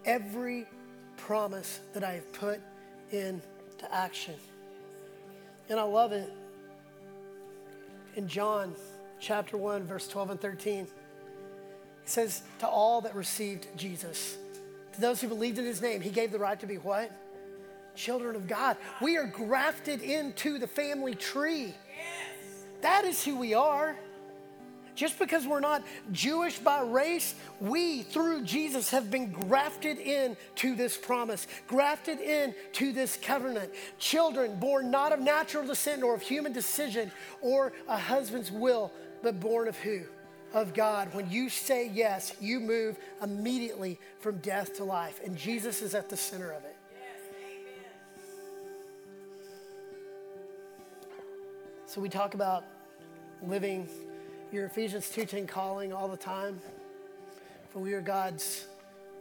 every 0.06 0.66
promise 1.18 1.80
that 1.94 2.04
I 2.04 2.14
have 2.14 2.34
put 2.34 2.62
into 3.12 3.44
action. 3.92 4.36
And 5.70 5.80
I 5.80 5.84
love 5.84 6.14
it. 6.14 6.32
In 8.16 8.28
John 8.28 8.74
chapter 9.20 9.58
1, 9.58 9.84
verse 9.84 10.08
12 10.08 10.32
and 10.32 10.42
13. 10.42 10.86
He 10.86 10.90
says, 12.06 12.42
To 12.60 12.68
all 12.68 13.02
that 13.02 13.16
received 13.16 13.68
Jesus, 13.76 14.38
to 14.98 15.02
those 15.02 15.22
who 15.22 15.28
believed 15.28 15.60
in 15.60 15.66
his 15.66 15.82
name, 15.82 16.02
he 16.02 16.10
gave 16.10 16.32
the 16.32 16.39
right 16.39 16.60
to 16.60 16.66
be 16.66 16.76
what? 16.76 17.12
Children 17.95 18.36
of 18.36 18.48
God. 18.48 18.78
We 19.02 19.18
are 19.18 19.26
grafted 19.26 20.02
into 20.02 20.58
the 20.58 20.68
family 20.68 21.14
tree. 21.16 21.74
That 22.82 23.06
is 23.06 23.24
who 23.24 23.38
we 23.38 23.54
are. 23.54 23.95
Just 24.95 25.20
because 25.20 25.45
we're 25.45 25.60
not 25.60 25.84
Jewish 26.12 26.58
by 26.58 26.82
race, 26.82 27.36
we, 27.60 28.02
through 28.02 28.43
Jesus, 28.43 28.89
have 28.89 29.12
been 29.12 29.32
grafted 29.32 30.00
in 30.00 30.36
to 30.56 30.74
this 30.74 30.98
promise, 30.98 31.45
grafted 31.68 32.20
in 32.20 32.56
to 32.74 32.91
this 32.91 33.16
covenant. 33.22 33.72
Children 34.00 34.60
born 34.60 34.89
not 34.89 35.14
of 35.14 35.20
natural 35.20 35.68
descent 35.68 36.02
or 36.02 36.16
of 36.16 36.24
human 36.24 36.52
decision 36.52 37.12
or 37.41 37.74
a 37.88 37.98
husband's 37.98 38.52
will, 38.52 38.91
but 39.22 39.39
born 39.39 39.68
of 39.68 39.78
who? 39.78 40.02
Of 40.54 40.74
God. 40.74 41.14
When 41.14 41.30
you 41.30 41.50
say 41.50 41.89
yes, 41.89 42.34
you 42.39 42.60
move 42.60 42.98
immediately 43.22 44.00
from 44.20 44.38
death 44.38 44.76
to 44.78 44.84
life, 44.84 45.20
and 45.24 45.38
Jesus 45.38 45.82
is 45.82 45.93
at 45.93 46.10
the 46.10 46.18
center 46.18 46.52
of 46.52 46.64
it. 46.64 46.76
So 51.86 52.02
we 52.02 52.10
talk 52.10 52.34
about 52.34 52.66
living 53.41 53.88
your 54.52 54.66
Ephesians 54.66 55.10
2:10 55.10 55.48
calling 55.48 55.93
all 55.93 56.08
the 56.08 56.18
time. 56.18 56.60
For 57.70 57.80
we 57.80 57.93
are 57.93 58.02
God's 58.02 58.66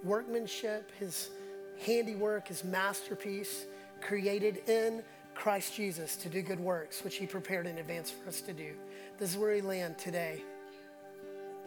workmanship, 0.04 0.90
his 0.98 1.30
handiwork, 1.78 2.48
his 2.48 2.64
masterpiece, 2.64 3.66
created 4.00 4.68
in 4.68 5.02
Christ 5.34 5.74
Jesus 5.74 6.16
to 6.16 6.28
do 6.28 6.40
good 6.42 6.60
works, 6.60 7.04
which 7.04 7.16
he 7.16 7.26
prepared 7.26 7.66
in 7.66 7.78
advance 7.78 8.10
for 8.10 8.28
us 8.28 8.40
to 8.42 8.52
do. 8.52 8.74
This 9.18 9.32
is 9.32 9.36
where 9.36 9.52
we 9.52 9.60
land 9.60 9.98
today. 9.98 10.42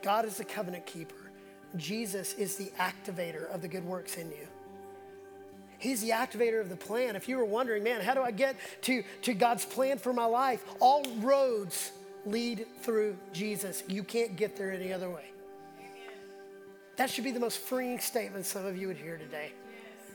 God 0.01 0.25
is 0.25 0.37
the 0.37 0.45
covenant 0.45 0.85
keeper. 0.85 1.15
Jesus 1.75 2.33
is 2.33 2.55
the 2.55 2.71
activator 2.77 3.49
of 3.53 3.61
the 3.61 3.67
good 3.67 3.85
works 3.85 4.17
in 4.17 4.29
you. 4.29 4.47
He's 5.77 6.01
the 6.01 6.09
activator 6.09 6.59
of 6.59 6.69
the 6.69 6.75
plan. 6.75 7.15
If 7.15 7.29
you 7.29 7.37
were 7.37 7.45
wondering, 7.45 7.83
man, 7.83 8.01
how 8.01 8.13
do 8.13 8.21
I 8.21 8.31
get 8.31 8.57
to, 8.81 9.03
to 9.21 9.33
God's 9.33 9.65
plan 9.65 9.97
for 9.97 10.11
my 10.11 10.25
life? 10.25 10.63
All 10.79 11.05
roads 11.19 11.91
lead 12.25 12.65
through 12.81 13.17
Jesus. 13.31 13.83
You 13.87 14.03
can't 14.03 14.35
get 14.35 14.57
there 14.57 14.71
any 14.71 14.91
other 14.91 15.09
way. 15.09 15.31
That 16.97 17.09
should 17.09 17.23
be 17.23 17.31
the 17.31 17.39
most 17.39 17.59
freeing 17.59 17.99
statement 17.99 18.45
some 18.45 18.65
of 18.65 18.75
you 18.75 18.87
would 18.87 18.97
hear 18.97 19.17
today. 19.17 19.53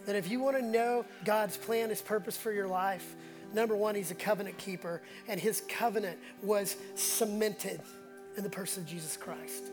That 0.04 0.16
if 0.16 0.30
you 0.30 0.40
want 0.40 0.58
to 0.58 0.62
know 0.62 1.06
God's 1.24 1.56
plan, 1.56 1.88
His 1.88 2.02
purpose 2.02 2.36
for 2.36 2.52
your 2.52 2.68
life, 2.68 3.14
number 3.54 3.74
one, 3.74 3.94
He's 3.94 4.10
a 4.10 4.14
covenant 4.14 4.58
keeper, 4.58 5.00
and 5.26 5.40
His 5.40 5.62
covenant 5.66 6.18
was 6.42 6.76
cemented 6.94 7.80
in 8.36 8.42
the 8.42 8.50
person 8.50 8.82
of 8.82 8.88
Jesus 8.88 9.16
Christ. 9.16 9.64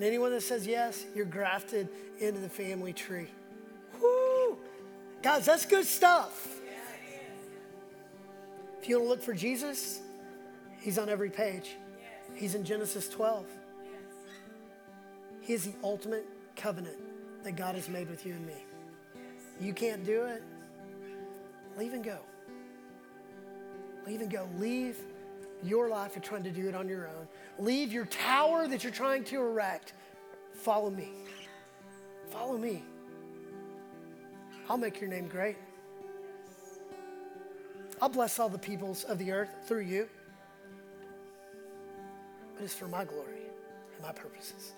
And 0.00 0.06
anyone 0.06 0.30
that 0.30 0.40
says 0.40 0.66
yes, 0.66 1.04
you're 1.14 1.26
grafted 1.26 1.86
into 2.20 2.40
the 2.40 2.48
family 2.48 2.94
tree. 2.94 3.26
Whoo! 4.00 4.56
Guys, 5.22 5.44
that's 5.44 5.66
good 5.66 5.84
stuff. 5.84 6.58
If 8.80 8.88
you 8.88 8.96
want 8.96 9.04
to 9.04 9.10
look 9.10 9.22
for 9.22 9.34
Jesus, 9.34 10.00
He's 10.78 10.96
on 10.96 11.10
every 11.10 11.28
page. 11.28 11.76
He's 12.34 12.54
in 12.54 12.64
Genesis 12.64 13.10
12. 13.10 13.44
He 15.42 15.52
is 15.52 15.64
the 15.66 15.74
ultimate 15.84 16.26
covenant 16.56 16.96
that 17.44 17.56
God 17.56 17.74
has 17.74 17.90
made 17.90 18.08
with 18.08 18.24
you 18.24 18.32
and 18.32 18.46
me. 18.46 18.64
You 19.60 19.74
can't 19.74 20.02
do 20.02 20.22
it. 20.22 20.42
Leave 21.76 21.92
and 21.92 22.02
go. 22.02 22.20
Leave 24.06 24.22
and 24.22 24.30
go. 24.30 24.48
Leave 24.56 24.96
your 25.62 25.88
life 25.88 26.14
and 26.14 26.24
trying 26.24 26.42
to 26.44 26.50
do 26.50 26.68
it 26.68 26.74
on 26.74 26.88
your 26.88 27.08
own. 27.08 27.28
Leave 27.58 27.92
your 27.92 28.06
tower 28.06 28.66
that 28.68 28.82
you're 28.82 28.92
trying 28.92 29.24
to 29.24 29.36
erect. 29.36 29.92
Follow 30.54 30.90
me. 30.90 31.10
Follow 32.30 32.56
me. 32.56 32.82
I'll 34.68 34.78
make 34.78 35.00
your 35.00 35.10
name 35.10 35.28
great. 35.28 35.56
I'll 38.00 38.08
bless 38.08 38.38
all 38.38 38.48
the 38.48 38.58
peoples 38.58 39.04
of 39.04 39.18
the 39.18 39.32
earth 39.32 39.50
through 39.66 39.82
you 39.82 40.08
but 42.60 42.66
it's 42.66 42.74
for 42.74 42.88
my 42.88 43.06
glory 43.06 43.40
and 43.94 44.02
my 44.02 44.12
purposes. 44.12 44.74